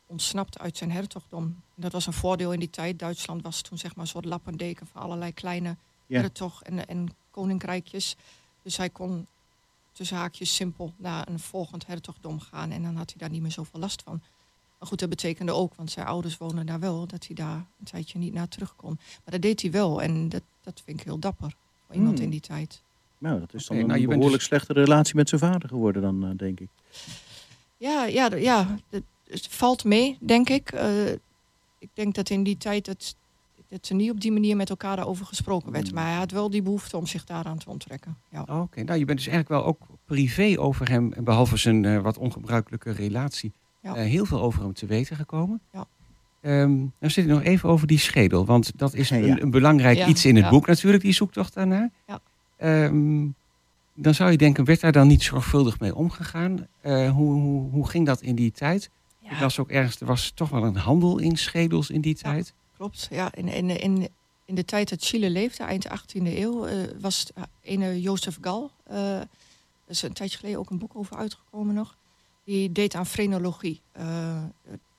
ontsnapt 0.06 0.60
uit 0.60 0.78
zijn 0.78 0.92
hertogdom. 0.92 1.62
Dat 1.76 1.92
was 1.92 2.06
een 2.08 2.14
voordeel 2.14 2.54
in 2.54 2.60
die 2.60 2.70
tijd. 2.70 3.00
Duitsland 3.00 3.42
was 3.42 3.62
toen 3.62 3.78
zeg 3.78 3.96
maar 3.96 4.06
een 4.06 4.12
soort 4.12 4.26
lappendeken 4.26 4.88
van 4.88 5.02
allerlei 5.02 5.34
kleine 5.34 5.76
Ja. 6.06 6.20
hertog- 6.20 6.64
en, 6.64 6.88
en 6.88 7.16
koninkrijkjes. 7.32 8.16
Dus 8.62 8.78
hij 8.78 8.90
kon 8.90 9.28
tussen 9.96 10.18
haakjes 10.18 10.56
simpel 10.56 10.94
naar 10.98 11.28
een 11.28 11.40
volgend 11.40 11.88
hertogdom 11.88 12.40
gaan. 12.40 12.72
En 12.72 12.84
dan 12.84 12.96
had 12.96 13.10
hij 13.10 13.20
daar 13.20 13.30
niet 13.30 13.42
meer 13.42 13.52
zoveel 13.52 13.80
last 13.80 14.02
van. 14.02 14.22
Maar 14.80 14.88
goed, 14.88 15.00
dat 15.00 15.10
betekende 15.10 15.52
ook, 15.52 15.76
want 15.76 15.92
zijn 15.92 16.06
ouders 16.06 16.38
woonden 16.38 16.66
daar 16.66 16.80
wel, 16.80 17.08
dat 17.08 17.26
hij 17.28 17.36
daar 17.36 17.56
een 17.80 17.86
tijdje 17.86 18.20
niet 18.20 18.34
naar 18.34 18.48
terug 18.48 18.76
kon. 18.76 18.94
Maar 18.96 19.32
dat 19.32 19.42
deed 19.42 19.62
hij 19.62 19.72
wel 19.72 20.02
en 20.02 20.30
dat, 20.30 20.42
dat 20.64 20.82
vind 20.86 21.00
ik 21.00 21.06
heel 21.06 21.20
dapper 21.20 21.56
voor 21.86 21.96
iemand 21.96 22.16
Hmm. 22.16 22.24
in 22.24 22.30
die 22.30 22.40
tijd. 22.40 22.82
Nou, 23.18 23.40
dat 23.40 23.54
is 23.54 23.66
dan 23.66 23.78
een 23.78 23.88
nou, 23.88 24.08
behoorlijk 24.08 24.34
dus- 24.34 24.44
slechte 24.44 24.74
relatie 24.74 25.16
met 25.16 25.30
zijn 25.30 25.42
vader 25.42 25.70
geworden 25.70 26.02
dan, 26.02 26.26
eh, 26.26 26.38
denk 26.38 26.60
ik. 26.60 26.70
Ja, 27.78 28.06
ja, 28.06 28.36
ja 28.36 28.80
het, 29.28 29.48
valt 29.48 29.84
mee, 29.84 30.18
denk 30.22 30.50
ik. 30.50 30.72
Eh, 30.72 31.12
ik 31.80 31.90
denk 31.94 32.16
dat 32.16 32.30
in 32.30 32.44
die 32.44 32.58
tijd 32.58 32.86
het, 32.86 33.16
dat 33.82 33.90
er 33.90 33.96
niet 33.96 34.12
op 34.12 34.22
die 34.22 34.32
manier 34.32 34.56
met 34.56 34.70
elkaar 34.70 34.96
daarover 34.96 35.26
gesproken 35.26 35.72
werd. 35.72 35.86
Hmm. 35.86 35.96
Maar 35.96 36.06
hij 36.06 36.16
had 36.16 36.32
wel 36.32 36.50
die 36.50 36.62
behoefte 36.62 36.98
om 36.98 37.06
zich 37.08 37.24
daaraan 37.24 37.58
te 37.58 37.70
onttrekken. 37.70 38.18
Ja. 38.30 38.42
Oké, 38.42 38.84
nou 38.84 39.00
je 39.00 39.06
bent 39.06 39.18
dus 39.18 39.28
eigenlijk 39.28 39.50
wel 39.62 39.66
ook 39.66 39.82
privé 40.06 40.56
over 40.60 40.90
hem, 40.90 41.14
behalve 41.24 41.58
zijn 41.58 41.86
eh, 41.86 42.02
wat 42.02 42.18
ongebruikelijke 42.18 42.92
relatie, 42.92 43.52
Ja. 43.82 43.96
eh, 43.96 44.04
heel 44.04 44.26
veel 44.26 44.42
over 44.42 44.62
hem 44.62 44.74
te 44.74 44.86
weten 44.86 45.16
gekomen. 45.16 45.62
Ja. 45.72 45.86
Ehm, 46.42 46.76
dan 47.00 47.10
zit 47.12 47.24
ik 47.26 47.30
nog 47.32 47.42
even 47.44 47.70
over 47.70 47.88
die 47.88 48.00
schedel, 48.00 48.46
want 48.46 48.72
dat 48.76 48.94
is 48.94 49.10
Ja, 49.10 49.16
een, 49.18 49.26
ja. 49.26 49.40
een 49.42 49.50
belangrijk 49.52 49.98
Ja, 49.98 50.08
iets 50.08 50.26
in 50.26 50.36
het 50.36 50.44
ja. 50.44 50.50
boek 50.50 50.68
natuurlijk, 50.68 51.04
die 51.04 51.14
zoektocht 51.14 51.54
daarnaar. 51.54 51.90
Ja. 52.08 52.20
Ehm, 52.58 53.28
dan 53.94 54.14
zou 54.14 54.32
je 54.32 54.38
denken, 54.38 54.66
werd 54.66 54.80
daar 54.82 54.92
dan 54.92 55.08
niet 55.08 55.24
zorgvuldig 55.24 55.80
mee 55.80 55.96
omgegaan? 55.96 56.68
Eh, 56.82 57.12
hoe, 57.12 57.34
hoe, 57.34 57.70
hoe 57.72 57.90
ging 57.90 58.06
dat 58.06 58.22
in 58.22 58.36
die 58.36 58.52
tijd? 58.52 58.90
Ja. 59.20 59.32
Ik 59.32 59.40
las 59.40 59.60
ook 59.60 59.70
ergens, 59.70 60.00
er 60.00 60.06
was 60.08 60.32
toch 60.36 60.50
wel 60.50 60.64
een 60.64 60.76
handel 60.76 61.18
in 61.20 61.38
schedels 61.38 61.90
in 61.90 62.02
die 62.02 62.18
Ja. 62.22 62.32
tijd. 62.32 62.54
Klopt, 62.78 63.08
ja. 63.12 63.34
In, 63.34 63.48
in, 63.48 63.70
in, 63.70 64.10
in 64.46 64.56
de 64.56 64.66
tijd 64.66 64.90
dat 64.90 65.04
Chile 65.04 65.30
leefde, 65.30 65.64
eind 65.64 65.88
18e 65.88 66.22
eeuw, 66.24 66.66
eh, 66.66 66.78
was 67.00 67.20
het, 67.20 67.32
eh, 67.36 67.44
ene 67.62 68.02
Jozef 68.02 68.38
Gal, 68.42 68.72
eh, 68.84 69.20
er 69.20 69.28
is 69.88 70.02
een 70.02 70.14
tijdje 70.14 70.38
geleden 70.38 70.60
ook 70.60 70.70
een 70.70 70.78
boek 70.78 70.96
over 70.96 71.18
uitgekomen 71.18 71.76
nog, 71.76 71.96
die 72.44 72.72
deed 72.72 72.96
aan 72.96 73.06
frenologie. 73.06 73.82
Eh, 73.92 74.44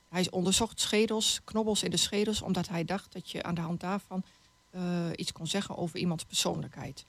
hij 0.08 0.30
onderzocht 0.30 0.80
schedels, 0.80 1.40
knobbels 1.44 1.82
in 1.82 1.90
de 1.90 1.96
schedels, 1.96 2.42
omdat 2.42 2.68
hij 2.68 2.84
dacht 2.84 3.12
dat 3.12 3.30
je 3.30 3.42
aan 3.42 3.54
de 3.54 3.60
hand 3.60 3.80
daarvan 3.80 4.22
eh, 4.70 4.82
iets 5.16 5.32
kon 5.32 5.46
zeggen 5.46 5.76
over 5.76 5.98
iemands 5.98 6.24
persoonlijkheid. 6.24 7.04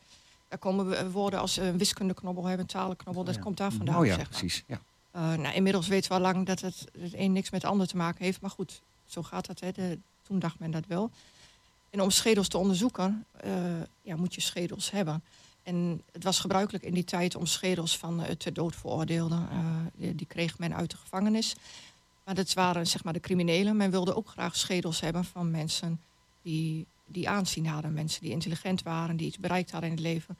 Daar 0.48 0.60
komen 0.60 0.90
we- 0.90 1.12
woorden 1.12 1.40
als 1.40 1.58
een 1.58 1.78
wiskundeknobbel 1.78 2.44
hebben, 2.46 2.62
een 2.62 2.72
talenknobbel, 2.72 3.24
dat 3.24 3.36
ja. 3.36 3.42
komt 3.42 3.58
daar 3.58 3.72
vandaan. 3.72 3.98
oh 4.00 4.06
ja, 4.06 4.16
zeg 4.16 4.30
maar. 4.30 4.40
precies. 4.40 4.64
Ja. 4.68 4.82
Eh, 5.12 5.34
nou, 5.34 5.56
inmiddels 5.56 5.88
weten 5.88 6.10
we 6.10 6.16
al 6.16 6.22
lang 6.22 6.46
dat 6.46 6.62
het, 6.62 6.86
het 7.00 7.14
een 7.14 7.32
niks 7.32 7.50
met 7.50 7.62
het 7.62 7.72
ander 7.72 7.88
te 7.88 7.98
maken 7.98 8.24
heeft. 8.26 8.42
Maar 8.42 8.50
goed, 8.50 8.82
zo 9.06 9.24
gaat 9.24 9.46
dat. 9.46 9.60
Hè. 9.60 9.72
De, 9.72 10.00
toen 10.28 10.40
dacht 10.40 10.60
men 10.60 10.72
dat 10.72 10.86
wel. 10.88 11.12
En 11.90 12.02
om 12.02 12.10
schedels 12.10 12.48
te 12.48 12.58
onderzoeken, 12.58 13.26
eh, 13.40 13.52
ja, 14.02 14.16
moet 14.16 14.36
je 14.36 14.42
schedels 14.42 14.92
hebben. 14.92 15.24
En 15.64 16.02
het 16.12 16.24
was 16.24 16.40
gebruikelijk 16.40 16.84
in 16.84 16.94
die 16.94 17.04
tijd 17.04 17.36
om 17.36 17.46
schedels 17.46 17.98
van 17.98 18.24
eh, 18.24 18.32
ter 18.32 18.54
dood 18.54 18.76
veroordeelden. 18.76 19.48
eh, 19.52 19.60
die, 19.94 20.16
die 20.16 20.28
kreeg 20.28 20.60
men 20.60 20.76
uit 20.76 20.92
de 20.92 20.98
gevangenis. 20.98 21.56
Maar 22.24 22.36
dat 22.36 22.54
waren 22.54 22.88
zeg 22.88 23.04
maar 23.04 23.14
de 23.14 23.20
criminelen. 23.20 23.78
Men 23.78 23.92
wilde 23.92 24.16
ook 24.16 24.28
graag 24.28 24.56
schedels 24.56 25.00
hebben 25.00 25.26
van 25.26 25.52
mensen 25.52 26.02
die, 26.42 26.86
die 27.06 27.30
aanzien 27.30 27.68
hadden. 27.68 27.94
Mensen 27.94 28.22
die 28.22 28.32
intelligent 28.32 28.84
waren, 28.84 29.18
die 29.18 29.28
iets 29.28 29.38
bereikt 29.38 29.72
hadden 29.72 29.90
in 29.90 29.96
het 29.96 30.06
leven. 30.06 30.38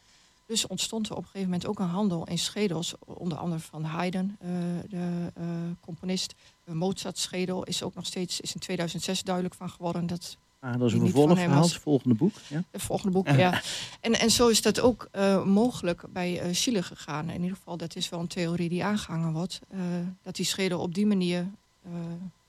Dus 0.48 0.68
ontstond 0.68 1.06
er 1.10 1.12
op 1.12 1.18
een 1.18 1.24
gegeven 1.26 1.50
moment 1.50 1.68
ook 1.68 1.80
een 1.80 1.88
handel 1.88 2.28
in 2.28 2.38
schedels. 2.38 2.94
Onder 3.06 3.38
andere 3.38 3.62
van 3.62 3.84
Haydn, 3.84 4.36
eh, 4.40 4.50
de 4.90 5.32
eh, 5.36 5.44
componist. 5.82 6.36
De 6.64 6.74
Mozart-schedel 6.74 7.64
is 7.64 7.84
ook 7.84 7.96
nog 7.96 8.06
steeds 8.06 8.40
is 8.42 8.54
in 8.54 8.60
2006 8.60 9.24
duidelijk 9.24 9.56
van 9.56 9.70
geworden. 9.70 10.08
Dat 10.08 10.38
Ah, 10.60 10.72
dat 10.80 10.88
is 10.88 10.94
een 10.94 11.02
niet 11.02 11.12
van 11.12 11.38
het 11.38 11.74
volgende 11.74 12.16
boek. 12.16 12.34
Ja? 12.48 12.64
het 12.72 12.82
volgende 12.82 13.12
boek, 13.14 13.28
ja. 13.46 13.62
En, 14.02 14.20
en 14.20 14.32
zo 14.32 14.48
is 14.48 14.62
dat 14.62 14.80
ook 14.80 15.08
eh, 15.12 15.46
mogelijk 15.46 16.04
bij 16.14 16.40
eh 16.40 16.50
Chile 16.52 16.84
gegaan. 16.84 17.30
In 17.30 17.42
ieder 17.42 17.58
geval, 17.58 17.78
dat 17.78 17.96
is 17.96 18.10
wel 18.10 18.20
een 18.20 18.28
theorie 18.28 18.70
die 18.70 18.84
aangehangen 18.84 19.34
wordt. 19.34 19.60
eh, 19.70 19.80
dat 20.22 20.36
die 20.36 20.46
schedel 20.46 20.80
op 20.80 20.94
die 20.94 21.06
manier 21.06 21.48
eh, 21.84 21.92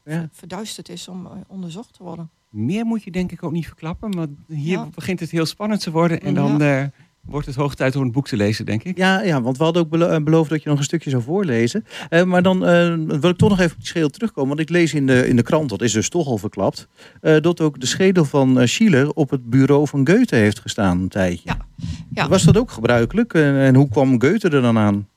Ja. 0.05 0.13
ver- 0.21 0.29
verduisterd 0.33 0.89
is 0.89 1.09
om 1.09 1.27
eh, 1.27 1.33
onderzocht 1.47 1.93
te 1.93 2.03
worden. 2.03 2.31
Meer 2.49 2.85
moet 2.85 3.03
je 3.03 3.11
denk 3.11 3.33
ik 3.33 3.43
ook 3.43 3.53
niet 3.53 3.67
verklappen, 3.67 4.11
maar 4.11 4.27
hier 4.47 4.79
Ja. 4.79 4.87
begint 4.95 5.21
het 5.21 5.31
heel 5.31 5.47
spannend 5.47 5.81
te 5.81 5.91
worden. 5.91 6.21
En 6.21 6.35
dan 6.35 6.61
eh, 6.63 6.85
wordt 7.29 7.47
het 7.47 7.55
hoog 7.57 7.75
tijd 7.75 7.97
om 7.97 8.03
een 8.03 8.13
boek 8.13 8.27
te 8.29 8.37
lezen, 8.37 8.67
denk 8.67 8.85
ik. 8.85 8.97
Ja, 8.97 9.23
ja, 9.23 9.43
want 9.43 9.59
we 9.59 9.65
hadden 9.65 9.83
ook 9.83 9.89
belo- 9.91 10.07
eh, 10.09 10.23
beloofd 10.23 10.51
dat 10.51 10.63
je 10.63 10.69
nog 10.69 10.79
een 10.79 10.85
stukje 10.85 11.11
zou 11.11 11.23
voorlezen. 11.23 11.85
Eh, 12.09 12.23
maar 12.23 12.43
dan 12.43 12.67
eh, 12.67 12.95
wil 13.21 13.31
ik 13.31 13.37
toch 13.37 13.49
nog 13.49 13.59
even 13.59 13.71
op 13.73 13.79
die 13.79 13.87
schedel 13.87 14.09
terugkomen. 14.09 14.49
Want 14.49 14.61
ik 14.61 14.69
lees 14.69 14.95
in 14.95 15.07
de, 15.07 15.29
in 15.29 15.37
de 15.37 15.43
krant, 15.43 15.69
dat 15.69 15.83
is 15.83 15.93
dus 15.93 16.09
toch 16.09 16.27
al 16.27 16.39
verklapt... 16.39 16.89
eh, 17.21 17.41
dat 17.41 17.61
ook 17.61 17.81
de 17.81 17.87
schedel 17.87 18.25
van 18.25 18.61
eh, 18.61 18.67
Schiele 18.67 19.15
op 19.15 19.31
het 19.31 19.51
bureau 19.51 19.87
van 19.89 20.09
Goethe 20.09 20.37
heeft 20.37 20.59
gestaan 20.61 21.01
een 21.01 21.09
tijdje. 21.09 21.41
Ja, 21.45 21.67
ja. 22.15 22.29
Was 22.29 22.43
dat 22.43 22.57
ook 22.57 22.71
gebruikelijk? 22.71 23.35
En, 23.35 23.55
en 23.57 23.75
hoe 23.75 23.89
kwam 23.89 24.21
Goethe 24.21 24.49
er 24.49 24.63
dan 24.63 24.79
aan? 24.79 25.09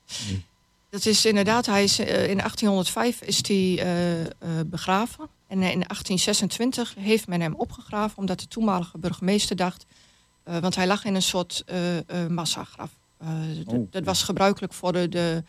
Dat 0.90 1.06
is 1.06 1.26
inderdaad, 1.26 1.66
hij 1.66 1.84
is, 1.84 2.00
in 2.00 2.06
1805 2.38 3.22
is 3.22 3.48
hij 3.48 3.80
eh, 3.80 4.22
eh, 4.22 4.28
begraven. 4.66 5.28
En 5.48 5.58
in 5.58 5.62
1826 5.88 6.94
heeft 7.00 7.28
men 7.28 7.42
hem 7.42 7.54
opgegraven 7.56 8.18
omdat 8.18 8.40
de 8.40 8.48
toenmalige 8.48 8.98
burgemeester 8.98 9.56
dacht... 9.56 9.86
eh, 10.52 10.58
want 10.58 10.76
hij 10.76 10.88
lag 10.88 11.06
in 11.06 11.16
een 11.16 11.22
soort 11.22 11.64
eh, 11.66 11.98
eh, 11.98 12.30
massagraf. 12.30 12.90
Oh, 13.18 13.88
dat 13.90 14.04
was 14.04 14.24
gebruikelijk 14.24 14.74
voor, 14.74 14.94
de, 14.94 15.10
de, 15.10 15.44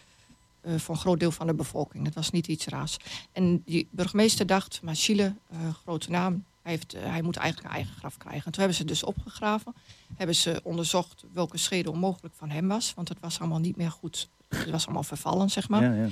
voor 0.79 0.95
een 0.95 1.01
groot 1.01 1.21
deel 1.21 1.31
van 1.31 1.47
de 1.47 1.55
bevolking. 1.55 2.05
Dat 2.05 2.15
was 2.15 2.31
niet 2.31 2.47
iets 2.47 2.67
raars. 2.67 2.97
En 3.33 3.63
die 3.65 3.89
burgemeester 3.91 4.47
dacht, 4.47 4.81
maar 4.83 4.95
Chile, 4.95 5.35
grote 5.83 6.11
naam... 6.11 6.45
Hij, 6.63 6.73
heeft, 6.73 6.95
hij 6.99 7.23
moet 7.23 7.37
eigenlijk 7.37 7.69
een 7.69 7.75
eigen 7.75 7.97
graf 7.97 8.17
krijgen. 8.17 8.45
En 8.45 8.53
toen 8.53 8.61
hebben 8.61 8.77
ze 8.79 8.85
dus 8.85 9.03
opgegraven. 9.03 9.75
Hebben 10.17 10.37
ze 10.37 10.61
onderzocht 10.63 11.25
welke 11.33 11.57
schedel 11.57 11.93
mogelijk 11.93 12.35
van 12.37 12.51
hem 12.51 12.69
was. 12.69 12.93
Want 12.95 13.09
het 13.09 13.19
was 13.21 13.41
allemaal 13.41 13.59
niet 13.59 13.77
meer 13.77 13.91
goed. 13.91 14.29
Het 14.49 14.71
was 14.71 14.85
allemaal 14.85 15.03
vervallen, 15.03 15.51
zeg 15.51 15.69
maar. 15.69 15.83
Ja, 15.83 15.95
ja. 15.95 16.09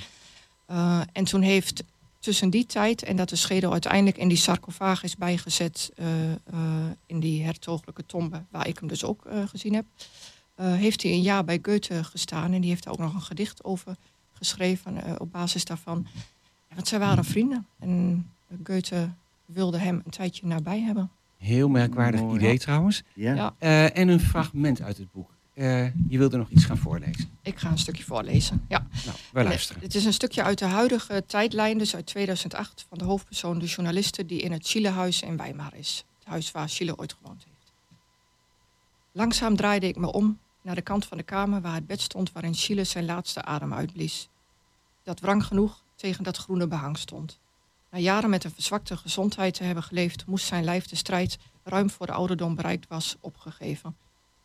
Uh, 0.70 1.06
en 1.12 1.24
toen 1.24 1.42
heeft 1.42 1.82
tussen 2.20 2.50
die 2.50 2.66
tijd 2.66 3.02
en 3.02 3.16
dat 3.16 3.28
de 3.28 3.36
schedel 3.36 3.72
uiteindelijk 3.72 4.16
in 4.16 4.28
die 4.28 4.36
sarcofaag 4.36 5.02
is 5.02 5.16
bijgezet, 5.16 5.90
uh, 5.96 6.06
uh, 6.30 6.34
in 7.06 7.20
die 7.20 7.44
hertogelijke 7.44 8.06
tombe, 8.06 8.42
waar 8.50 8.68
ik 8.68 8.78
hem 8.78 8.88
dus 8.88 9.04
ook 9.04 9.26
uh, 9.26 9.48
gezien 9.48 9.74
heb, 9.74 9.84
uh, 10.60 10.74
heeft 10.74 11.02
hij 11.02 11.12
een 11.12 11.22
jaar 11.22 11.44
bij 11.44 11.58
Goethe 11.62 12.04
gestaan 12.04 12.52
en 12.52 12.60
die 12.60 12.70
heeft 12.70 12.84
daar 12.84 12.92
ook 12.92 12.98
nog 12.98 13.14
een 13.14 13.20
gedicht 13.20 13.64
over 13.64 13.96
geschreven 14.32 14.96
uh, 14.96 15.12
op 15.18 15.32
basis 15.32 15.64
daarvan. 15.64 16.06
Want 16.74 16.88
zij 16.88 16.98
waren 16.98 17.24
vrienden 17.24 17.66
en 17.78 18.30
Goethe 18.64 19.10
wilde 19.44 19.78
hem 19.78 20.02
een 20.04 20.10
tijdje 20.10 20.46
nabij 20.46 20.80
hebben. 20.80 21.10
Heel 21.36 21.68
merkwaardig 21.68 22.20
Mooi. 22.20 22.38
idee 22.38 22.58
trouwens. 22.58 23.02
Ja. 23.14 23.34
Ja. 23.34 23.54
Uh, 23.60 23.98
en 23.98 24.08
een 24.08 24.20
fragment 24.20 24.82
uit 24.82 24.96
het 24.96 25.12
boek. 25.12 25.30
Uh, 25.54 25.84
je 26.08 26.18
wilde 26.18 26.36
nog 26.36 26.48
iets 26.48 26.64
gaan 26.64 26.78
voorlezen. 26.78 27.38
Ik 27.42 27.58
ga 27.58 27.70
een 27.70 27.78
stukje 27.78 28.04
voorlezen. 28.04 28.64
Ja. 28.68 28.86
Nou, 29.04 29.16
wij 29.32 29.44
luisteren. 29.44 29.82
Het 29.82 29.94
is 29.94 30.04
een 30.04 30.12
stukje 30.12 30.42
uit 30.42 30.58
de 30.58 30.64
huidige 30.64 31.24
tijdlijn, 31.26 31.78
dus 31.78 31.94
uit 31.94 32.06
2008, 32.06 32.86
van 32.88 32.98
de 32.98 33.04
hoofdpersoon, 33.04 33.58
de 33.58 33.66
journaliste 33.66 34.26
die 34.26 34.40
in 34.40 34.52
het 34.52 34.66
Chilehuis 34.66 35.22
in 35.22 35.36
Weimar 35.36 35.74
is. 35.74 36.04
Het 36.18 36.28
huis 36.28 36.50
waar 36.50 36.68
Chile 36.68 36.98
ooit 36.98 37.16
gewoond 37.20 37.44
heeft. 37.44 37.72
Langzaam 39.12 39.56
draaide 39.56 39.88
ik 39.88 39.96
me 39.96 40.12
om 40.12 40.38
naar 40.62 40.74
de 40.74 40.82
kant 40.82 41.06
van 41.06 41.16
de 41.16 41.22
kamer 41.22 41.60
waar 41.60 41.74
het 41.74 41.86
bed 41.86 42.00
stond 42.00 42.32
waarin 42.32 42.54
Chile 42.54 42.84
zijn 42.84 43.04
laatste 43.04 43.42
adem 43.42 43.74
uitblies. 43.74 44.28
Dat 45.02 45.20
wrang 45.20 45.44
genoeg 45.44 45.82
tegen 45.94 46.24
dat 46.24 46.36
groene 46.36 46.66
behang 46.66 46.98
stond. 46.98 47.38
Na 47.90 47.98
jaren 47.98 48.30
met 48.30 48.44
een 48.44 48.50
verzwakte 48.50 48.96
gezondheid 48.96 49.54
te 49.54 49.64
hebben 49.64 49.82
geleefd, 49.82 50.26
moest 50.26 50.46
zijn 50.46 50.64
lijf 50.64 50.86
de 50.86 50.96
strijd, 50.96 51.38
ruim 51.62 51.90
voor 51.90 52.06
de 52.06 52.12
ouderdom 52.12 52.54
bereikt 52.54 52.88
was, 52.88 53.16
opgegeven. 53.20 53.96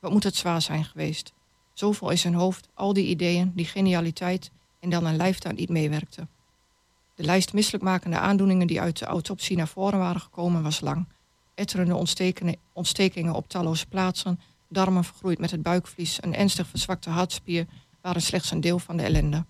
Wat 0.05 0.13
moet 0.13 0.23
het 0.23 0.35
zwaar 0.35 0.61
zijn 0.61 0.85
geweest? 0.85 1.33
Zoveel 1.73 2.09
in 2.09 2.17
zijn 2.17 2.33
hoofd, 2.33 2.67
al 2.73 2.93
die 2.93 3.07
ideeën, 3.07 3.51
die 3.55 3.65
genialiteit 3.65 4.51
en 4.79 4.89
dan 4.89 5.05
een 5.05 5.15
lijf 5.15 5.39
dat 5.39 5.55
niet 5.55 5.69
meewerkte. 5.69 6.27
De 7.15 7.23
lijst 7.23 7.53
misselijkmakende 7.53 8.17
aandoeningen 8.17 8.67
die 8.67 8.81
uit 8.81 8.99
de 8.99 9.05
autopsie 9.05 9.57
naar 9.57 9.67
voren 9.67 9.99
waren 9.99 10.21
gekomen 10.21 10.63
was 10.63 10.81
lang. 10.81 11.07
Etterende 11.53 11.95
ontstekingen, 12.73 13.33
op 13.33 13.47
talloze 13.47 13.85
plaatsen, 13.85 14.39
darmen 14.69 15.03
vergroeid 15.03 15.39
met 15.39 15.51
het 15.51 15.61
buikvlies, 15.61 16.23
een 16.23 16.35
ernstig 16.35 16.67
verzwakte 16.67 17.09
hartspier 17.09 17.65
waren 18.01 18.21
slechts 18.21 18.51
een 18.51 18.61
deel 18.61 18.79
van 18.79 18.97
de 18.97 19.03
ellende. 19.03 19.45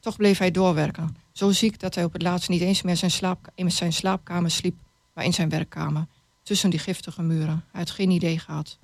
Toch 0.00 0.16
bleef 0.16 0.38
hij 0.38 0.50
doorwerken, 0.50 1.16
zo 1.32 1.50
ziek 1.50 1.80
dat 1.80 1.94
hij 1.94 2.04
op 2.04 2.12
het 2.12 2.22
laatst 2.22 2.48
niet 2.48 2.62
eens 2.62 2.82
meer 2.82 2.96
zijn 2.96 3.10
slaap, 3.10 3.50
in 3.54 3.70
zijn 3.70 3.92
slaapkamer 3.92 4.50
sliep, 4.50 4.76
maar 5.14 5.24
in 5.24 5.34
zijn 5.34 5.48
werkkamer, 5.48 6.06
tussen 6.42 6.70
die 6.70 6.78
giftige 6.78 7.22
muren. 7.22 7.64
Hij 7.70 7.80
had 7.80 7.90
geen 7.90 8.10
idee 8.10 8.38
gehad. 8.38 8.78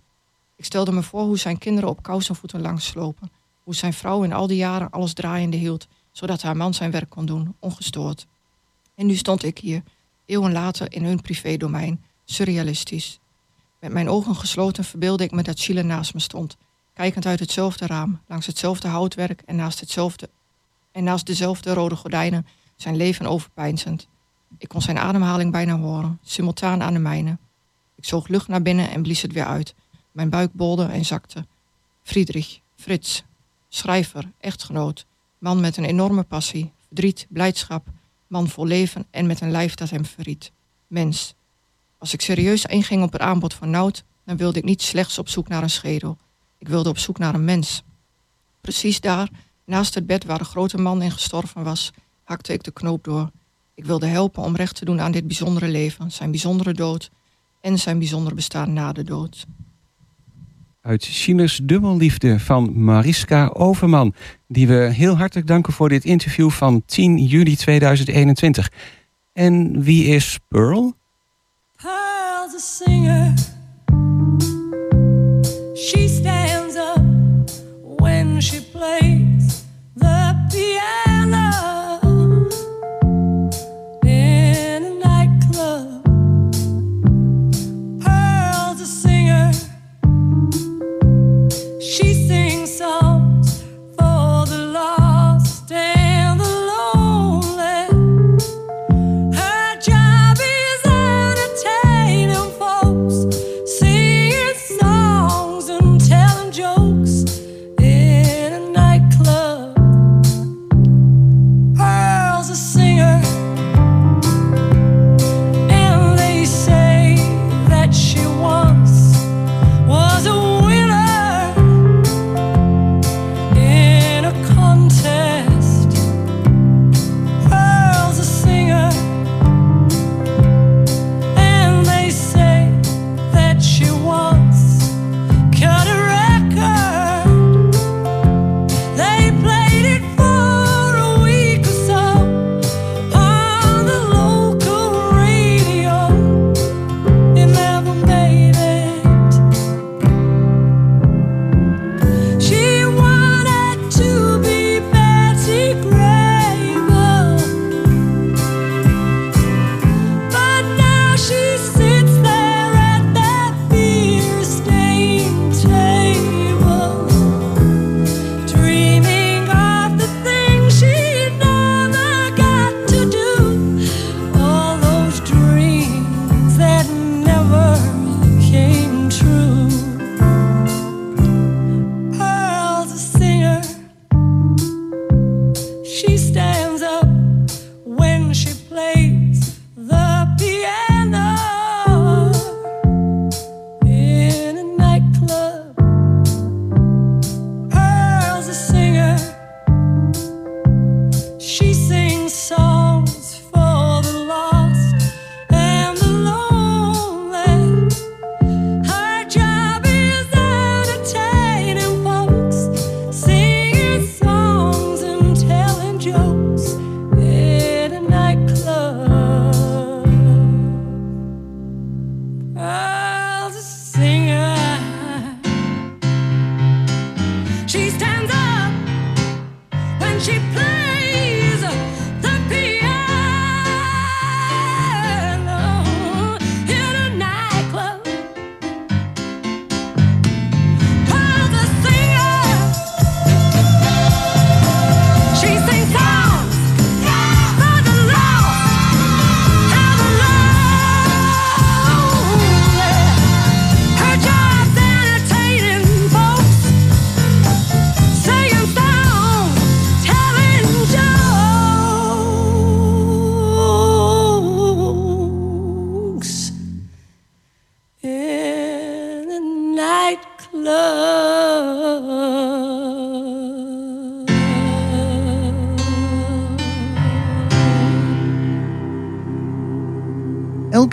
Ik 0.57 0.65
stelde 0.65 0.93
me 0.93 1.03
voor 1.03 1.23
hoe 1.23 1.39
zijn 1.39 1.59
kinderen 1.59 1.91
op 1.91 2.03
kousenvoeten 2.03 2.61
langs 2.61 2.87
slopen, 2.87 3.33
hoe 3.63 3.75
zijn 3.75 3.93
vrouw 3.93 4.23
in 4.23 4.33
al 4.33 4.47
die 4.47 4.57
jaren 4.57 4.91
alles 4.91 5.13
draaiende 5.13 5.57
hield, 5.57 5.87
zodat 6.13 6.43
haar 6.43 6.57
man 6.57 6.75
zijn 6.75 6.91
werk 6.91 7.11
kon 7.11 7.27
doen, 7.27 7.57
ongestoord. 7.59 8.27
En 8.95 9.07
nu 9.07 9.17
stond 9.17 9.43
ik 9.43 9.59
hier, 9.59 9.83
eeuwen 10.27 10.53
later 10.53 10.93
in 10.93 11.05
hun 11.05 11.21
privédomein, 11.21 12.05
surrealistisch. 12.25 13.21
Met 13.81 13.93
mijn 13.93 14.09
ogen 14.09 14.37
gesloten 14.37 14.85
verbeelde 14.85 15.25
ik 15.25 15.31
me 15.31 15.43
dat 15.43 15.59
Chile 15.59 15.83
naast 15.83 16.15
me 16.15 16.21
stond, 16.21 16.57
kijkend 16.93 17.27
uit 17.27 17.41
hetzelfde 17.41 17.87
raam, 17.87 18.21
langs 18.29 18.47
hetzelfde 18.47 18.89
houtwerk 18.89 19.43
en 19.47 19.57
naast, 19.57 19.81
hetzelfde, 19.81 20.31
en 20.93 21.05
naast 21.05 21.27
dezelfde 21.27 21.73
rode 21.73 21.97
gordijnen, 21.97 22.47
zijn 22.77 22.97
leven 22.97 23.27
overpeinzend. 23.27 24.09
Ik 24.59 24.69
kon 24.69 24.83
zijn 24.83 24.99
ademhaling 24.99 25.53
bijna 25.53 25.79
horen, 25.79 26.19
simultaan 26.23 26.83
aan 26.83 26.93
de 26.93 26.99
mijne. 26.99 27.39
Ik 27.95 28.05
zoog 28.05 28.29
lucht 28.29 28.49
naar 28.49 28.63
binnen 28.63 28.91
en 28.91 29.03
blies 29.03 29.23
het 29.23 29.33
weer 29.33 29.45
uit. 29.45 29.75
Mijn 30.15 30.31
buik 30.31 30.53
bolde 30.53 30.85
en 30.85 31.05
zakte. 31.05 31.47
Friedrich, 32.03 32.61
Frits, 32.77 33.25
schrijver, 33.69 34.31
echtgenoot, 34.41 35.07
man 35.39 35.61
met 35.61 35.77
een 35.77 35.85
enorme 35.85 36.23
passie, 36.23 36.73
verdriet, 36.87 37.27
blijdschap, 37.29 37.87
man 38.27 38.49
vol 38.49 38.67
leven 38.67 39.07
en 39.11 39.27
met 39.27 39.41
een 39.41 39.51
lijf 39.51 39.75
dat 39.75 39.91
hem 39.91 40.05
verriet. 40.05 40.53
Mens. 40.87 41.35
Als 41.99 42.13
ik 42.13 42.21
serieus 42.21 42.65
inging 42.65 43.03
op 43.03 43.13
het 43.13 43.21
aanbod 43.21 43.55
van 43.55 43.71
Nout, 43.71 44.05
dan 44.25 44.37
wilde 44.37 44.59
ik 44.59 44.65
niet 44.65 44.83
slechts 44.83 45.19
op 45.19 45.29
zoek 45.29 45.49
naar 45.49 45.63
een 45.63 45.71
schedel. 45.71 46.17
Ik 46.59 46.69
wilde 46.69 46.89
op 46.89 46.99
zoek 46.99 47.19
naar 47.19 47.35
een 47.35 47.45
mens. 47.45 47.83
Precies 48.61 49.01
daar, 49.01 49.29
naast 49.65 49.95
het 49.95 50.07
bed 50.07 50.25
waar 50.25 50.39
de 50.39 50.45
grote 50.45 50.79
man 50.79 51.03
in 51.03 51.11
gestorven 51.11 51.65
was, 51.65 51.91
hakte 52.23 52.53
ik 52.53 52.63
de 52.63 52.73
knoop 52.73 53.05
door. 53.05 53.31
Ik 53.75 53.85
wilde 53.85 54.07
helpen 54.07 54.43
om 54.43 54.57
recht 54.57 54.77
te 54.77 54.85
doen 54.85 55.01
aan 55.01 55.13
dit 55.13 55.27
bijzondere 55.27 55.69
leven, 55.69 56.13
zijn 56.13 56.31
bijzondere 56.31 56.73
dood 56.73 57.11
en 57.61 57.79
zijn 57.79 57.99
bijzondere 57.99 58.35
bestaan 58.35 58.73
na 58.73 58.93
de 58.93 59.03
dood. 59.03 59.47
Uit 60.85 61.05
Chiles 61.05 61.61
Dubbelliefde 61.63 62.41
van 62.41 62.83
Mariska 62.85 63.51
Overman. 63.53 64.15
Die 64.49 64.67
we 64.67 64.75
heel 64.75 65.17
hartelijk 65.17 65.47
danken 65.47 65.73
voor 65.73 65.89
dit 65.89 66.05
interview 66.05 66.51
van 66.51 66.83
10 66.87 67.19
juli 67.19 67.57
2021. 67.57 68.71
En 69.33 69.83
wie 69.83 70.05
is 70.05 70.39
Pearl? 70.49 70.95
Pearl's 71.77 72.55
a 72.55 72.59
singer. 72.59 73.33
She 75.75 76.09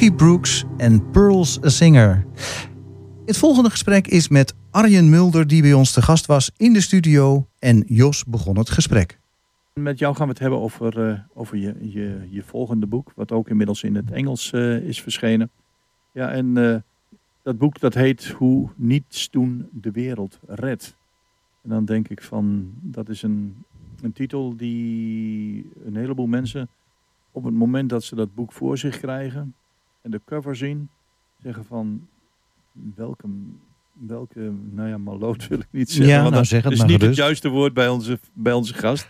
Brooks 0.09 0.63
en 0.77 1.09
Pearls 1.11 1.63
a 1.63 1.69
Singer. 1.69 2.25
Het 3.25 3.37
volgende 3.37 3.69
gesprek 3.69 4.07
is 4.07 4.27
met 4.27 4.55
Arjen 4.71 5.09
Mulder, 5.09 5.47
die 5.47 5.61
bij 5.61 5.73
ons 5.73 5.93
te 5.93 6.01
gast 6.01 6.25
was 6.25 6.51
in 6.57 6.73
de 6.73 6.81
studio. 6.81 7.47
En 7.59 7.83
Jos 7.87 8.25
begon 8.25 8.57
het 8.57 8.69
gesprek. 8.69 9.19
Met 9.73 9.99
jou 9.99 10.15
gaan 10.15 10.25
we 10.25 10.31
het 10.31 10.41
hebben 10.41 10.59
over, 10.59 11.09
eh, 11.09 11.19
over 11.33 11.57
je, 11.57 11.75
je, 11.79 12.27
je 12.29 12.43
volgende 12.43 12.85
boek, 12.85 13.11
wat 13.15 13.31
ook 13.31 13.49
inmiddels 13.49 13.83
in 13.83 13.95
het 13.95 14.11
Engels 14.11 14.51
eh, 14.51 14.77
is 14.77 15.01
verschenen. 15.01 15.49
Ja, 16.11 16.31
en 16.31 16.57
eh, 16.57 16.75
dat 17.43 17.57
boek 17.57 17.79
dat 17.79 17.93
heet 17.93 18.27
Hoe 18.27 18.69
niets 18.75 19.29
doen 19.29 19.69
de 19.71 19.91
wereld 19.91 20.39
redt. 20.47 20.95
En 21.63 21.69
dan 21.69 21.85
denk 21.85 22.09
ik 22.09 22.21
van, 22.21 22.73
dat 22.81 23.09
is 23.09 23.21
een, 23.21 23.63
een 24.01 24.13
titel 24.13 24.55
die 24.57 25.71
een 25.85 25.95
heleboel 25.95 26.27
mensen 26.27 26.69
op 27.31 27.43
het 27.43 27.53
moment 27.53 27.89
dat 27.89 28.03
ze 28.03 28.15
dat 28.15 28.35
boek 28.35 28.51
voor 28.51 28.77
zich 28.77 28.99
krijgen 28.99 29.55
en 30.01 30.11
de 30.11 30.21
cover 30.25 30.55
zien, 30.55 30.89
zeggen 31.41 31.65
van, 31.65 32.07
welke, 32.95 33.27
welke 33.93 34.53
nou 34.71 34.89
ja, 34.89 34.97
maloot 34.97 35.47
wil 35.47 35.59
ik 35.59 35.67
niet 35.71 35.91
zeggen. 35.91 36.13
Ja, 36.13 36.21
want 36.21 36.33
nou 36.33 36.45
zeg 36.45 36.63
het 36.63 36.71
is 36.71 36.77
maar 36.77 36.87
niet 36.87 37.01
het 37.01 37.15
juiste 37.15 37.49
woord 37.49 37.73
bij 37.73 37.89
onze, 37.89 38.19
bij 38.33 38.53
onze 38.53 38.73
gast. 38.73 39.07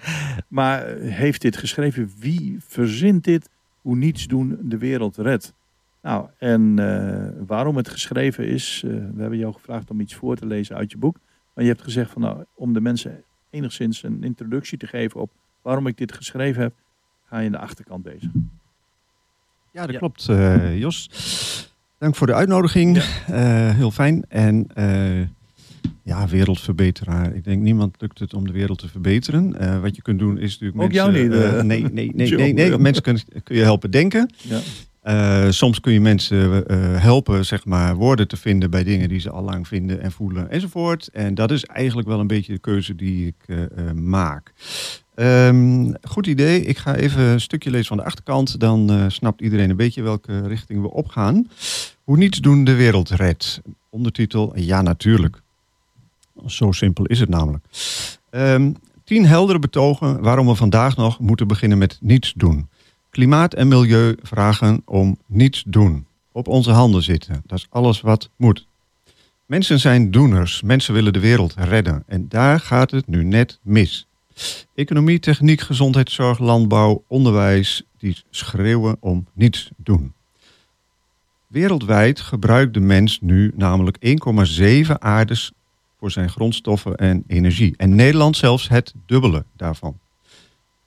Maar 0.48 0.88
heeft 0.98 1.42
dit 1.42 1.58
geschreven? 1.58 2.12
Wie 2.18 2.56
verzint 2.60 3.24
dit? 3.24 3.50
Hoe 3.82 3.96
niets 3.96 4.28
doen 4.28 4.58
de 4.62 4.78
wereld 4.78 5.18
redt? 5.18 5.54
Nou, 6.02 6.28
en 6.38 6.80
eh, 6.80 7.46
waarom 7.48 7.76
het 7.76 7.90
geschreven 7.90 8.48
is, 8.48 8.82
eh, 8.86 8.92
we 8.92 9.22
hebben 9.22 9.38
jou 9.38 9.54
gevraagd 9.54 9.90
om 9.90 10.00
iets 10.00 10.16
voor 10.16 10.36
te 10.36 10.46
lezen 10.46 10.76
uit 10.76 10.92
je 10.92 10.98
boek. 10.98 11.18
Maar 11.54 11.64
je 11.64 11.70
hebt 11.70 11.84
gezegd 11.84 12.12
van 12.12 12.22
nou, 12.22 12.46
om 12.54 12.74
de 12.74 12.82
mensen 12.82 13.24
enigszins 13.50 14.04
een 14.04 14.24
introductie 14.24 14.78
te 14.78 14.88
geven 14.88 15.22
op 15.22 15.32
waarom 15.62 15.88
ik 15.88 15.98
dit 15.98 16.12
geschreven 16.12 16.62
heb, 16.62 16.74
ga 17.24 17.40
je 17.40 17.46
in 17.46 17.52
de 17.52 17.58
achterkant 17.58 18.04
bezig. 18.04 18.32
Ja, 19.72 19.86
dat 19.88 19.98
klopt, 19.98 20.30
eh, 20.30 20.80
Jos. 20.80 21.10
Dank 22.02 22.16
voor 22.16 22.28
de 22.28 22.34
uitnodiging. 22.34 22.98
Eh, 22.98 23.70
heel 23.76 23.92
fijn. 23.92 24.26
En 24.28 24.68
eh, 24.74 25.20
ja, 26.04 26.28
wereldverbeteraar. 26.28 27.36
Ik 27.36 27.44
denk 27.44 27.62
niemand 27.62 27.96
lukt 28.00 28.20
het 28.20 28.34
om 28.34 28.48
de 28.48 28.54
wereld 28.54 28.80
te 28.80 28.88
verbeteren. 28.88 29.82
Wat 29.82 29.96
je 29.96 30.02
kunt 30.02 30.20
doen 30.20 30.38
is 30.38 30.52
natuurlijk 30.52 30.82
Ook 30.82 30.92
jou 30.92 31.12
mensen... 31.12 31.30
niet, 31.30 31.40
eh, 31.40 31.60
eh. 31.60 31.66
nee, 31.66 31.84
nee, 31.84 32.12
nee, 32.14 32.54
nee. 32.54 32.78
Mensen 32.78 33.04
kun, 33.04 33.20
kun 33.44 33.56
je 33.56 33.62
helpen 33.62 33.92
denken. 33.92 34.34
Ja. 34.42 35.52
Soms 35.52 35.80
kun 35.80 35.94
je 35.94 36.02
mensen 36.02 36.64
helpen, 37.02 37.46
zeg 37.46 37.66
maar, 37.66 37.96
woorden 37.96 38.28
te 38.28 38.38
vinden 38.38 38.70
bij 38.70 38.84
dingen 38.84 39.10
die 39.10 39.20
ze 39.20 39.30
al 39.30 39.44
lang 39.44 39.68
vinden 39.68 40.02
en 40.02 40.12
voelen 40.12 40.50
enzovoort. 40.50 41.08
En 41.08 41.36
dat 41.36 41.52
is 41.52 41.66
eigenlijk 41.66 42.08
wel 42.08 42.20
een 42.20 42.28
beetje 42.28 42.54
de 42.54 42.60
keuze 42.60 42.96
die 42.96 43.28
ik 43.28 43.70
maak. 43.96 44.54
Ehm, 45.16 45.94
goed 46.02 46.28
idee. 46.28 46.62
Ik 46.62 46.78
ga 46.78 46.96
even 46.96 47.22
een 47.22 47.42
stukje 47.42 47.70
lezen 47.70 47.88
van 47.88 47.98
de 47.98 48.04
achterkant. 48.04 48.60
Dan 48.60 48.90
eh, 48.90 49.06
snapt 49.08 49.42
iedereen 49.42 49.70
een 49.70 49.76
beetje 49.76 50.02
welke 50.02 50.48
richting 50.48 50.82
we 50.82 50.92
opgaan. 50.92 51.48
Hoe 52.04 52.18
niets 52.18 52.40
doen 52.40 52.64
de 52.64 52.76
wereld 52.76 53.10
redt. 53.10 53.62
Ondertitel, 53.90 54.60
ja 54.60 54.82
natuurlijk. 54.82 55.42
Zo 56.46 56.72
simpel 56.72 57.06
is 57.06 57.20
het 57.20 57.30
namelijk. 57.30 57.66
Ehm, 58.30 58.72
tien 59.04 59.26
heldere 59.26 59.60
betogen 59.60 60.22
waarom 60.22 60.48
we 60.48 60.56
vandaag 60.56 60.96
nog 60.96 61.20
moeten 61.20 61.48
beginnen 61.48 61.78
met 61.78 61.98
niets 62.02 62.34
doen. 62.34 62.70
Klimaat 63.10 63.54
en 63.54 63.68
milieu 63.68 64.16
vragen 64.22 64.82
om 64.86 65.18
niets 65.26 65.64
doen. 65.68 66.06
Op 66.32 66.48
onze 66.48 66.72
handen 66.72 67.04
zitten. 67.04 67.42
Dat 67.46 67.58
is 67.58 67.68
alles 67.70 68.02
wat 68.02 68.30
moet. 68.36 68.68
Mensen 69.46 69.80
zijn 69.80 70.12
doeners. 70.12 70.62
Mensen 70.62 70.94
willen 70.94 71.14
de 71.14 71.20
wereld 71.20 71.54
redden. 71.58 72.04
En 72.08 72.26
daar 72.30 72.60
gaat 72.60 72.92
het 72.92 73.08
nu 73.08 73.24
net 73.24 73.60
mis. 73.62 74.08
Economie, 74.76 75.20
techniek, 75.20 75.62
gezondheidszorg, 75.62 76.40
landbouw, 76.40 77.04
onderwijs, 77.08 77.84
die 77.98 78.18
schreeuwen 78.30 78.98
om 79.00 79.28
niets 79.34 79.72
doen. 79.78 80.14
Wereldwijd 81.48 82.20
gebruikt 82.20 82.74
de 82.74 82.80
mens 82.80 83.20
nu 83.22 83.52
namelijk 83.56 83.98
1,7 84.88 84.92
aardes 85.00 85.52
voor 86.00 86.12
zijn 86.12 86.30
grondstoffen 86.30 86.96
en 86.96 87.24
energie. 87.28 87.74
En 87.78 87.96
Nederland 87.96 88.38
zelfs 88.38 88.68
het 88.68 88.94
dubbele 89.06 89.46
daarvan. 89.56 90.00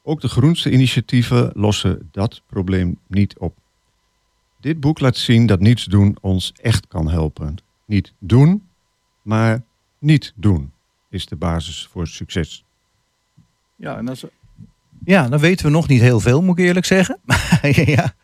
Ook 0.02 0.20
de 0.20 0.28
groenste 0.28 0.70
initiatieven 0.70 1.50
lossen 1.54 2.08
dat 2.10 2.42
probleem 2.46 2.98
niet 3.06 3.38
op. 3.38 3.56
Dit 4.60 4.80
boek 4.80 5.00
laat 5.00 5.16
zien 5.16 5.46
dat 5.46 5.60
niets 5.60 5.84
doen 5.84 6.16
ons 6.20 6.52
echt 6.62 6.86
kan 6.86 7.10
helpen. 7.10 7.56
Niet 7.86 8.12
doen, 8.18 8.68
maar 9.22 9.62
niet 9.98 10.32
doen 10.36 10.72
is 11.08 11.26
de 11.26 11.36
basis 11.36 11.86
voor 11.90 12.06
succes. 12.06 12.63
Ja, 13.76 13.96
en 13.96 14.08
als, 14.08 14.24
Ja, 15.04 15.28
dan 15.28 15.38
weten 15.38 15.66
we 15.66 15.72
nog 15.72 15.88
niet 15.88 16.00
heel 16.00 16.20
veel, 16.20 16.42
moet 16.42 16.58
ik 16.58 16.64
eerlijk 16.64 16.86
zeggen. 16.86 17.18
ja. 17.96 18.14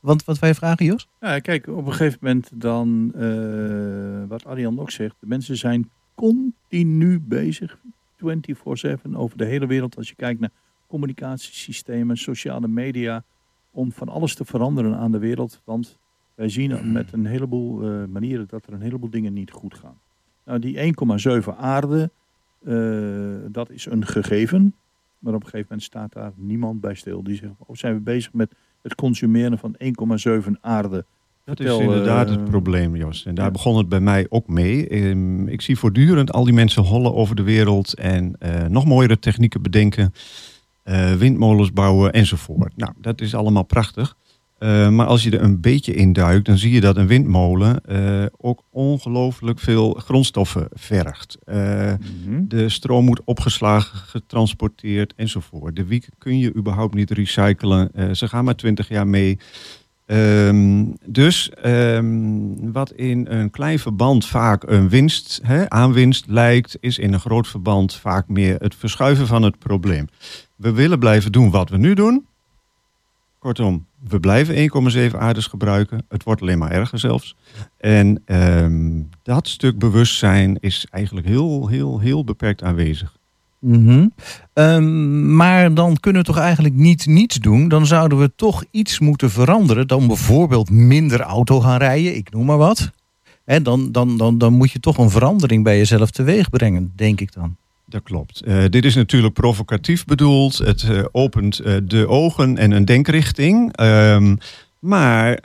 Want 0.00 0.24
wat 0.24 0.38
wij 0.38 0.54
vragen, 0.54 0.86
Jos? 0.86 1.08
Ja, 1.20 1.38
kijk, 1.38 1.66
op 1.66 1.86
een 1.86 1.92
gegeven 1.92 2.18
moment 2.22 2.50
dan, 2.54 3.12
eh, 3.14 4.28
wat 4.28 4.44
Arjan 4.44 4.80
ook 4.80 4.90
zegt, 4.90 5.16
de 5.20 5.26
mensen 5.26 5.56
zijn 5.56 5.90
continu 6.14 7.20
bezig, 7.20 7.78
24-7 8.16 9.16
over 9.16 9.38
de 9.38 9.44
hele 9.44 9.66
wereld. 9.66 9.96
Als 9.96 10.08
je 10.08 10.14
kijkt 10.14 10.40
naar 10.40 10.50
communicatiesystemen, 10.86 12.16
sociale 12.16 12.68
media, 12.68 13.24
om 13.70 13.92
van 13.92 14.08
alles 14.08 14.34
te 14.34 14.44
veranderen 14.44 14.96
aan 14.96 15.12
de 15.12 15.18
wereld. 15.18 15.60
Want 15.64 15.98
wij 16.34 16.48
zien 16.48 16.92
met 16.92 17.12
een 17.12 17.26
heleboel 17.26 17.82
eh, 17.82 18.04
manieren 18.08 18.46
dat 18.48 18.66
er 18.66 18.72
een 18.72 18.80
heleboel 18.80 19.10
dingen 19.10 19.32
niet 19.32 19.50
goed 19.50 19.74
gaan. 19.74 19.98
Nou, 20.44 20.58
die 20.58 20.94
1,7 21.42 21.56
aarde, 21.56 22.10
eh, 22.64 23.52
dat 23.52 23.70
is 23.70 23.86
een 23.86 24.06
gegeven. 24.06 24.74
Maar 25.18 25.34
op 25.34 25.40
een 25.40 25.48
gegeven 25.48 25.66
moment 25.68 25.82
staat 25.82 26.12
daar 26.12 26.32
niemand 26.36 26.80
bij 26.80 26.94
stil. 26.94 27.22
Die 27.22 27.36
zegt, 27.36 27.52
oh, 27.58 27.76
zijn 27.76 27.94
we 27.94 28.00
bezig 28.00 28.32
met 28.32 28.54
het 28.82 28.94
consumeren 28.94 29.58
van 29.58 29.76
1,7 30.46 30.50
aarde. 30.60 31.04
Dat 31.44 31.60
is 31.60 31.78
inderdaad 31.78 32.26
eh, 32.26 32.32
het 32.32 32.44
probleem, 32.44 32.96
Jos. 32.96 33.26
En 33.26 33.34
daar 33.34 33.50
begon 33.50 33.76
het 33.76 33.88
bij 33.88 34.00
mij 34.00 34.26
ook 34.28 34.48
mee. 34.48 34.88
Ehm, 34.88 35.48
ik 35.48 35.60
zie 35.60 35.78
voortdurend 35.78 36.32
al 36.32 36.44
die 36.44 36.54
mensen 36.54 36.82
hollen 36.82 37.14
over 37.14 37.36
de 37.36 37.42
wereld 37.42 37.94
en 37.94 38.36
eh, 38.38 38.64
nog 38.64 38.84
mooiere 38.84 39.18
technieken 39.18 39.62
bedenken, 39.62 40.12
eh, 40.82 41.14
windmolens 41.14 41.72
bouwen 41.72 42.12
enzovoort. 42.12 42.76
Nou, 42.76 42.92
dat 43.00 43.20
is 43.20 43.34
allemaal 43.34 43.62
prachtig. 43.62 44.16
Eh, 44.58 44.88
maar 44.88 45.06
als 45.06 45.22
je 45.22 45.30
er 45.30 45.42
een 45.42 45.60
beetje 45.60 45.94
in 45.94 46.12
duikt, 46.12 46.46
dan 46.46 46.58
zie 46.58 46.72
je 46.72 46.80
dat 46.80 46.96
een 46.96 47.06
windmolen 47.06 47.84
eh, 47.84 48.24
ook 48.36 48.62
ongelooflijk 48.70 49.58
veel 49.58 49.92
grondstoffen 49.92 50.68
vergt. 50.72 51.38
Eh, 51.44 51.92
De 52.48 52.68
stroom 52.68 53.04
moet 53.04 53.20
opgeslagen, 53.24 53.98
getransporteerd 53.98 55.12
enzovoort. 55.16 55.76
De 55.76 55.84
wiek 55.84 56.08
kun 56.18 56.38
je 56.38 56.54
überhaupt 56.54 56.94
niet 56.94 57.10
recyclen. 57.10 58.16
Ze 58.16 58.28
gaan 58.28 58.44
maar 58.44 58.56
20 58.56 58.88
jaar 58.88 59.06
mee. 59.06 59.38
Ehm, 60.06 60.84
dus 61.06 61.50
ehm, 61.50 62.72
wat 62.72 62.92
in 62.92 63.26
een 63.28 63.50
klein 63.50 63.78
verband 63.78 64.26
vaak 64.26 64.62
een 64.70 64.88
winst, 64.88 65.40
hè, 65.42 65.70
aanwinst 65.70 66.24
lijkt, 66.28 66.76
is 66.80 66.98
in 66.98 67.12
een 67.12 67.20
groot 67.20 67.48
verband 67.48 67.94
vaak 67.94 68.28
meer 68.28 68.56
het 68.58 68.74
verschuiven 68.74 69.26
van 69.26 69.42
het 69.42 69.58
probleem. 69.58 70.08
We 70.56 70.72
willen 70.72 70.98
blijven 70.98 71.32
doen 71.32 71.50
wat 71.50 71.70
we 71.70 71.76
nu 71.76 71.94
doen. 71.94 72.26
Kortom, 73.46 73.86
we 74.08 74.20
blijven 74.20 74.54
1,7 75.10 75.16
aardes 75.16 75.46
gebruiken. 75.46 76.04
Het 76.08 76.22
wordt 76.22 76.40
alleen 76.40 76.58
maar 76.58 76.70
erger 76.70 76.98
zelfs. 76.98 77.36
En 77.76 78.22
ehm, 78.24 79.02
dat 79.22 79.48
stuk 79.48 79.78
bewustzijn 79.78 80.56
is 80.60 80.86
eigenlijk 80.90 81.26
heel, 81.26 81.68
heel, 81.68 81.98
heel 81.98 82.24
beperkt 82.24 82.62
aanwezig. 82.62 83.16
Ehm, 84.52 85.36
maar 85.36 85.74
dan 85.74 85.96
kunnen 86.00 86.22
we 86.22 86.26
toch 86.26 86.38
eigenlijk 86.38 86.74
niet 86.74 87.06
niets 87.06 87.36
doen. 87.36 87.68
Dan 87.68 87.86
zouden 87.86 88.18
we 88.18 88.32
toch 88.36 88.64
iets 88.70 88.98
moeten 88.98 89.30
veranderen. 89.30 89.86
Dan 89.86 90.06
bijvoorbeeld 90.06 90.70
minder 90.70 91.20
auto 91.20 91.60
gaan 91.60 91.78
rijden, 91.78 92.16
ik 92.16 92.30
noem 92.30 92.44
maar 92.44 92.58
wat. 92.58 92.90
En 93.44 93.62
dan, 93.62 93.92
dan, 93.92 94.16
dan, 94.16 94.38
dan 94.38 94.52
moet 94.52 94.70
je 94.70 94.80
toch 94.80 94.98
een 94.98 95.10
verandering 95.10 95.64
bij 95.64 95.76
jezelf 95.76 96.10
teweeg 96.10 96.50
brengen, 96.50 96.92
denk 96.96 97.20
ik 97.20 97.32
dan. 97.32 97.56
Dat 97.88 98.02
klopt. 98.02 98.40
Eh, 98.42 98.64
dit 98.68 98.84
is 98.84 98.94
natuurlijk 98.94 99.34
provocatief 99.34 100.04
bedoeld. 100.04 100.58
Het 100.58 100.82
eh, 100.82 101.04
opent 101.12 101.58
eh, 101.58 101.76
de 101.84 102.08
ogen 102.08 102.58
en 102.58 102.70
een 102.70 102.84
denkrichting. 102.84 103.76
Ehm, 103.76 104.36
maar 104.78 105.40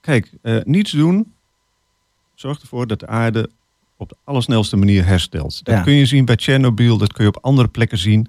kijk, 0.00 0.30
niets 0.64 0.90
doen 0.90 1.32
zorgt 2.34 2.62
ervoor 2.62 2.86
dat 2.86 3.00
de 3.00 3.06
aarde 3.06 3.50
op 3.96 4.08
de 4.08 4.16
allersnelste 4.24 4.76
manier 4.76 5.04
herstelt. 5.06 5.64
Dat 5.64 5.74
Ja. 5.74 5.82
kun 5.82 5.92
je 5.92 6.06
zien 6.06 6.24
bij 6.24 6.36
Tsjernobyl, 6.36 6.98
dat 6.98 7.12
kun 7.12 7.24
je 7.24 7.30
op 7.30 7.38
andere 7.44 7.68
plekken 7.68 7.98
zien. 7.98 8.28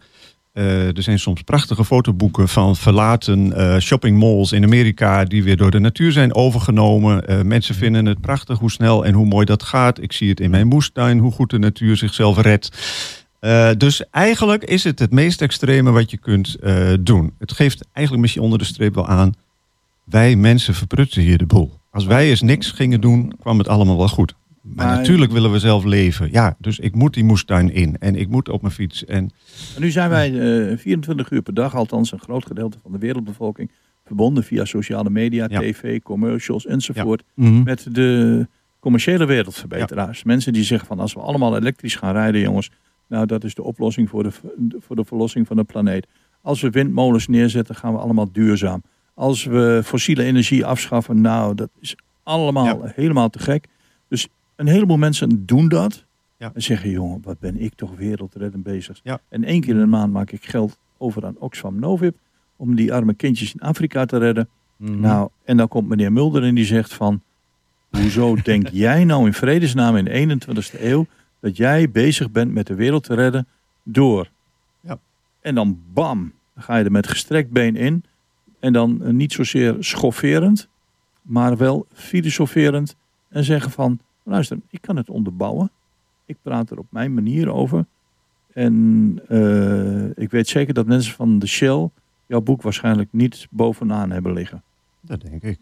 Er 0.54 1.04
zijn 1.04 1.20
soms 1.20 1.42
prachtige 1.42 1.86
fotoboeken 1.86 2.48
van 2.48 2.76
verlaten 2.76 3.54
eh, 3.54 3.78
shoppingmalls 3.80 4.52
in 4.52 4.64
Amerika 4.64 5.24
die 5.26 5.44
weer 5.44 5.58
door 5.58 5.72
de 5.72 5.80
natuur 5.80 6.12
zijn 6.12 6.36
overgenomen. 6.36 7.28
Eh, 7.28 7.42
mensen 7.42 7.76
vinden 7.76 8.06
het 8.06 8.22
prachtig 8.22 8.60
hoe 8.60 8.72
snel 8.72 9.06
en 9.06 9.14
hoe 9.14 9.26
mooi 9.26 9.46
dat 9.46 9.64
gaat. 9.64 10.02
Ik 10.02 10.12
zie 10.12 10.30
het 10.30 10.40
in 10.40 10.50
mijn 10.50 10.68
moestuin, 10.68 11.18
hoe 11.18 11.32
goed 11.32 11.50
de 11.50 11.60
natuur 11.60 11.98
zichzelf 11.98 12.38
redt. 12.38 12.70
Eh, 13.40 13.70
dus 13.78 14.10
eigenlijk 14.10 14.64
is 14.64 14.84
het 14.84 15.00
het 15.00 15.12
meest 15.12 15.42
extreme 15.42 15.92
wat 15.92 16.12
je 16.12 16.18
kunt 16.18 16.56
eh, 16.56 16.94
doen. 17.00 17.34
Het 17.38 17.52
geeft 17.52 17.86
eigenlijk 17.92 18.22
misschien 18.22 18.44
onder 18.44 18.60
de 18.60 18.66
streep 18.66 18.96
wel 18.96 19.08
aan. 19.08 19.34
Wij 20.04 20.36
mensen 20.36 20.74
verprutsen 20.74 21.22
hier 21.22 21.38
de 21.38 21.46
boel. 21.46 21.78
Als 21.92 22.06
wij 22.06 22.30
eens 22.30 22.42
niks 22.42 22.72
gingen 22.72 23.02
doen, 23.02 23.34
kwam 23.40 23.58
het 23.58 23.68
allemaal 23.68 23.98
wel 23.98 24.08
goed. 24.08 24.34
Maar, 24.62 24.86
Maar- 24.86 24.98
natuurlijk 24.98 25.32
willen 25.32 25.52
we 25.52 25.60
zelf 25.60 25.84
leven. 25.84 26.30
Ja, 26.32 26.56
dus 26.60 26.80
ik 26.80 26.96
moet 26.96 27.14
die 27.14 27.24
moestuin 27.24 27.74
in. 27.74 27.98
En 28.00 28.16
ik 28.16 28.28
moet 28.30 28.50
op 28.50 28.62
mijn 28.62 28.74
fiets. 28.74 29.06
En 29.06 29.30
En 29.76 29.82
nu 29.82 29.92
zijn 29.92 30.10
wij 30.10 30.28
eh, 30.72 30.78
24 30.78 31.32
uur 31.32 31.42
per 31.42 31.54
dag, 31.54 31.76
althans 31.76 32.12
een 32.12 32.20
groot 32.20 32.46
gedeelte 32.46 32.78
van 32.82 32.92
de 32.92 32.98
wereldbevolking, 32.98 33.72
verbonden 34.06 34.44
via 34.44 34.66
sociale 34.66 35.10
media, 35.10 35.48
Ja. 35.50 35.60
tv, 35.60 36.02
commercials 36.02 36.66
enzovoort. 36.66 37.24
Mhm. 37.34 37.64
Met 37.64 37.86
de 37.92 38.48
commerciële 38.80 39.26
wereldverbeteraars. 39.26 40.24
Mensen 40.24 40.54
die 40.54 40.64
zeggen 40.64 40.88
van 40.88 41.00
als 41.00 41.14
we 41.14 41.20
allemaal 41.20 41.58
elektrisch 41.58 41.96
gaan 41.96 42.14
rijden, 42.14 42.42
jongens. 42.42 42.70
Nou, 43.10 43.26
dat 43.26 43.44
is 43.44 43.56
de 43.56 43.64
oplossing 43.64 44.10
voor 44.10 44.24
de, 44.24 44.32
voor 44.80 44.96
de 44.96 45.06
verlossing 45.06 45.48
van 45.48 45.56
de 45.56 45.64
planeet. 45.64 46.08
Als 46.42 46.62
we 46.62 46.70
windmolens 46.70 47.28
neerzetten, 47.28 47.76
gaan 47.76 47.94
we 47.94 48.00
allemaal 48.00 48.32
duurzaam. 48.32 48.82
Als 49.14 49.44
we 49.44 49.82
fossiele 49.86 50.24
energie 50.24 50.66
afschaffen, 50.66 51.22
nou, 51.22 51.56
dat 51.56 51.70
is 51.80 51.96
allemaal 52.24 52.82
helemaal 52.84 53.30
te 53.30 53.40
gek. 53.40 53.68
Dus 54.08 54.28
een 54.56 54.68
heleboel 54.68 54.98
mensen 54.98 55.46
doen 55.46 55.68
dat. 55.68 56.06
Ja. 56.38 56.52
En 56.54 56.62
zeggen, 56.62 56.90
jongen, 56.90 57.20
wat 57.24 57.40
ben 57.40 57.62
ik 57.62 57.74
toch 57.76 57.96
wereldreddend 57.96 58.64
bezig. 58.64 59.00
Ja. 59.04 59.20
En 59.30 59.44
één 59.44 59.62
keer 59.62 59.74
in 59.74 59.80
de 59.80 59.86
maand 59.86 60.14
maak 60.14 60.32
ik 60.32 60.46
geld 60.46 60.78
over 60.98 61.26
aan 61.26 61.36
Oxfam 61.40 61.80
Novib. 61.80 62.18
Om 62.56 62.76
die 62.76 62.94
arme 62.94 63.14
kindjes 63.14 63.54
in 63.54 63.60
Afrika 63.60 64.06
te 64.06 64.18
redden. 64.18 64.50
Mhm. 64.76 65.00
Nou, 65.00 65.30
en 65.44 65.58
dan 65.58 65.68
komt 65.68 65.88
meneer 65.88 66.12
Mulder 66.12 66.44
en 66.44 66.56
die 66.56 66.66
zegt 66.66 66.94
van... 66.94 67.22
Hoezo 67.90 68.36
denk 68.44 68.68
jij 68.68 69.04
nou 69.04 69.26
in 69.26 69.34
vredesnaam 69.34 69.96
in 69.96 70.06
de 70.06 70.40
21ste 70.48 70.82
eeuw... 70.82 71.06
dat 71.40 71.58
jij 71.58 71.92
bezig 71.92 72.32
bent 72.32 72.54
met 72.54 72.68
de 72.68 72.76
wereld 72.76 73.04
te 73.04 73.14
redden 73.14 73.48
door... 73.84 74.30
Ja. 74.82 75.00
En 75.42 75.56
dan 75.56 75.80
bam, 75.94 76.34
dan 76.54 76.64
ga 76.64 76.76
je 76.76 76.84
er 76.84 76.92
met 76.92 77.08
gestrekt 77.08 77.52
been 77.52 77.76
in. 77.76 78.04
En 78.60 78.74
dan 78.74 79.04
eh, 79.04 79.12
niet 79.12 79.34
zozeer 79.34 79.76
schofferend, 79.80 80.70
maar 81.22 81.58
wel 81.58 81.88
filosoferend. 81.94 82.96
En 83.30 83.44
zeggen 83.44 83.72
van, 83.72 84.00
luister, 84.24 84.58
ik 84.70 84.82
kan 84.82 84.96
het 84.96 85.10
onderbouwen. 85.10 85.72
Ik 86.26 86.38
praat 86.42 86.70
er 86.70 86.78
op 86.78 86.88
mijn 86.90 87.14
manier 87.14 87.52
over. 87.52 87.86
En 88.54 89.20
eh, 89.28 90.24
ik 90.24 90.32
weet 90.32 90.48
zeker 90.48 90.74
dat 90.74 90.86
mensen 90.86 91.14
van 91.14 91.40
de 91.40 91.48
Shell 91.48 91.90
jouw 92.26 92.42
boek 92.42 92.62
waarschijnlijk 92.62 93.10
niet 93.12 93.48
bovenaan 93.50 94.12
hebben 94.12 94.34
liggen. 94.34 94.64
Dat 95.02 95.22
denk 95.22 95.44
ik. 95.44 95.60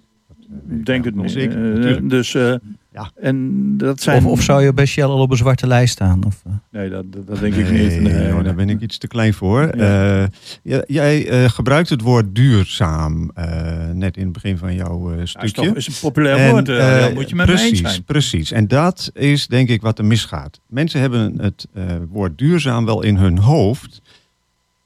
Dat, 0.50 0.86
Denk 0.86 1.06
het 1.06 1.16
niet. 1.16 1.32
zeker, 1.32 1.88
Eh, 1.88 1.98
dus, 2.04 2.36
eh, 2.36 2.54
Ja. 2.93 3.12
en 3.22 3.64
dat 3.78 4.02
zijn... 4.02 4.26
Of, 4.26 4.32
of 4.32 4.41
zou 4.43 4.64
je 4.64 4.74
bij 4.74 4.86
Shell 4.86 5.04
al 5.04 5.20
op 5.22 5.32
een 5.32 5.38
zwarte 5.38 5.68
lijst 5.68 5.93
staan? 5.93 6.24
Of, 6.26 6.41
eh? 6.45 6.52
Nee, 6.72 6.89
dat, 6.89 7.04
dat, 7.14 7.28
dat 7.28 7.39
denk 7.39 7.54
ik 7.56 7.70
Nee, 7.70 8.00
niet. 8.00 8.02
Nee, 8.14 8.43
daar 8.43 8.56
ben 8.56 8.70
ik 8.70 8.82
iets 8.82 8.98
te 8.98 9.08
klein 9.08 9.34
voor. 9.34 9.78
Ja. 9.78 10.24
Eh, 10.64 10.78
jij 10.88 11.28
eh, 11.30 11.50
gebruikt 11.50 11.89
het 11.89 12.02
woord 12.02 12.36
duurzaam 12.36 13.32
eh, 13.34 13.89
net 13.93 14.18
in 14.18 14.24
het 14.24 14.32
begin 14.34 14.58
van 14.58 14.76
jouw 14.76 15.12
eh, 15.14 15.22
is 15.22 15.30
stukje. 15.30 15.52
toch- 15.52 15.76
is 15.76 15.88
een 15.88 15.93
populair 16.02 16.38
En, 16.38 16.52
woord, 16.52 16.68
Jan, 16.68 17.14
moet 17.14 17.30
je 17.30 17.36
met 17.36 17.48
me 17.48 17.54
precies, 17.54 17.80
eens 17.82 17.89
zijn. 17.91 18.04
Precies, 18.04 18.52
en 18.52 18.68
dat 18.68 19.12
is 19.14 19.48
denk 19.48 19.70
ik 19.70 19.82
wat 19.82 20.00
er 20.00 20.06
misgaat. 20.06 20.60
Mensen 20.68 21.00
hebben 21.02 21.34
het 21.41 21.68
eh, 21.74 21.84
woord 22.10 22.38
duurzaam 22.38 22.86
wel 22.86 23.04
in 23.04 23.16
hun 23.16 23.38
hoofd, 23.38 24.02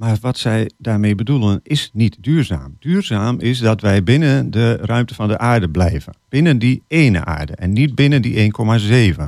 maar 0.02 0.18
wat 0.22 0.38
zij 0.38 0.72
daarmee 0.78 1.16
bedoelen 1.16 1.60
is 1.64 1.90
niet 1.94 2.18
duurzaam. 2.20 2.76
Duurzaam 2.80 3.40
is 3.40 3.60
dat 3.60 3.82
wij 3.82 4.04
binnen 4.04 4.52
de 4.52 4.76
ruimte 4.76 5.14
van 5.14 5.28
de 5.28 5.38
aarde 5.38 5.70
blijven. 5.70 6.14
Binnen 6.30 6.60
die 6.60 6.84
ene 6.88 7.26
aarde 7.26 7.56
en 7.56 7.74
niet 7.74 7.96
binnen 7.96 8.22
die 8.22 8.52
1,7. 9.16 9.24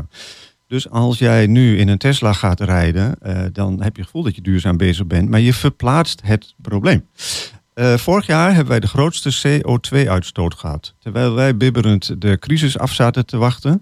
Dus 0.68 0.90
als 0.90 1.18
jij 1.18 1.48
nu 1.48 1.78
in 1.78 1.88
een 1.88 1.98
Tesla 1.98 2.34
gaat 2.34 2.60
rijden, 2.60 3.16
eh, 3.20 3.44
dan 3.52 3.82
heb 3.82 3.96
je 3.96 4.02
het 4.02 4.06
gevoel 4.12 4.24
dat 4.24 4.36
je 4.36 4.42
duurzaam 4.42 4.78
bezig 4.78 5.08
bent, 5.08 5.30
maar 5.30 5.40
je 5.40 5.54
verplaatst 5.54 6.22
het 6.24 6.54
probleem. 6.62 7.06
Eh, 7.74 7.94
vorig 7.94 8.26
jaar 8.26 8.50
hebben 8.50 8.70
wij 8.70 8.80
de 8.80 8.88
grootste 8.88 9.32
CO2-uitstoot 9.42 10.56
gehad. 10.56 10.94
Terwijl 11.00 11.34
wij 11.34 11.58
bibberend 11.58 12.22
de 12.22 12.40
crisis 12.40 12.78
af 12.78 12.94
zaten 12.94 13.26
te 13.26 13.38
wachten, 13.38 13.82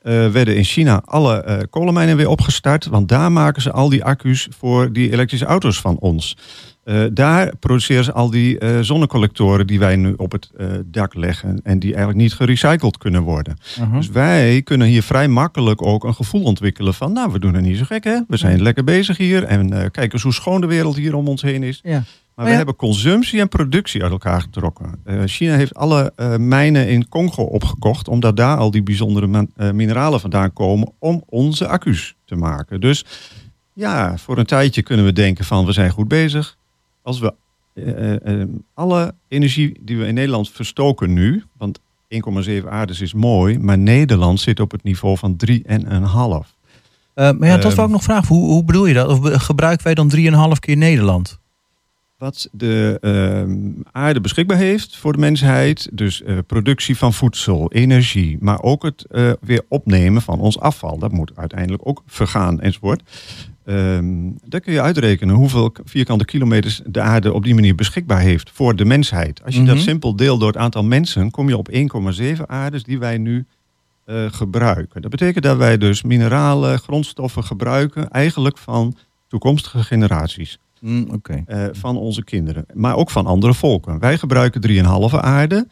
eh, 0.00 0.28
werden 0.28 0.56
in 0.56 0.64
China 0.64 1.02
alle 1.04 1.42
eh, 1.42 1.58
kolenmijnen 1.70 2.16
weer 2.16 2.28
opgestart. 2.28 2.86
Want 2.86 3.08
daar 3.08 3.32
maken 3.32 3.62
ze 3.62 3.72
al 3.72 3.88
die 3.88 4.04
accu's 4.04 4.48
voor 4.58 4.92
die 4.92 5.12
elektrische 5.12 5.46
auto's 5.46 5.80
van 5.80 5.98
ons. 5.98 6.36
Eh, 6.84 7.04
daar 7.12 7.56
produceren 7.56 8.04
ze 8.04 8.12
al 8.12 8.30
die 8.30 8.58
zonnecollectoren 8.80 9.66
die 9.66 9.78
wij 9.78 9.96
nu 9.96 10.12
op 10.16 10.32
het 10.32 10.50
dak 10.84 11.14
leggen. 11.14 11.60
En 11.62 11.78
die 11.78 11.90
eigenlijk 11.90 12.22
niet 12.22 12.34
gerecycled 12.34 12.98
kunnen 12.98 13.22
worden. 13.22 13.58
Mhm. 13.80 13.96
Dus 13.96 14.08
wij 14.08 14.62
kunnen 14.62 14.86
hier 14.86 15.02
vrij 15.02 15.28
makkelijk 15.28 15.82
ook 15.82 16.04
een 16.04 16.14
gevoel 16.14 16.42
ontwikkelen 16.42 16.94
van... 16.94 17.12
nou, 17.12 17.32
we 17.32 17.38
doen 17.38 17.54
het 17.54 17.64
niet 17.64 17.78
zo 17.78 17.84
gek, 17.84 18.04
hè? 18.04 18.18
We 18.28 18.36
zijn 18.36 18.62
lekker 18.62 18.84
bezig 18.84 19.16
hier. 19.16 19.44
En 19.44 19.90
kijk 19.90 20.12
eens 20.12 20.22
hoe 20.22 20.32
schoon 20.32 20.60
de 20.60 20.66
wereld 20.66 20.96
hier 20.96 21.14
om 21.14 21.28
ons 21.28 21.42
heen 21.42 21.62
is. 21.62 21.80
Ja. 21.82 22.02
Maar 22.40 22.48
Oh 22.48 22.54
we 22.54 22.58
hebben 22.64 22.76
consumptie 22.76 23.40
en 23.40 23.48
productie 23.48 24.02
uit 24.02 24.12
elkaar 24.12 24.40
getrokken. 24.40 25.00
Eh, 25.04 25.22
China 25.24 25.56
heeft 25.56 25.74
alle 25.74 26.12
eh, 26.16 26.36
mijnen 26.36 26.88
in 26.88 27.08
Congo 27.08 27.42
opgekocht... 27.42 28.08
omdat 28.08 28.36
daar 28.36 28.56
al 28.56 28.70
die 28.70 28.82
bijzondere 28.82 29.48
eh, 29.56 29.70
mineralen 29.70 30.20
vandaan 30.20 30.52
komen... 30.52 30.92
om 30.98 31.22
onze 31.28 31.68
accu's 31.68 32.16
te 32.24 32.36
maken. 32.36 32.80
Dus 32.80 33.04
ja, 33.72 34.18
voor 34.18 34.38
een 34.38 34.46
tijdje 34.46 34.82
kunnen 34.82 35.04
we 35.04 35.12
denken 35.12 35.44
van... 35.44 35.66
we 35.66 35.72
zijn 35.72 35.90
goed 35.90 36.08
bezig. 36.08 36.56
Als 37.02 37.18
we 37.18 37.34
alle 38.74 39.14
energie 39.28 39.80
die 39.80 39.98
we 39.98 40.06
in 40.06 40.14
Nederland 40.14 40.50
verstoken 40.50 41.12
nu... 41.12 41.44
want 41.58 41.80
1,7 42.48 42.68
aardes 42.68 43.00
is 43.00 43.14
mooi... 43.14 43.58
maar 43.58 43.78
Nederland 43.78 44.40
zit 44.40 44.60
op 44.60 44.70
het 44.70 44.82
niveau 44.82 45.16
van 45.18 45.36
3,5. 45.50 45.58
Eh, 47.14 47.30
maar 47.32 47.48
ja, 47.48 47.56
dat 47.56 47.74
wou 47.74 47.86
ik 47.86 47.94
nog 47.94 48.02
vragen. 48.02 48.34
Hoe, 48.34 48.46
hoe 48.46 48.64
bedoel 48.64 48.86
je 48.86 48.94
dat? 48.94 49.08
Of 49.08 49.42
gebruiken 49.42 49.84
wij 49.84 49.94
dan 49.94 50.12
3,5 50.16 50.58
keer 50.58 50.76
Nederland? 50.76 51.39
Wat 52.20 52.48
de 52.52 52.98
ehm, 53.00 53.58
aarde 53.92 54.20
beschikbaar 54.20 54.56
heeft 54.56 54.96
voor 54.96 55.12
de 55.12 55.18
mensheid. 55.18 55.88
Dus 55.92 56.22
eh, 56.22 56.38
productie 56.46 56.96
van 56.96 57.12
voedsel, 57.12 57.72
energie, 57.72 58.36
maar 58.40 58.62
ook 58.62 58.82
het 58.82 59.04
eh, 59.04 59.32
weer 59.40 59.62
opnemen 59.68 60.22
van 60.22 60.40
ons 60.40 60.58
afval. 60.58 60.98
Dat 60.98 61.12
moet 61.12 61.32
uiteindelijk 61.34 61.86
ook 61.86 62.02
vergaan 62.06 62.60
enzovoort. 62.60 63.02
Ehm 63.64 64.30
dan 64.44 64.60
kun 64.60 64.72
je 64.72 64.80
uitrekenen 64.80 65.34
hoeveel 65.34 65.74
vierkante 65.84 66.24
kilometers 66.24 66.80
de 66.86 67.00
aarde 67.00 67.32
op 67.32 67.44
die 67.44 67.54
manier 67.54 67.74
beschikbaar 67.74 68.20
heeft 68.20 68.50
voor 68.52 68.76
de 68.76 68.84
mensheid. 68.84 69.44
Als 69.44 69.54
je 69.54 69.64
dat 69.64 69.74
Mhm. 69.74 69.84
simpel 69.84 70.16
deelt 70.16 70.38
door 70.40 70.48
het 70.48 70.56
aantal 70.56 70.84
mensen, 70.84 71.30
kom 71.30 71.48
je 71.48 71.56
op 71.56 71.68
1,7 71.68 72.48
aardes 72.48 72.82
die 72.82 72.98
wij 72.98 73.18
nu 73.18 73.44
eh, 74.04 74.24
gebruiken. 74.30 75.02
Dat 75.02 75.10
betekent 75.10 75.44
dat 75.44 75.56
wij 75.56 75.78
dus 75.78 76.02
mineralen, 76.02 76.78
grondstoffen 76.78 77.44
gebruiken, 77.44 78.10
eigenlijk 78.10 78.58
van 78.58 78.96
toekomstige 79.28 79.82
generaties. 79.82 80.58
Mm. 80.80 81.20
Eh, 81.46 81.64
van 81.72 81.96
onze 81.96 82.24
kinderen. 82.24 82.64
Maar 82.74 82.96
ook 82.96 83.10
van 83.10 83.26
andere 83.26 83.54
volken. 83.54 83.98
Wij 83.98 84.18
gebruiken 84.18 84.60
3,5 84.60 85.18
aarde. 85.20 85.66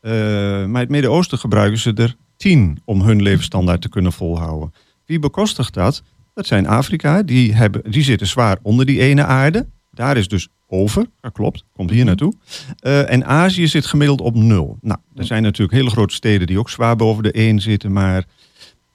eh, 0.00 0.10
maar 0.12 0.60
in 0.60 0.74
het 0.74 0.88
Midden-Oosten 0.88 1.38
gebruiken 1.38 1.78
ze 1.78 1.92
er 1.94 2.16
10 2.36 2.78
om 2.84 3.02
hun 3.02 3.22
levensstandaard 3.22 3.80
te 3.82 3.88
kunnen 3.88 4.12
volhouden. 4.12 4.72
Wie 5.06 5.18
bekostigt 5.18 5.74
dat? 5.74 6.02
Dat 6.34 6.46
zijn 6.46 6.66
Afrika. 6.66 7.22
Die, 7.22 7.54
hebben, 7.54 7.90
die 7.90 8.02
zitten 8.02 8.26
zwaar 8.26 8.58
onder 8.62 8.86
die 8.86 9.00
ene 9.00 9.24
aarde. 9.24 9.66
Daar 9.92 10.16
is 10.16 10.28
dus 10.28 10.48
over. 10.66 11.06
Dat 11.20 11.32
klopt. 11.32 11.64
Komt 11.72 11.90
hier 11.90 12.04
naartoe. 12.04 12.32
Eh, 12.78 13.12
en 13.12 13.24
Azië 13.26 13.66
zit 13.66 13.86
gemiddeld 13.86 14.20
op 14.20 14.34
nul. 14.34 14.78
Nou, 14.80 14.98
er 15.14 15.24
zijn 15.24 15.42
natuurlijk 15.42 15.72
hele 15.78 15.90
grote 15.90 16.14
steden 16.14 16.46
die 16.46 16.58
ook 16.58 16.70
zwaar 16.70 16.96
boven 16.96 17.22
de 17.22 17.32
1 17.32 17.60
zitten. 17.60 17.92
Maar 17.92 18.24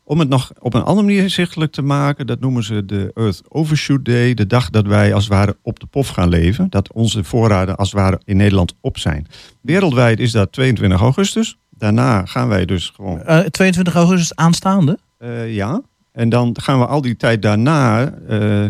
om 0.08 0.20
het 0.20 0.30
nog 0.30 0.52
op 0.60 0.74
een 0.74 0.84
andere 0.84 1.08
manier 1.08 1.22
inzichtelijk 1.22 1.72
te 1.72 1.82
maken, 1.82 2.28
dat 2.28 2.40
noemen 2.40 2.64
ze 2.64 2.86
de 2.86 3.12
Earth 3.14 3.42
Overshoot 3.48 4.06
Day. 4.06 4.34
De 4.34 4.48
dag 4.48 4.70
dat 4.70 4.88
wij 4.88 5.14
als 5.14 5.24
het 5.24 5.34
ware 5.34 5.58
op 5.62 5.80
de 5.80 5.86
pof 5.86 6.08
gaan 6.08 6.30
leven. 6.30 6.70
Dat 6.70 6.94
onze 6.94 7.24
voorraden 7.24 7.76
als 7.76 7.92
het 7.92 8.00
ware 8.00 8.22
in 8.26 8.38
Nederland 8.38 8.74
op 8.82 8.98
zijn. 8.98 9.28
Wereldwijd 9.62 10.20
is 10.20 10.32
dat 10.32 10.52
22 10.52 11.00
augustus. 11.00 11.58
Daarna 11.70 12.26
gaan 12.26 12.48
wij 12.48 12.66
dus 12.66 12.90
gewoon. 12.96 13.22
Eh, 13.22 13.40
22 13.40 13.96
augustus 13.96 14.36
aanstaande? 14.36 15.00
Eh, 15.18 15.56
ja. 15.56 15.82
En 16.12 16.30
dan 16.30 16.56
gaan 16.62 16.80
we 16.80 16.86
al 16.86 17.02
die 17.02 17.18
tijd 17.18 17.42
daarna 17.42 18.14
eh, 18.28 18.70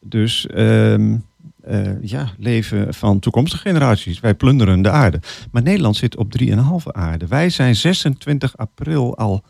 dus 0.00 0.46
ehm, 0.46 1.16
eh, 1.62 2.02
ja, 2.02 2.28
leven 2.38 2.94
van 2.94 3.18
toekomstige 3.18 3.62
generaties. 3.62 4.20
Wij 4.20 4.34
plunderen 4.34 4.82
de 4.82 4.90
aarde. 4.90 5.20
Maar 5.50 5.62
Nederland 5.62 5.96
zit 5.96 6.16
op 6.16 6.30
3,5 6.30 6.92
aarde. 6.92 7.26
Wij 7.26 7.50
zijn 7.50 7.76
26 7.76 8.56
april 8.56 9.16
al 9.16 9.42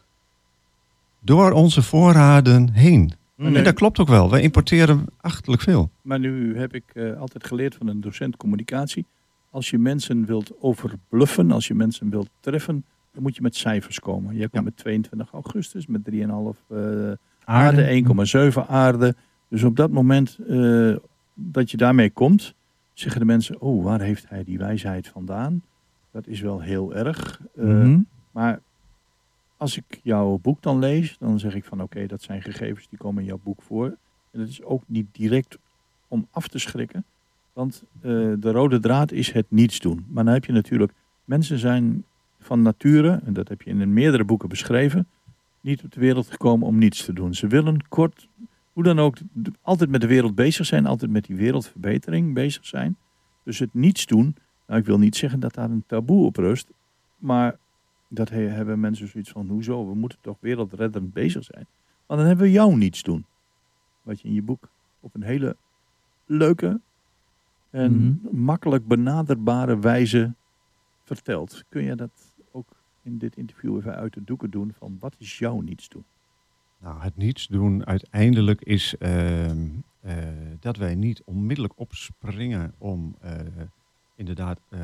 door 1.24 1.52
onze 1.52 1.82
voorraden 1.82 2.72
heen. 2.72 3.12
Nee. 3.36 3.54
En 3.54 3.64
dat 3.64 3.74
klopt 3.74 3.98
ook 3.98 4.08
wel. 4.08 4.30
Wij 4.30 4.42
importeren 4.42 5.04
achtelijk 5.20 5.62
veel. 5.62 5.90
Maar 6.02 6.18
nu 6.18 6.58
heb 6.58 6.74
ik 6.74 6.84
eh, 6.92 7.20
altijd 7.20 7.46
geleerd 7.46 7.74
van 7.74 7.86
een 7.86 8.00
docent 8.00 8.36
communicatie. 8.36 9.06
Als 9.50 9.70
je 9.70 9.78
mensen 9.78 10.26
wilt 10.26 10.52
overbluffen, 10.60 11.50
als 11.50 11.66
je 11.66 11.74
mensen 11.74 12.10
wilt 12.10 12.28
treffen, 12.40 12.84
dan 13.12 13.22
moet 13.22 13.36
je 13.36 13.42
met 13.42 13.56
cijfers 13.56 14.00
komen. 14.00 14.36
Jij 14.36 14.48
komt 14.48 14.64
met 14.64 14.76
22 14.76 15.32
augustus, 15.32 15.86
met 15.86 16.00
3,5 16.10 16.18
eh 16.68 17.12
aarde, 17.44 18.04
1,7 18.54 18.68
aarde. 18.68 19.14
Dus 19.48 19.62
op 19.62 19.76
dat 19.76 19.90
moment 19.90 20.38
eh, 20.48 20.96
dat 21.34 21.70
je 21.70 21.76
daarmee 21.76 22.10
komt, 22.10 22.54
zeggen 22.92 23.20
de 23.20 23.26
mensen, 23.26 23.60
oh, 23.60 23.84
waar 23.84 24.00
heeft 24.00 24.28
hij 24.28 24.44
die 24.44 24.58
wijsheid 24.58 25.08
vandaan? 25.08 25.62
Dat 26.10 26.26
is 26.26 26.40
wel 26.40 26.60
heel 26.60 26.94
erg. 26.94 27.40
Mhm. 27.54 28.00
Maar 28.30 28.60
als 29.62 29.76
ik 29.76 30.00
jouw 30.02 30.38
boek 30.38 30.62
dan 30.62 30.78
lees, 30.78 31.16
dan 31.18 31.38
zeg 31.38 31.54
ik 31.54 31.64
van 31.64 31.82
oké, 31.82 32.06
dat 32.06 32.22
zijn 32.22 32.42
gegevens 32.42 32.88
die 32.88 32.98
komen 32.98 33.22
in 33.22 33.28
jouw 33.28 33.40
boek 33.42 33.62
voor. 33.62 33.86
En 34.30 34.38
dat 34.38 34.48
is 34.48 34.62
ook 34.62 34.82
niet 34.86 35.06
direct 35.12 35.58
om 36.08 36.26
af 36.30 36.48
te 36.48 36.58
schrikken. 36.58 37.04
Want 37.52 37.82
eh, 37.96 38.10
de 38.38 38.50
rode 38.50 38.80
draad 38.80 39.12
is 39.12 39.32
het 39.32 39.46
niets 39.48 39.78
doen. 39.78 40.06
Maar 40.08 40.24
dan 40.24 40.32
heb 40.32 40.44
je 40.44 40.52
natuurlijk, 40.52 40.92
mensen 41.24 41.58
zijn 41.58 42.04
van 42.40 42.62
nature, 42.62 43.20
en 43.24 43.32
dat 43.32 43.48
heb 43.48 43.62
je 43.62 43.70
in 43.70 43.92
meerdere 43.92 44.24
boeken 44.24 44.48
beschreven, 44.48 45.06
niet 45.60 45.84
op 45.84 45.92
de 45.92 46.00
wereld 46.00 46.30
gekomen 46.30 46.66
om 46.66 46.78
niets 46.78 47.04
te 47.04 47.12
doen. 47.12 47.34
Ze 47.34 47.46
willen 47.46 47.88
kort, 47.88 48.28
hoe 48.72 48.82
dan 48.82 48.98
ook, 48.98 49.16
altijd 49.60 49.90
met 49.90 50.00
de 50.00 50.06
wereld 50.06 50.34
bezig 50.34 50.66
zijn, 50.66 50.86
altijd 50.86 51.10
met 51.10 51.24
die 51.24 51.36
wereldverbetering 51.36 52.34
bezig 52.34 52.66
zijn. 52.66 52.96
Dus 53.44 53.58
het 53.58 53.74
niets 53.74 54.06
doen, 54.06 54.36
Nou, 54.66 54.80
ik 54.80 54.86
wil 54.86 54.98
niet 54.98 55.16
zeggen 55.16 55.40
dat 55.40 55.54
daar 55.54 55.70
een 55.70 55.84
taboe 55.86 56.26
op 56.26 56.36
rust. 56.36 56.68
Maar 57.18 57.58
dat 58.14 58.28
he- 58.28 58.48
hebben 58.48 58.80
mensen 58.80 59.08
zoiets 59.08 59.30
van, 59.30 59.48
hoezo? 59.48 59.88
We 59.88 59.94
moeten 59.94 60.18
toch 60.20 60.36
wereldreddend 60.40 61.12
bezig 61.12 61.44
zijn. 61.44 61.66
Want 62.06 62.20
dan 62.20 62.28
hebben 62.28 62.46
we 62.46 62.52
jou 62.52 62.76
niets 62.76 63.02
doen. 63.02 63.26
Wat 64.02 64.20
je 64.20 64.28
in 64.28 64.34
je 64.34 64.42
boek 64.42 64.68
op 65.00 65.14
een 65.14 65.22
hele 65.22 65.56
leuke 66.26 66.80
en 67.70 68.20
makkelijk 68.30 68.86
benaderbare 68.86 69.78
wijze 69.78 70.34
vertelt. 71.04 71.64
Kun 71.68 71.82
je 71.82 71.94
dat 71.94 72.32
ook 72.50 72.68
in 73.02 73.18
dit 73.18 73.36
interview 73.36 73.76
even 73.76 73.94
uit 73.94 74.14
de 74.14 74.24
doeken 74.24 74.50
doen? 74.50 74.72
Van 74.78 74.96
wat 74.98 75.14
is 75.18 75.38
jouw 75.38 75.60
niets 75.60 75.88
doen? 75.88 76.04
Nou, 76.78 77.00
het 77.00 77.16
niets 77.16 77.46
doen 77.46 77.86
uiteindelijk 77.86 78.60
is 78.60 78.96
ehm, 78.98 79.68
eh, 80.00 80.16
dat 80.60 80.76
wij 80.76 80.94
niet 80.94 81.22
onmiddellijk 81.24 81.78
opspringen 81.78 82.74
om 82.78 83.16
eh, 83.20 83.38
inderdaad 84.14 84.60
eh, 84.68 84.80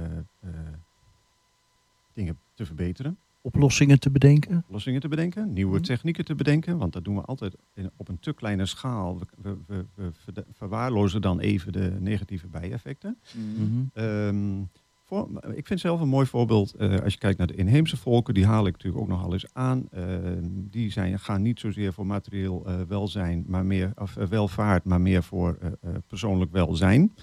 dingen 2.18 2.38
te 2.54 2.66
verbeteren. 2.66 3.18
Oplossingen 3.40 4.00
te 4.00 4.10
bedenken. 4.10 4.56
Oplossingen 4.66 5.00
te 5.00 5.08
bedenken, 5.08 5.52
nieuwe 5.52 5.80
technieken 5.80 6.24
te 6.24 6.34
bedenken, 6.34 6.78
want 6.78 6.92
dat 6.92 7.04
doen 7.04 7.14
we 7.14 7.22
altijd 7.22 7.56
in- 7.74 7.90
op 7.96 8.08
een 8.08 8.18
te 8.20 8.32
kleine 8.32 8.66
schaal. 8.66 9.18
We, 9.42 9.56
we, 9.66 9.84
we, 9.94 10.10
verwaarlozen 10.52 11.20
dan 11.20 11.40
even 11.40 11.72
de 11.72 11.96
negatieve 12.00 12.46
bijeffecten. 12.46 13.18
Mhm. 13.32 13.84
Ehm, 13.92 14.62
voor, 15.04 15.28
ik 15.54 15.66
vind 15.66 15.80
zelf 15.80 16.00
een 16.00 16.08
mooi 16.08 16.26
voorbeeld, 16.26 16.74
eh, 16.74 17.00
als 17.00 17.12
je 17.12 17.18
kijkt 17.18 17.38
naar 17.38 17.46
de 17.46 17.54
inheemse 17.54 17.96
volken, 17.96 18.34
die 18.34 18.46
haal 18.46 18.66
ik 18.66 18.72
natuurlijk 18.72 19.02
ook 19.02 19.08
nogal 19.08 19.32
eens 19.32 19.46
aan. 19.54 19.88
Ehm, 19.90 20.44
die 20.70 20.92
zijn, 20.92 21.18
gaan 21.18 21.42
niet 21.42 21.60
zozeer 21.60 21.92
voor 21.92 22.06
materieel 22.06 22.66
eh, 22.66 22.80
welzijn, 22.88 23.44
maar 23.46 23.66
meer, 23.66 23.92
of 23.96 24.16
eh, 24.16 24.26
welvaart, 24.26 24.84
maar 24.84 25.00
meer 25.00 25.22
voor 25.22 25.56
eh, 25.60 25.66
eh, 25.68 25.94
persoonlijk 26.06 26.52
welzijn. 26.52 27.14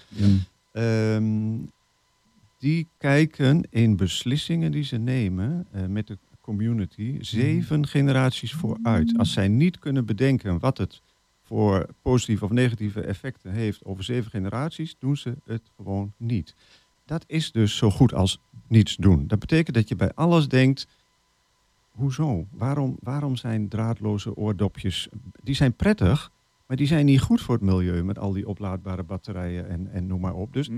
Ehm, 0.72 1.54
die 2.58 2.88
kijken 2.98 3.66
in 3.70 3.96
beslissingen 3.96 4.72
die 4.72 4.84
ze 4.84 4.96
nemen 4.96 5.66
eh, 5.70 5.86
met 5.86 6.06
de 6.06 6.18
community 6.40 7.16
zeven 7.20 7.86
generaties 7.86 8.52
vooruit. 8.52 9.18
Als 9.18 9.32
zij 9.32 9.48
niet 9.48 9.78
kunnen 9.78 10.06
bedenken 10.06 10.58
wat 10.58 10.78
het 10.78 11.02
voor 11.42 11.86
positieve 12.02 12.44
of 12.44 12.50
negatieve 12.50 13.00
effecten 13.00 13.52
heeft 13.52 13.84
over 13.84 14.04
zeven 14.04 14.30
generaties, 14.30 14.96
doen 14.98 15.16
ze 15.16 15.36
het 15.44 15.62
gewoon 15.76 16.12
niet. 16.16 16.54
Dat 17.04 17.24
is 17.26 17.52
dus 17.52 17.76
zo 17.76 17.90
goed 17.90 18.14
als 18.14 18.40
niets 18.68 18.96
doen. 18.96 19.26
Dat 19.26 19.38
betekent 19.38 19.76
dat 19.76 19.88
je 19.88 19.96
bij 19.96 20.12
alles 20.14 20.48
denkt, 20.48 20.86
hoezo? 21.90 22.46
Waarom, 22.50 22.96
waarom 23.00 23.36
zijn 23.36 23.68
draadloze 23.68 24.36
oordopjes, 24.36 25.08
die 25.42 25.54
zijn 25.54 25.72
prettig, 25.72 26.30
maar 26.66 26.76
die 26.76 26.86
zijn 26.86 27.04
niet 27.04 27.20
goed 27.20 27.40
voor 27.40 27.54
het 27.54 27.64
milieu 27.64 28.02
met 28.04 28.18
al 28.18 28.32
die 28.32 28.48
oplaadbare 28.48 29.02
batterijen 29.02 29.68
en, 29.68 29.90
en 29.92 30.06
noem 30.06 30.20
maar 30.20 30.34
op. 30.34 30.52
Dus 30.52 30.68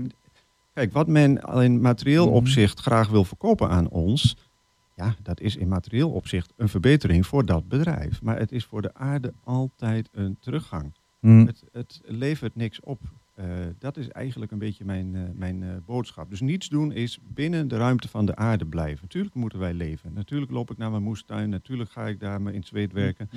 kijk, 0.79 0.93
wat 0.93 1.07
men 1.07 1.37
in 1.37 1.81
materieel 1.81 2.29
opzicht 2.29 2.79
graag 2.79 3.09
wil 3.09 3.23
verkopen 3.23 3.69
aan 3.69 3.89
ons, 3.89 4.37
ja, 4.95 5.15
dat 5.23 5.39
is 5.39 5.55
in 5.55 5.67
materieel 5.67 6.09
opzicht 6.09 6.53
een 6.57 6.69
verbetering 6.69 7.27
voor 7.27 7.45
dat 7.45 7.67
bedrijf. 7.67 8.21
Maar 8.21 8.39
het 8.39 8.51
is 8.51 8.65
voor 8.65 8.81
de 8.81 8.93
aarde 8.93 9.33
altijd 9.43 10.09
een 10.11 10.37
teruggang. 10.39 10.93
Mm. 11.19 11.45
Het, 11.45 11.63
het 11.71 12.01
levert 12.05 12.55
niks 12.55 12.79
op. 12.79 12.99
Eh, 13.35 13.45
dat 13.79 13.97
is 13.97 14.07
eigenlijk 14.09 14.51
een 14.51 14.57
beetje 14.57 14.85
mijn, 14.85 15.15
eh, 15.15 15.21
mijn 15.33 15.63
eh, 15.63 15.69
boodschap. 15.85 16.29
Dus 16.29 16.41
niets 16.41 16.69
doen 16.69 16.91
is 16.91 17.19
binnen 17.33 17.67
de 17.67 17.77
ruimte 17.77 18.07
van 18.07 18.25
de 18.25 18.35
aarde 18.35 18.65
blijven. 18.65 18.99
Natuurlijk 19.01 19.35
moeten 19.35 19.59
wij 19.59 19.73
leven. 19.73 20.11
Natuurlijk 20.13 20.51
loop 20.51 20.71
ik 20.71 20.77
naar 20.77 20.91
mijn 20.91 21.03
moestuin. 21.03 21.49
Natuurlijk 21.49 21.91
ga 21.91 22.07
ik 22.07 22.19
daar 22.19 22.41
me 22.41 22.53
in 22.53 22.63
zweet 22.63 22.93
werken. 22.93 23.29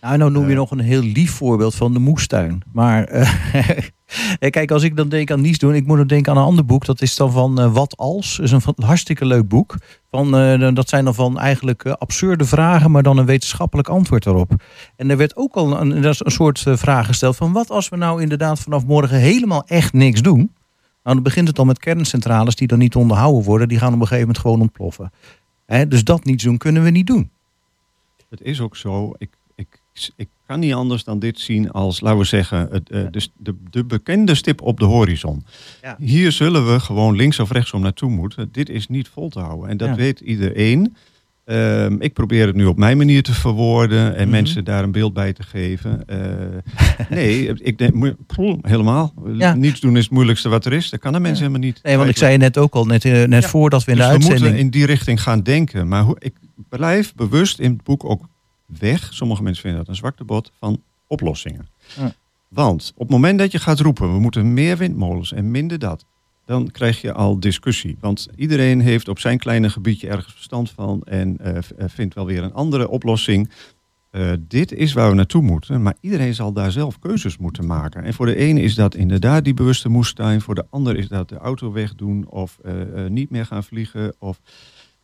Nou, 0.00 0.18
nou 0.18 0.30
noem 0.30 0.48
je 0.48 0.54
nog 0.54 0.70
een 0.70 0.78
heel 0.78 1.02
lief 1.02 1.30
voorbeeld 1.30 1.74
van 1.74 1.92
de 1.92 1.98
moestuin. 1.98 2.62
Maar 2.72 3.08
kijk, 4.50 4.70
als 4.70 4.82
ik 4.82 4.96
dan 4.96 5.08
denk 5.08 5.30
aan 5.30 5.40
niets 5.40 5.58
doen, 5.58 5.74
ik 5.74 5.86
moet 5.86 5.98
ook 5.98 6.08
denken 6.08 6.32
aan 6.32 6.38
een 6.38 6.44
ander 6.44 6.64
boek. 6.64 6.84
Dat 6.84 7.02
is 7.02 7.16
dan 7.16 7.32
van 7.32 7.60
eh, 7.60 7.72
Wat 7.72 7.96
als? 7.96 8.36
Dat 8.36 8.46
is 8.46 8.52
een 8.52 8.62
hartstikke 8.76 9.26
leuk 9.26 9.48
boek. 9.48 9.76
Van, 10.14 10.36
eh, 10.36 10.74
dat 10.74 10.88
zijn 10.88 11.04
dan 11.04 11.14
van 11.14 11.38
eigenlijk 11.38 11.84
eh, 11.84 11.92
absurde 11.92 12.44
vragen, 12.44 12.90
maar 12.90 13.02
dan 13.02 13.18
een 13.18 13.26
wetenschappelijk 13.26 13.88
antwoord 13.88 14.22
daarop. 14.22 14.52
En 14.96 15.10
er 15.10 15.16
werd 15.16 15.36
ook 15.36 15.54
al 15.54 15.80
een, 15.80 16.04
een 16.04 16.14
soort 16.16 16.66
eh, 16.66 16.76
vraag 16.76 17.06
gesteld 17.06 17.36
van 17.36 17.52
wat 17.52 17.70
als 17.70 17.88
we 17.88 17.96
nou 17.96 18.22
inderdaad 18.22 18.60
vanaf 18.60 18.86
morgen 18.86 19.18
helemaal 19.18 19.64
echt 19.66 19.92
niks 19.92 20.22
doen? 20.22 20.38
Nou, 21.02 21.14
dan 21.16 21.22
begint 21.22 21.48
het 21.48 21.58
al 21.58 21.64
met 21.64 21.78
kerncentrales 21.78 22.54
die 22.54 22.66
dan 22.66 22.78
niet 22.78 22.96
onderhouden 22.96 23.44
worden. 23.44 23.68
Die 23.68 23.78
gaan 23.78 23.94
op 23.94 24.00
een 24.00 24.06
gegeven 24.06 24.20
moment 24.20 24.38
gewoon 24.38 24.60
ontploffen. 24.60 25.12
Hè, 25.66 25.88
dus 25.88 26.04
dat 26.04 26.24
niets 26.24 26.44
doen 26.44 26.58
kunnen 26.58 26.82
we 26.82 26.90
niet 26.90 27.06
doen. 27.06 27.30
Het 28.30 28.40
is 28.40 28.60
ook 28.60 28.76
zo. 28.76 29.14
Ik, 29.18 29.30
ik 30.16 30.28
kan 30.46 30.60
niet 30.60 30.72
anders 30.74 31.04
dan 31.04 31.18
dit 31.18 31.38
zien 31.40 31.70
als, 31.70 32.00
laten 32.00 32.18
we 32.18 32.24
zeggen, 32.24 32.68
het, 32.70 32.90
eh, 32.90 33.00
de, 33.10 33.28
de, 33.36 33.54
de 33.70 33.84
bekende 33.84 34.34
stip 34.34 34.62
op 34.62 34.78
de 34.78 34.84
horizon. 34.84 35.44
Ja. 35.82 35.96
Hier 35.98 36.32
zullen 36.32 36.72
we 36.72 36.80
gewoon 36.80 37.16
links 37.16 37.38
of 37.40 37.50
rechtsom 37.50 37.80
naartoe 37.82 38.10
moeten. 38.10 38.48
Dit 38.52 38.68
is 38.68 38.88
niet 38.88 39.08
vol 39.08 39.28
te 39.28 39.40
houden. 39.40 39.68
En 39.68 39.76
dat 39.76 39.88
Ja. 39.88 39.94
weet 39.94 40.20
iedereen. 40.20 40.94
Ehm, 41.44 41.96
ik 41.98 42.12
probeer 42.12 42.46
het 42.46 42.56
nu 42.56 42.64
op 42.64 42.76
mijn 42.78 42.96
manier 42.96 43.22
te 43.22 43.32
verwoorden 43.34 44.14
en 44.16 44.22
Mhm. 44.22 44.30
mensen 44.30 44.64
daar 44.64 44.82
een 44.82 44.92
beeld 44.92 45.12
bij 45.12 45.32
te 45.32 45.42
geven. 45.42 46.06
Eh, 46.06 46.18
nee, 47.16 47.46
ik 47.62 47.78
denk 47.78 48.14
helemaal. 48.62 49.14
Ja. 49.38 49.54
Niets 49.54 49.80
doen 49.80 49.96
is 49.96 50.02
het 50.04 50.12
moeilijkste 50.12 50.48
wat 50.48 50.64
er 50.64 50.72
is. 50.72 50.90
Dat 50.90 51.00
kan 51.00 51.12
de 51.12 51.20
mensen 51.20 51.46
helemaal 51.46 51.66
niet. 51.66 51.80
Nee, 51.82 51.96
want 51.96 52.08
ik 52.08 52.16
zei 52.16 52.32
je 52.32 52.38
net 52.38 52.58
ook 52.58 52.74
al, 52.74 52.84
net, 52.84 53.04
eh, 53.04 53.24
net 53.24 53.44
voordat 53.46 53.84
we 53.84 53.90
in 53.90 53.96
Dus 53.96 54.06
de 54.06 54.10
we 54.12 54.16
uitzending... 54.16 54.44
moeten 54.46 54.64
in 54.64 54.70
die 54.70 54.86
richting 54.86 55.22
gaan 55.22 55.42
denken. 55.42 55.88
Maar 55.88 56.02
hoe, 56.02 56.16
ik 56.18 56.34
blijf 56.68 57.14
bewust 57.14 57.58
in 57.58 57.70
het 57.72 57.82
boek 57.82 58.04
ook 58.04 58.22
weg. 58.78 59.14
Sommige 59.14 59.42
mensen 59.42 59.62
vinden 59.62 59.80
dat 59.80 59.88
een 59.88 59.96
zwakte 59.96 60.24
bot 60.24 60.52
van 60.58 60.82
oplossingen. 61.06 61.68
Ja. 61.96 62.14
Want 62.48 62.92
op 62.94 63.00
het 63.00 63.10
moment 63.10 63.38
dat 63.38 63.52
je 63.52 63.58
gaat 63.58 63.80
roepen, 63.80 64.12
we 64.12 64.18
moeten 64.18 64.54
meer 64.54 64.76
windmolens 64.76 65.32
en 65.32 65.50
minder 65.50 65.78
dat, 65.78 66.04
dan 66.44 66.70
krijg 66.70 67.00
je 67.00 67.12
al 67.12 67.40
discussie. 67.40 67.96
Want 68.00 68.28
iedereen 68.36 68.80
heeft 68.80 69.08
op 69.08 69.18
zijn 69.18 69.38
kleine 69.38 69.70
gebiedje 69.70 70.08
ergens 70.08 70.34
verstand 70.34 70.70
van 70.70 71.02
en 71.02 71.36
eh, 71.38 71.56
eh, 71.56 71.62
vindt 71.86 72.14
wel 72.14 72.26
weer 72.26 72.42
een 72.42 72.52
andere 72.52 72.88
oplossing. 72.88 73.50
Eh, 74.10 74.32
dit 74.48 74.72
is 74.72 74.92
waar 74.92 75.08
we 75.08 75.14
naartoe 75.14 75.42
moeten, 75.42 75.82
maar 75.82 75.94
iedereen 76.00 76.34
zal 76.34 76.52
daar 76.52 76.72
zelf 76.72 76.98
keuzes 76.98 77.38
moeten 77.38 77.66
maken. 77.66 78.04
En 78.04 78.14
voor 78.14 78.26
de 78.26 78.36
ene 78.36 78.60
is 78.60 78.74
dat 78.74 78.94
inderdaad 78.94 79.44
die 79.44 79.54
bewuste 79.54 79.88
moestuin, 79.88 80.40
voor 80.40 80.54
de 80.54 80.66
ander 80.70 80.96
is 80.96 81.08
dat 81.08 81.28
de 81.28 81.36
auto 81.36 81.72
wegdoen 81.72 82.26
of 82.28 82.58
niet 83.08 83.30
meer 83.30 83.46
gaan 83.46 83.64
vliegen. 83.64 84.14
Of... 84.18 84.40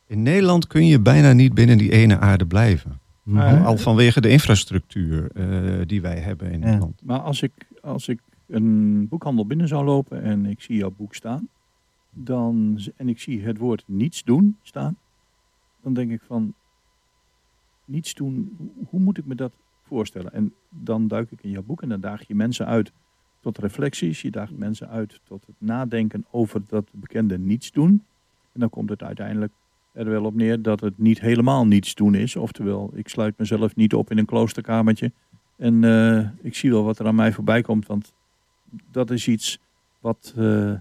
In 0.07 0.21
Nederland 0.21 0.67
kun 0.67 0.87
je 0.87 0.99
bijna 0.99 1.33
niet 1.33 1.53
binnen 1.53 1.77
die 1.77 1.91
ene 1.91 2.19
aarde 2.19 2.45
blijven. 2.45 3.00
Maar- 3.31 3.59
Al, 3.59 3.65
al 3.65 3.77
vanwege 3.77 4.21
de 4.21 4.29
infrastructuur 4.29 5.31
eh, 5.31 5.81
die 5.87 6.01
wij 6.01 6.19
hebben 6.19 6.51
in 6.51 6.59
Nederland. 6.59 7.01
Maar 7.03 7.19
als 7.19 7.41
ik, 7.41 7.51
als 7.81 8.07
ik 8.07 8.19
een 8.47 9.07
boekhandel 9.07 9.45
binnen 9.45 9.67
zou 9.67 9.85
lopen 9.85 10.21
en 10.21 10.45
ik 10.45 10.61
zie 10.61 10.75
jouw 10.77 10.91
boek 10.97 11.15
staan, 11.15 11.47
dan, 12.09 12.79
en 12.95 13.09
ik 13.09 13.19
zie 13.19 13.41
het 13.43 13.57
woord 13.57 13.83
niets 13.87 14.23
doen 14.23 14.57
staan, 14.61 14.97
dan 15.81 15.93
denk 15.93 16.11
ik 16.11 16.21
van, 16.27 16.53
niets 17.85 18.13
doen, 18.13 18.53
hoe- 18.57 18.85
hoe 18.89 18.99
moet 18.99 19.17
ik 19.17 19.25
me 19.25 19.35
dat 19.35 19.51
voorstellen? 19.83 20.33
En 20.33 20.53
dan 20.69 21.07
duik 21.07 21.31
ik 21.31 21.43
in 21.43 21.49
jouw 21.49 21.63
boek 21.63 21.81
en 21.81 21.89
dan 21.89 21.99
daag 22.01 22.27
je 22.27 22.35
mensen 22.35 22.65
uit 22.65 22.91
tot 23.39 23.57
reflecties, 23.57 24.21
je 24.21 24.31
daagt 24.31 24.57
mensen 24.57 24.89
uit 24.89 25.19
tot 25.23 25.45
het 25.45 25.55
nadenken 25.57 26.25
over 26.31 26.61
dat 26.67 26.89
bekende 26.93 27.37
niets 27.39 27.71
doen. 27.71 28.03
En 28.53 28.59
dan 28.59 28.69
komt 28.69 28.89
het 28.89 29.03
uiteindelijk 29.03 29.51
er 29.93 30.09
wel 30.09 30.23
op 30.23 30.35
neer 30.35 30.61
dat 30.61 30.79
het 30.79 30.97
niet 30.97 31.19
helemaal 31.21 31.65
niets 31.67 31.95
doen 31.95 32.15
is. 32.15 32.35
Oftewel, 32.35 32.91
ik 32.95 33.07
sluit 33.09 33.37
mezelf 33.37 33.75
niet 33.75 33.93
op 33.93 34.11
in 34.11 34.17
een 34.17 34.25
kloosterkamertje. 34.25 35.11
En 35.57 35.83
eh, 35.83 36.27
ik 36.45 36.55
zie 36.55 36.71
wel 36.71 36.83
wat 36.83 36.99
er 36.99 37.05
aan 37.07 37.15
mij 37.15 37.31
voorbij 37.31 37.61
komt. 37.61 37.87
Want 37.87 38.13
dat 38.91 39.11
is 39.11 39.27
iets 39.27 39.59
wat... 39.99 40.33
eh, 40.37 40.73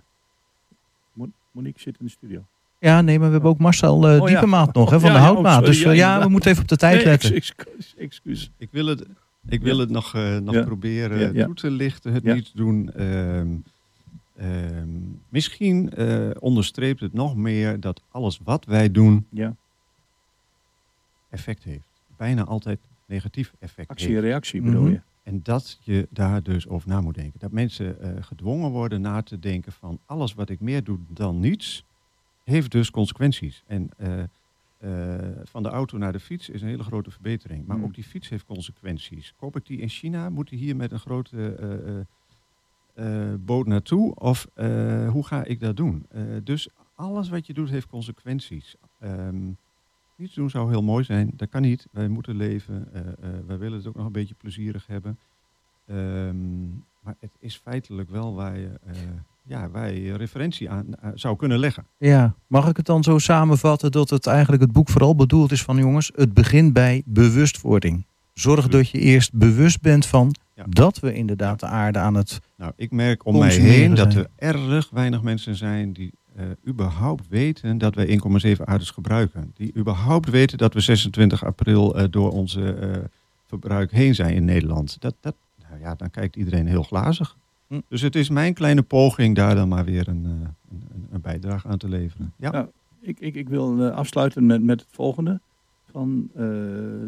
Mon- 1.12 1.32
Monique 1.52 1.80
zit 1.80 1.96
in 1.98 2.04
de 2.06 2.10
studio. 2.12 2.44
Ja, 2.78 3.00
nee, 3.00 3.18
maar 3.18 3.26
we 3.26 3.32
hebben 3.32 3.50
ook 3.50 3.58
Marcel 3.58 4.08
eh 4.08 4.20
Oh, 4.22 4.28
ja. 4.28 4.44
Nog, 4.72 4.90
hè, 4.90 5.00
van 5.00 5.10
Ja, 5.10 5.16
de 5.16 5.22
houtmaat. 5.22 5.60
oh, 5.66 5.72
sorry, 5.72 5.72
dus 5.72 5.82
ja, 5.82 5.92
ja, 6.16 6.22
we 6.22 6.28
moeten 6.28 6.50
even 6.50 6.62
op 6.62 6.68
de 6.68 6.76
tijd 6.76 6.96
Nee, 6.96 7.04
letten. 7.04 7.34
ex- 7.34 7.54
ex- 7.56 7.94
excuus. 7.98 8.50
Ik 8.58 8.68
wil 8.72 8.86
het, 8.86 9.06
ik 9.48 9.62
wil 9.62 9.74
Ja. 9.74 9.80
het 9.80 9.90
nog, 9.90 10.14
eh, 10.14 10.36
nog 10.38 10.54
Ja. 10.54 10.62
proberen 10.64 11.34
toe 11.44 11.54
te 11.54 11.70
lichten, 11.70 12.12
het 12.12 12.22
Ja. 12.22 12.34
niets 12.34 12.52
doen. 12.52 12.90
Ehm, 14.40 14.88
misschien 15.28 15.90
eh, 15.94 16.30
onderstreept 16.38 17.00
het 17.00 17.12
nog 17.12 17.36
meer 17.36 17.80
dat 17.80 18.02
alles 18.10 18.40
wat 18.44 18.64
wij 18.64 18.90
doen 18.90 19.26
Ja. 19.30 19.54
effect 21.28 21.64
heeft. 21.64 22.02
Bijna 22.16 22.44
altijd 22.44 22.78
negatief 23.06 23.52
effect 23.58 23.90
Actie 23.90 24.06
heeft. 24.08 24.18
en 24.22 24.24
reactie 24.28 24.62
bedoel 24.62 24.82
Mhm. 24.82 24.90
je? 24.92 25.00
En 25.22 25.40
dat 25.42 25.78
je 25.82 26.06
daar 26.10 26.42
dus 26.42 26.68
over 26.68 26.88
na 26.88 27.00
moet 27.00 27.14
denken. 27.14 27.40
Dat 27.40 27.52
mensen 27.52 28.00
eh, 28.00 28.22
gedwongen 28.22 28.70
worden 28.70 29.00
na 29.00 29.22
te 29.22 29.38
denken 29.38 29.72
van 29.72 29.98
alles 30.06 30.34
wat 30.34 30.48
ik 30.50 30.60
meer 30.60 30.84
doe 30.84 30.98
dan 31.08 31.40
niets, 31.40 31.84
heeft 32.44 32.70
dus 32.70 32.90
consequenties. 32.90 33.62
En 33.66 33.90
eh, 33.96 34.22
van 35.44 35.62
de 35.62 35.68
auto 35.68 35.98
naar 35.98 36.12
de 36.12 36.20
fiets 36.20 36.48
is 36.48 36.62
een 36.62 36.68
hele 36.68 36.82
grote 36.82 37.10
verbetering. 37.10 37.66
Maar 37.66 37.76
Hmm. 37.76 37.84
ook 37.84 37.94
die 37.94 38.04
fiets 38.04 38.28
heeft 38.28 38.44
consequenties. 38.44 39.34
Koop 39.36 39.56
ik 39.56 39.66
die 39.66 39.78
in 39.80 39.88
China, 39.88 40.28
moet 40.30 40.48
die 40.48 40.58
hier 40.58 40.76
met 40.76 40.92
een 40.92 40.98
grote 40.98 41.54
boot 43.40 43.66
naartoe? 43.66 44.14
Of 44.14 44.46
eh, 44.54 45.08
hoe 45.08 45.26
ga 45.26 45.44
ik 45.44 45.60
dat 45.60 45.76
doen? 45.76 46.06
Eh, 46.08 46.22
dus 46.44 46.68
alles 46.94 47.28
wat 47.28 47.46
je 47.46 47.52
doet 47.52 47.70
heeft 47.70 47.86
consequenties. 47.86 48.76
Ehm, 48.98 49.50
niets 50.16 50.34
doen 50.34 50.50
zou 50.50 50.70
heel 50.70 50.82
mooi 50.82 51.04
zijn. 51.04 51.32
Dat 51.36 51.48
kan 51.48 51.62
niet. 51.62 51.86
Wij 51.92 52.08
moeten 52.08 52.36
leven. 52.36 52.88
Eh, 52.92 53.00
eh, 53.00 53.40
wij 53.46 53.58
willen 53.58 53.78
het 53.78 53.86
ook 53.86 53.96
nog 53.96 54.06
een 54.06 54.12
beetje 54.12 54.34
plezierig 54.34 54.86
hebben. 54.86 55.18
Ehm, 55.86 56.68
maar 57.02 57.14
het 57.18 57.30
is 57.38 57.56
feitelijk 57.56 58.10
wel 58.10 58.34
waar 58.34 58.58
je 58.58 58.78
eh, 58.86 58.94
ja, 59.42 59.70
wij 59.70 60.06
referentie 60.06 60.70
aan 60.70 60.86
zou 61.14 61.36
kunnen 61.36 61.58
leggen. 61.58 61.86
Ja, 61.98 62.34
mag 62.46 62.68
ik 62.68 62.76
het 62.76 62.86
dan 62.86 63.02
zo 63.02 63.18
samenvatten 63.18 63.90
dat 63.90 64.10
het 64.10 64.26
eigenlijk 64.26 64.62
het 64.62 64.72
boek 64.72 64.88
vooral 64.88 65.14
bedoeld 65.14 65.52
is 65.52 65.62
van 65.62 65.76
jongens, 65.76 66.12
het 66.14 66.34
begint 66.34 66.72
bij 66.72 67.02
bewustwording. 67.06 68.06
Zorg 68.34 68.68
dat 68.68 68.88
je 68.88 68.98
eerst 68.98 69.32
bewust 69.32 69.80
bent 69.80 70.06
van 70.06 70.34
ja. 70.54 70.64
dat 70.68 70.98
we 70.98 71.14
inderdaad 71.14 71.60
de 71.60 71.66
aarde 71.66 71.98
aan 71.98 72.14
het. 72.14 72.40
Nou, 72.56 72.72
ik 72.76 72.90
merk 72.90 73.26
om 73.26 73.38
mij 73.38 73.54
heen 73.56 73.94
dat 73.94 74.14
er 74.14 74.26
erg 74.36 74.90
weinig 74.90 75.22
mensen 75.22 75.56
zijn 75.56 75.92
die 75.92 76.12
uh, 76.36 76.44
überhaupt 76.66 77.28
weten 77.28 77.78
dat 77.78 77.94
wij 77.94 78.20
1,7 78.56 78.64
aardes 78.64 78.90
gebruiken. 78.90 79.52
Die 79.54 79.76
überhaupt 79.76 80.30
weten 80.30 80.58
dat 80.58 80.74
we 80.74 80.80
26 80.80 81.44
april 81.44 81.98
uh, 81.98 82.04
door 82.10 82.30
onze 82.30 82.76
uh, 82.80 82.96
verbruik 83.46 83.90
heen 83.90 84.14
zijn 84.14 84.34
in 84.34 84.44
Nederland. 84.44 84.96
Dat, 85.00 85.14
dat, 85.20 85.34
nou 85.68 85.80
ja, 85.80 85.94
dan 85.94 86.10
kijkt 86.10 86.36
iedereen 86.36 86.66
heel 86.66 86.82
glazig. 86.82 87.36
Hm. 87.66 87.80
Dus 87.88 88.00
het 88.00 88.16
is 88.16 88.28
mijn 88.28 88.54
kleine 88.54 88.82
poging 88.82 89.36
daar 89.36 89.54
dan 89.54 89.68
maar 89.68 89.84
weer 89.84 90.08
een, 90.08 90.24
een, 90.24 91.06
een 91.10 91.20
bijdrage 91.20 91.68
aan 91.68 91.78
te 91.78 91.88
leveren. 91.88 92.32
Ja. 92.36 92.50
Nou, 92.50 92.66
ik, 93.00 93.20
ik, 93.20 93.34
ik 93.34 93.48
wil 93.48 93.90
afsluiten 93.90 94.46
met, 94.46 94.62
met 94.62 94.80
het 94.80 94.88
volgende. 94.92 95.40
Van, 95.90 96.30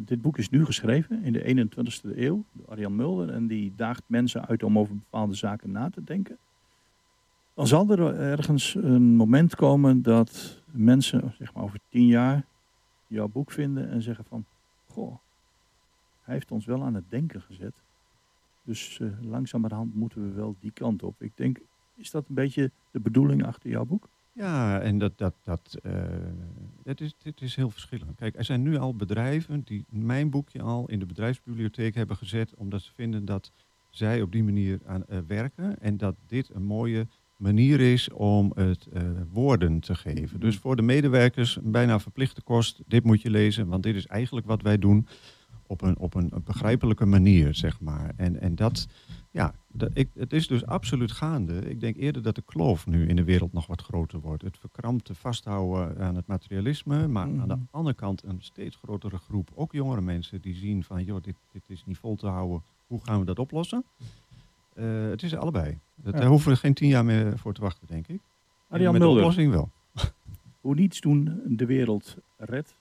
dit 0.05 0.23
boek 0.23 0.39
is 0.39 0.51
nu 0.51 0.65
geschreven 0.65 1.23
in 1.23 1.33
de 1.33 1.69
21ste 1.69 2.17
eeuw 2.19 2.45
door 2.53 2.67
Arjan 2.69 2.97
Mulder. 2.97 3.31
En 3.31 3.47
die 3.47 3.73
daagt 3.77 4.03
mensen 4.07 4.47
uit 4.49 4.63
om 4.63 4.79
over 4.79 4.95
bepaalde 4.95 5.35
zaken 5.35 5.71
na 5.71 5.91
te 5.91 6.05
denken. 6.05 6.39
Dan 7.55 7.67
zal 7.67 7.91
er 7.91 8.17
ergens 8.17 8.75
een 8.75 9.15
moment 9.15 9.55
komen 9.55 10.03
dat 10.03 10.63
mensen, 10.71 11.35
zeg 11.39 11.55
maar 11.55 11.63
over 11.63 11.79
tien 11.89 12.07
jaar, 12.07 12.45
jouw 13.07 13.29
boek 13.29 13.51
vinden 13.51 13.91
en 13.91 14.03
zeggen 14.03 14.25
van, 14.25 14.45
goh, 14.87 15.17
hij 16.23 16.35
heeft 16.35 16.51
ons 16.51 16.65
wel 16.65 16.83
aan 16.83 16.95
het 16.95 17.05
denken 17.09 17.41
gezet. 17.41 17.75
Dus 18.63 18.99
uh, 18.99 19.11
langzamerhand 19.21 19.95
moeten 19.95 20.29
we 20.29 20.35
wel 20.35 20.57
die 20.61 20.71
kant 20.71 21.03
op. 21.03 21.23
Ik 21.23 21.33
denk, 21.35 21.59
is 21.95 22.11
dat 22.11 22.25
een 22.29 22.35
beetje 22.35 22.71
de 22.91 23.01
bedoeling 23.01 23.45
achter 23.45 23.71
jouw 23.71 23.85
boek? 23.85 24.09
Ja, 24.35 24.81
en 24.81 24.99
dat, 24.99 25.19
dat, 25.19 25.35
dat, 25.43 25.79
uh, 25.83 25.93
dat 26.83 27.01
is, 27.01 27.15
dit 27.23 27.41
is 27.41 27.57
heel 27.57 27.71
verschillend. 27.71 28.17
Kijk, 28.17 28.37
er 28.37 28.45
zijn 28.45 28.63
nu 28.63 28.77
al 28.77 28.97
bedrijven 28.97 29.63
die 29.65 29.85
mijn 29.89 30.31
boekje 30.31 30.63
al 30.63 30.89
in 30.89 30.99
de 30.99 31.07
bedrijfsbibliotheek 31.07 31.95
hebben 31.95 32.17
gezet, 32.17 32.55
omdat 32.55 32.83
ze 32.83 32.93
vinden 32.95 33.25
dat 33.25 33.53
zij 33.91 34.23
op 34.23 34.33
die 34.33 34.45
manier 34.45 34.81
aan 34.87 35.05
uh, 35.09 35.19
werken 35.27 35.79
en 35.81 35.97
dat 35.97 36.17
dit 36.27 36.51
een 36.55 36.65
mooie 36.65 37.07
manier 37.37 37.81
is 37.81 38.11
om 38.11 38.53
het 38.55 38.89
uh, 38.93 39.03
woorden 39.33 39.81
te 39.81 39.95
geven. 39.95 40.41
Dus 40.41 40.57
voor 40.57 40.77
de 40.77 40.83
medewerkers 40.83 41.59
bijna 41.63 42.01
verplichte 42.01 42.43
kost, 42.43 42.83
dit 42.87 43.05
moet 43.05 43.23
je 43.23 43.31
lezen, 43.31 43.67
want 43.67 43.83
dit 43.83 43.95
is 43.95 44.07
eigenlijk 44.07 44.47
wat 44.47 44.63
wij 44.63 44.79
doen 44.79 45.07
op 45.67 45.83
een, 45.83 45.99
op 45.99 46.15
een 46.15 46.33
begrijpelijke 46.45 47.07
manier, 47.07 47.55
zeg 47.55 47.81
maar. 47.81 48.13
En, 48.17 48.41
en 48.41 48.55
dat, 48.55 48.87
ja, 49.33 49.55
dat, 49.69 49.91
ik, 49.95 50.09
het 50.15 50.33
is 50.33 50.47
dus 50.47 50.67
absoluut 50.67 51.13
gaande. 51.13 51.71
Ik 51.71 51.81
denk 51.81 51.97
eerder 51.97 52.23
dat 52.23 52.35
de 52.35 52.43
kloof 52.43 52.87
nu 52.87 53.09
in 53.09 53.17
de 53.17 53.25
wereld 53.25 53.53
nog 53.53 53.67
wat 53.67 53.83
groter 53.83 54.21
wordt. 54.21 54.43
Het 54.43 54.59
verkrampte 54.59 55.15
vasthouden 55.15 55.99
aan 55.99 56.15
het 56.15 56.27
materialisme, 56.27 57.09
maar 57.09 57.25
aan 57.25 57.49
de 57.49 57.59
andere 57.71 57.97
kant 57.97 58.23
een 58.23 58.39
steeds 58.41 58.77
grotere 58.77 59.19
groep, 59.19 59.51
ook 59.55 59.73
jongere 59.73 60.01
mensen, 60.01 60.41
die 60.41 60.55
zien 60.55 60.85
van, 60.85 61.05
joh, 61.05 61.23
dit, 61.23 61.37
dit 61.53 61.63
is 61.67 61.83
niet 61.87 61.99
vol 61.99 62.17
te 62.17 62.27
houden, 62.27 62.63
hoe 62.87 63.01
gaan 63.03 63.19
we 63.19 63.25
dat 63.25 63.39
oplossen? 63.39 63.85
Uh, 64.75 65.09
het 65.09 65.23
is 65.23 65.37
allebei. 65.37 65.79
Dat, 65.95 66.15
ja. 66.15 66.21
Daar 66.21 66.29
hoeven 66.29 66.53
we 66.53 66.59
geen 66.59 66.75
tien 66.75 66.89
jaar 66.89 67.05
meer 67.05 67.39
voor 67.39 67.55
te 67.55 67.61
wachten, 67.61 67.87
denk 67.87 68.09
ik. 68.09 68.21
Arjan 68.69 68.93
Mulder. 68.93 69.09
de 69.09 69.17
oplossing 69.17 69.53
wel. 69.53 69.71
Hoe 70.61 70.75
niets 70.75 71.01
doen 71.01 71.43
de 71.47 71.67
wereld 71.67 72.17
redt. 72.37 72.75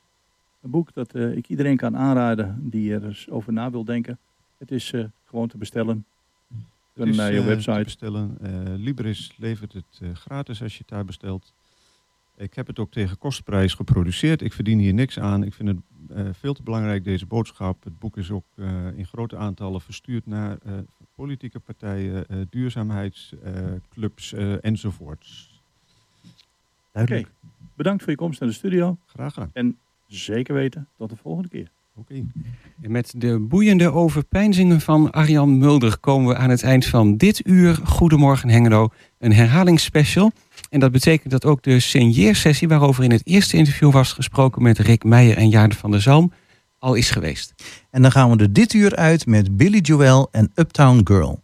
Een 0.62 0.70
boek 0.70 0.94
dat 0.94 1.16
uh, 1.16 1.36
ik 1.36 1.48
iedereen 1.48 1.78
kan 1.78 1.98
aanraden 1.98 2.70
die 2.70 2.94
er 2.94 3.06
eens 3.06 3.30
over 3.30 3.54
na 3.54 3.72
wil 3.72 3.84
denken. 3.84 4.20
Het 4.58 4.72
is 4.72 4.92
uh, 4.92 5.06
gewoon 5.26 5.48
te 5.48 5.58
bestellen. 5.58 6.06
Is, 6.94 7.16
naar 7.16 7.34
je 7.34 7.44
website. 7.44 7.78
Te 7.78 7.84
bestellen. 7.84 8.38
Libris 8.78 9.34
levert 9.38 9.74
het 9.74 10.02
gratis 10.14 10.62
als 10.62 10.72
je 10.74 10.80
het 10.80 10.88
daar 10.88 11.06
bestelt. 11.06 11.54
Ik 12.38 12.54
heb 12.54 12.68
het 12.68 12.80
ook 12.80 12.92
tegen 12.92 13.18
kostprijs 13.18 13.74
geproduceerd. 13.74 14.42
Ik 14.42 14.54
verdien 14.54 14.80
hier 14.80 14.94
niks 14.94 15.20
aan. 15.20 15.44
Ik 15.44 15.54
vind 15.54 15.70
het 15.70 15.78
uh, 16.12 16.30
veel 16.32 16.54
te 16.54 16.64
belangrijk, 16.64 17.04
deze 17.04 17.26
boodschap. 17.26 17.84
Het 17.84 18.00
boek 18.00 18.18
is 18.18 18.32
ook 18.32 18.46
uh, 18.56 18.88
in 18.98 19.06
grote 19.06 19.38
aantallen 19.38 19.82
verstuurd 19.82 20.26
naar 20.26 20.58
uh, 20.66 20.74
politieke 21.16 21.60
partijen, 21.60 22.48
duurzaamheidsclubs 22.50 24.34
enzovoorts. 24.62 25.62
Duidelijk. 26.92 27.26
Okay. 27.26 27.40
Bedankt 27.76 28.04
voor 28.04 28.12
je 28.12 28.18
komst 28.18 28.40
naar 28.40 28.50
de 28.50 28.56
studio. 28.56 28.98
Graag 29.06 29.34
gedaan. 29.34 29.50
En 29.54 29.78
zeker 30.08 30.54
weten 30.54 30.88
tot 30.98 31.10
de 31.10 31.16
volgende 31.16 31.50
keer. 31.50 31.72
Oké. 32.02 32.14
Okay. 32.14 32.26
En 32.82 32.92
met 32.92 33.14
de 33.18 33.40
boeiende 33.40 33.92
overpeinzingen 33.92 34.82
van 34.82 35.12
Arjan 35.12 35.58
Mulder 35.58 35.98
komen 36.00 36.28
we 36.28 36.36
aan 36.36 36.50
het 36.50 36.64
eind 36.64 36.86
van 36.86 37.18
dit 37.18 37.48
uur 37.48 37.80
Goedemorgen 37.84 38.50
Hengelo, 38.50 38.90
een 39.20 39.34
herhalingsspecial. 39.34 40.32
En 40.70 40.80
dat 40.80 40.92
betekent 40.92 41.32
dat 41.32 41.46
ook 41.46 41.64
de 41.64 41.80
signeersessie, 41.80 42.68
waarover 42.68 43.04
in 43.04 43.12
het 43.12 43.22
eerste 43.26 43.58
interview 43.58 43.92
was 43.92 44.14
gesproken 44.14 44.62
met 44.62 44.80
Rick 44.80 45.04
Meijer 45.04 45.38
en 45.38 45.50
Jaarde 45.50 45.76
van 45.76 45.92
der 45.92 46.02
Zalm, 46.02 46.32
al 46.80 46.94
is 46.94 47.10
geweest. 47.10 47.54
En 47.90 48.02
dan 48.02 48.12
gaan 48.12 48.32
we 48.32 48.44
er 48.44 48.54
dit 48.54 48.74
uur 48.74 48.96
uit 48.96 49.26
met 49.26 49.58
Billy 49.58 49.80
Joel 49.80 50.28
en 50.32 50.52
Uptown 50.56 51.02
Girl. 51.04 51.40